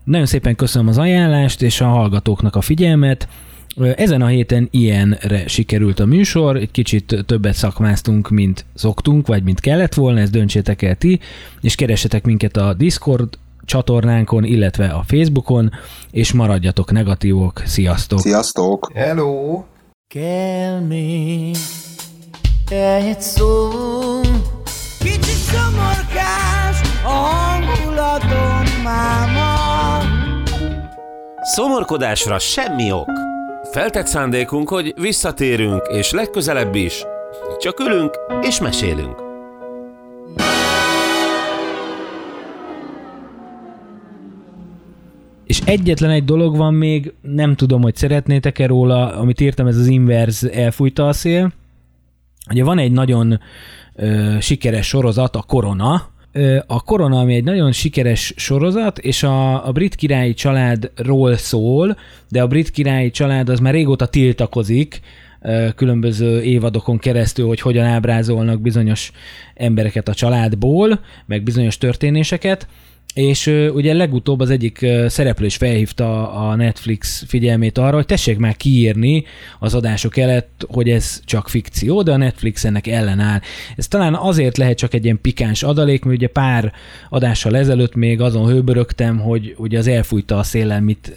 Nagyon 0.03 0.25
szépen 0.25 0.55
köszönöm 0.55 0.87
az 0.87 0.97
ajánlást 0.97 1.61
és 1.61 1.81
a 1.81 1.87
hallgatóknak 1.87 2.55
a 2.55 2.61
figyelmet. 2.61 3.27
Ezen 3.95 4.21
a 4.21 4.27
héten 4.27 4.67
ilyenre 4.71 5.47
sikerült 5.47 5.99
a 5.99 6.05
műsor, 6.05 6.55
egy 6.55 6.71
kicsit 6.71 7.23
többet 7.25 7.53
szakmáztunk, 7.53 8.29
mint 8.29 8.65
szoktunk, 8.73 9.27
vagy 9.27 9.43
mint 9.43 9.59
kellett 9.59 9.93
volna, 9.93 10.19
ezt 10.19 10.31
döntsétek 10.31 10.81
el 10.81 10.95
ti, 10.95 11.19
és 11.61 11.75
keresetek 11.75 12.23
minket 12.23 12.57
a 12.57 12.73
Discord 12.73 13.29
csatornánkon, 13.65 14.43
illetve 14.43 14.87
a 14.87 15.03
Facebookon, 15.07 15.71
és 16.11 16.33
maradjatok 16.33 16.91
negatívok. 16.91 17.61
Sziasztok! 17.65 18.19
Sziasztok! 18.19 18.91
Hello! 18.93 19.63
Kell 20.13 20.79
még 20.79 21.55
egy 22.69 23.21
szó 23.21 23.69
Kicsit 24.99 25.21
szomorkás 25.23 26.81
a 27.03 27.09
hangulatom 27.09 28.81
máma 28.83 30.01
Szomorkodásra 31.41 32.39
semmi 32.39 32.91
ok. 32.91 33.09
Feltett 33.71 34.07
szándékunk, 34.07 34.69
hogy 34.69 34.93
visszatérünk, 35.01 35.87
és 35.87 36.11
legközelebb 36.11 36.75
is. 36.75 37.05
Csak 37.57 37.79
ülünk 37.79 38.17
és 38.41 38.59
mesélünk. 38.59 39.28
És 45.49 45.59
egyetlen 45.65 46.09
egy 46.09 46.25
dolog 46.25 46.57
van 46.57 46.73
még, 46.73 47.13
nem 47.21 47.55
tudom, 47.55 47.81
hogy 47.81 47.95
szeretnétek-e 47.95 48.67
róla, 48.67 49.15
amit 49.15 49.41
írtam, 49.41 49.67
ez 49.67 49.77
az 49.77 49.87
inverz 49.87 50.43
elfújta 50.43 51.07
a 51.07 51.13
szél. 51.13 51.53
Ugye 52.49 52.63
van 52.63 52.77
egy 52.77 52.91
nagyon 52.91 53.39
ö, 53.95 54.37
sikeres 54.39 54.87
sorozat, 54.87 55.35
a 55.35 55.41
Korona, 55.41 56.09
a 56.67 56.83
Korona, 56.83 57.19
ami 57.19 57.35
egy 57.35 57.43
nagyon 57.43 57.71
sikeres 57.71 58.33
sorozat, 58.35 58.97
és 58.97 59.23
a, 59.23 59.67
a 59.67 59.71
brit 59.71 59.95
királyi 59.95 60.33
családról 60.33 61.35
szól, 61.35 61.97
de 62.27 62.41
a 62.41 62.47
brit 62.47 62.69
királyi 62.69 63.11
család 63.11 63.49
az 63.49 63.59
már 63.59 63.73
régóta 63.73 64.05
tiltakozik, 64.05 65.01
különböző 65.75 66.41
évadokon 66.41 66.97
keresztül, 66.97 67.47
hogy 67.47 67.61
hogyan 67.61 67.85
ábrázolnak 67.85 68.61
bizonyos 68.61 69.11
embereket 69.53 70.07
a 70.07 70.13
családból, 70.13 70.99
meg 71.25 71.43
bizonyos 71.43 71.77
történéseket, 71.77 72.67
és 73.19 73.47
ugye 73.73 73.93
legutóbb 73.93 74.39
az 74.39 74.49
egyik 74.49 74.85
szereplő 75.07 75.45
is 75.45 75.55
felhívta 75.55 76.31
a 76.31 76.55
Netflix 76.55 77.23
figyelmét 77.27 77.77
arra, 77.77 77.95
hogy 77.95 78.05
tessék 78.05 78.37
már 78.37 78.57
kiírni 78.57 79.23
az 79.59 79.73
adások 79.73 80.17
előtt, 80.17 80.65
hogy 80.67 80.89
ez 80.89 81.21
csak 81.25 81.49
fikció, 81.49 82.01
de 82.01 82.11
a 82.11 82.17
Netflix 82.17 82.65
ennek 82.65 82.87
ellenáll. 82.87 83.39
Ez 83.75 83.87
talán 83.87 84.15
azért 84.15 84.57
lehet 84.57 84.77
csak 84.77 84.93
egy 84.93 85.03
ilyen 85.03 85.21
pikáns 85.21 85.63
adalék, 85.63 86.03
mert 86.03 86.17
ugye 86.17 86.27
pár 86.27 86.73
adással 87.09 87.57
ezelőtt 87.57 87.95
még 87.95 88.21
azon 88.21 88.47
hőbörögtem, 88.47 89.19
hogy 89.19 89.55
ugye 89.57 89.77
az 89.77 89.87
elfújta 89.87 90.37
a 90.37 90.43
széllel 90.43 90.81
mit 90.81 91.13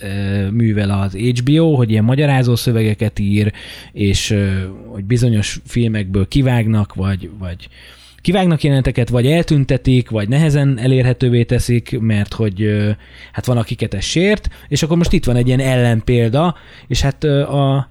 művel 0.51 0.91
az 0.91 1.15
HBO, 1.15 1.75
hogy 1.75 1.91
ilyen 1.91 2.05
magyarázó 2.05 2.57
szövegeket 2.57 3.19
ír, 3.19 3.53
és 3.93 4.37
hogy 4.87 5.05
bizonyos 5.05 5.61
filmekből 5.65 6.29
kivágnak, 6.29 6.95
vagy, 6.95 7.31
vagy 7.39 7.69
kivágnak 8.23 8.63
jeleneteket, 8.63 9.09
vagy 9.09 9.27
eltüntetik, 9.27 10.11
vagy 10.11 10.29
nehezen 10.29 10.79
elérhetővé 10.79 11.45
teszik, 11.45 12.01
mert 12.01 12.35
hogy 12.35 12.67
hát 13.33 13.47
van, 13.47 13.59
akiket 13.59 13.95
ez 13.95 14.05
sért, 14.05 14.49
és 14.69 14.83
akkor 14.83 14.97
most 14.97 15.13
itt 15.13 15.25
van 15.25 15.37
egy 15.37 15.47
ilyen 15.47 15.61
ellenpélda, 15.61 16.57
és 16.87 17.01
hát 17.01 17.25
a 17.25 17.91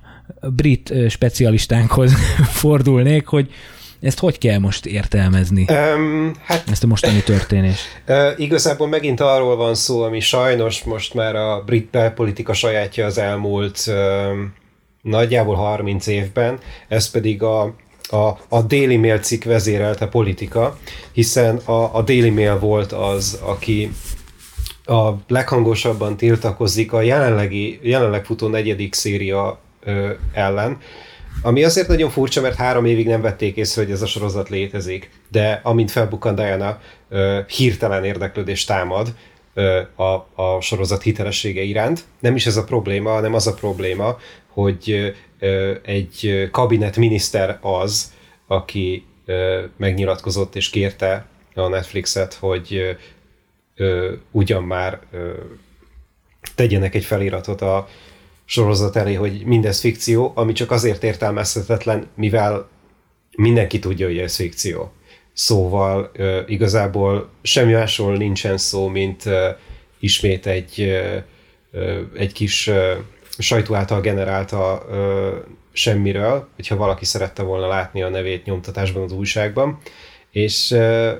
brit 0.55 0.93
specialistánkhoz 1.09 2.13
fordulnék, 2.61 3.27
hogy 3.27 3.53
ezt 4.01 4.19
hogy 4.19 4.37
kell 4.37 4.59
most 4.59 4.85
értelmezni? 4.85 5.65
Um, 5.69 6.33
hát, 6.43 6.63
ezt 6.71 6.83
a 6.83 6.87
mostani 6.87 7.23
történést. 7.23 8.01
Uh, 8.07 8.39
igazából 8.39 8.87
megint 8.87 9.19
arról 9.19 9.55
van 9.55 9.75
szó, 9.75 10.01
ami 10.01 10.19
sajnos 10.19 10.83
most 10.83 11.13
már 11.13 11.35
a 11.35 11.63
brit 11.65 11.89
belpolitika 11.89 12.53
sajátja 12.53 13.05
az 13.05 13.17
elmúlt 13.17 13.83
uh, 13.87 13.95
nagyjából 15.01 15.55
30 15.55 16.07
évben, 16.07 16.59
ez 16.87 17.09
pedig 17.09 17.43
a 17.43 17.75
a, 18.11 18.37
a 18.49 18.61
Daily 18.61 18.95
Mail 18.97 19.19
cikk 19.19 19.43
vezérelte 19.43 20.07
politika, 20.07 20.77
hiszen 21.11 21.55
a, 21.57 21.95
a 21.95 22.01
Daily 22.01 22.29
Mail 22.29 22.59
volt 22.59 22.91
az, 22.91 23.39
aki 23.43 23.91
a 24.85 25.11
leghangosabban 25.27 26.17
tiltakozik 26.17 26.93
a 26.93 27.01
jelenlegi, 27.01 27.79
jelenleg 27.81 28.25
futó 28.25 28.47
negyedik 28.47 28.93
széria 28.93 29.59
ö, 29.83 30.09
ellen, 30.33 30.77
ami 31.41 31.63
azért 31.63 31.87
nagyon 31.87 32.09
furcsa, 32.09 32.41
mert 32.41 32.55
három 32.55 32.85
évig 32.85 33.07
nem 33.07 33.21
vették 33.21 33.55
észre, 33.55 33.81
hogy 33.83 33.91
ez 33.91 34.01
a 34.01 34.05
sorozat 34.05 34.49
létezik, 34.49 35.09
de 35.31 35.59
amint 35.63 35.91
felbukkan 35.91 36.35
Diana, 36.35 36.79
ö, 37.09 37.39
hirtelen 37.47 38.03
érdeklődést 38.03 38.67
támad 38.67 39.13
a, 39.95 40.03
a 40.41 40.61
sorozat 40.61 41.01
hitelessége 41.01 41.61
iránt. 41.61 42.03
Nem 42.19 42.35
is 42.35 42.45
ez 42.45 42.57
a 42.57 42.63
probléma, 42.63 43.11
hanem 43.11 43.33
az 43.33 43.47
a 43.47 43.53
probléma, 43.53 44.17
hogy 44.47 45.13
egy 45.81 46.47
kabinet 46.51 46.97
miniszter 46.97 47.57
az, 47.61 48.13
aki 48.47 49.05
megnyilatkozott 49.77 50.55
és 50.55 50.69
kérte 50.69 51.25
a 51.55 51.67
Netflixet, 51.67 52.33
hogy 52.33 52.97
ugyan 54.31 54.63
már 54.63 54.99
tegyenek 56.55 56.95
egy 56.95 57.05
feliratot 57.05 57.61
a 57.61 57.87
sorozat 58.45 58.95
elé, 58.95 59.13
hogy 59.13 59.43
mindez 59.45 59.79
fikció, 59.79 60.31
ami 60.35 60.53
csak 60.53 60.71
azért 60.71 61.03
értelmezhetetlen, 61.03 62.07
mivel 62.15 62.69
mindenki 63.35 63.79
tudja, 63.79 64.07
hogy 64.07 64.17
ez 64.17 64.35
fikció. 64.35 64.91
Szóval 65.33 66.11
igazából 66.47 67.29
semmi 67.41 67.71
másról 67.71 68.17
nincsen 68.17 68.57
szó, 68.57 68.87
mint 68.87 69.23
ismét 69.99 70.45
egy, 70.45 71.01
egy 72.17 72.33
kis 72.33 72.69
sajtó 73.37 73.75
által 73.75 74.01
generálta 74.01 74.85
semmiről, 75.71 76.47
hogyha 76.55 76.75
valaki 76.75 77.05
szerette 77.05 77.43
volna 77.43 77.67
látni 77.67 78.01
a 78.01 78.09
nevét 78.09 78.45
nyomtatásban 78.45 79.03
az 79.03 79.11
újságban, 79.11 79.79
és 80.31 80.71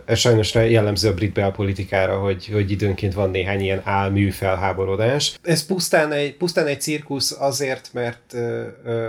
ez 0.05 0.17
sajnos 0.17 0.53
jellemző 0.53 1.09
a 1.09 1.13
brit 1.13 1.33
belpolitikára, 1.33 2.19
hogy, 2.19 2.47
hogy 2.47 2.71
időnként 2.71 3.13
van 3.13 3.29
néhány 3.29 3.61
ilyen 3.61 3.81
álmű 3.83 4.29
felháborodás. 4.29 5.39
Ez 5.43 5.65
pusztán 5.65 6.11
egy, 6.11 6.37
pusztán 6.37 6.67
egy 6.67 6.81
cirkusz 6.81 7.31
azért, 7.39 7.89
mert 7.93 8.33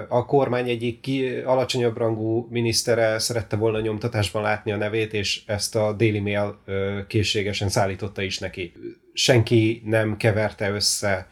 a 0.08 0.24
kormány 0.24 0.68
egyik 0.68 1.00
ki, 1.00 1.28
alacsonyabb 1.44 1.96
rangú 1.96 2.48
minisztere 2.50 3.18
szerette 3.18 3.56
volna 3.56 3.80
nyomtatásban 3.80 4.42
látni 4.42 4.72
a 4.72 4.76
nevét, 4.76 5.12
és 5.12 5.42
ezt 5.46 5.76
a 5.76 5.92
Daily 5.92 6.18
Mail 6.18 6.58
készségesen 7.06 7.68
szállította 7.68 8.22
is 8.22 8.38
neki. 8.38 8.72
Senki 9.12 9.82
nem 9.84 10.16
keverte 10.16 10.70
össze 10.70 11.28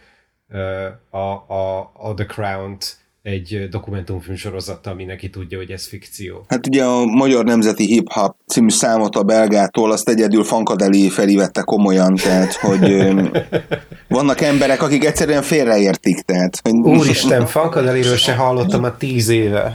a, 1.11 1.53
a, 1.55 1.93
a 1.95 2.15
The 2.15 2.27
Crown-t 2.27 3.00
egy 3.23 3.69
dokumentumfilm 3.71 4.37
sorozattal 4.37 4.95
mindenki 4.95 5.31
tudja, 5.31 5.59
hogy 5.59 5.71
ez 5.71 5.87
fikció. 5.87 6.45
Hát 6.49 6.67
ugye 6.67 6.85
a 6.85 7.05
Magyar 7.05 7.45
Nemzeti 7.45 7.87
Hip 7.87 8.13
Hop 8.13 8.37
című 8.47 8.69
számot 8.69 9.17
a 9.17 9.23
belgától, 9.23 9.93
azt 9.93 10.09
egyedül 10.09 10.45
Fankadeli 10.45 11.09
felivette 11.09 11.63
komolyan, 11.63 12.15
tehát 12.15 12.53
hogy 12.53 13.13
vannak 14.09 14.41
emberek, 14.41 14.83
akik 14.83 15.05
egyszerűen 15.05 15.43
félreértik. 15.43 16.21
Tehát, 16.21 16.61
hogy... 16.63 16.73
Úristen, 16.73 17.47
Fankadeliről 17.47 18.17
se 18.17 18.35
hallottam 18.35 18.85
a 18.85 18.97
tíz 18.97 19.29
éve. 19.29 19.75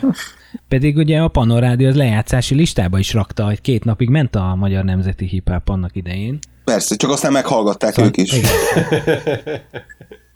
Pedig 0.68 0.98
ugye 0.98 1.20
a 1.20 1.28
Panorádi 1.28 1.86
az 1.86 1.96
lejátszási 1.96 2.56
listába 2.56 3.00
is 3.00 3.14
rakta, 3.14 3.46
hogy 3.46 3.62
két 3.62 3.84
napig 3.84 4.10
ment 4.10 4.36
a 4.36 4.56
Magyar 4.56 4.84
Nemzeti 4.84 5.26
Hip 5.26 5.50
Hop 5.50 5.70
annak 5.70 5.96
idején. 5.96 6.40
Persze, 6.64 6.96
csak 6.96 7.10
aztán 7.10 7.32
meghallgatták 7.32 7.94
szóval, 7.94 8.12
ők 8.16 8.18
is. 8.18 8.32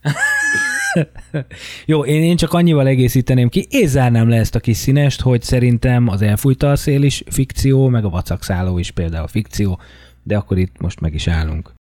Jó, 1.85 2.05
én, 2.05 2.23
én 2.23 2.35
csak 2.35 2.53
annyival 2.53 2.87
egészíteném 2.87 3.49
ki, 3.49 3.67
és 3.69 3.89
zárnám 3.89 4.29
le 4.29 4.37
ezt 4.37 4.55
a 4.55 4.59
kis 4.59 4.77
színest, 4.77 5.21
hogy 5.21 5.41
szerintem 5.41 6.07
az 6.07 6.21
elfújta 6.21 6.71
a 6.71 6.75
szél 6.75 7.03
is 7.03 7.23
fikció, 7.25 7.87
meg 7.87 8.05
a 8.05 8.09
vacakszálló 8.09 8.77
is 8.77 8.91
például 8.91 9.27
fikció, 9.27 9.79
de 10.23 10.37
akkor 10.37 10.57
itt 10.57 10.79
most 10.79 10.99
meg 10.99 11.13
is 11.13 11.27
állunk. 11.27 11.73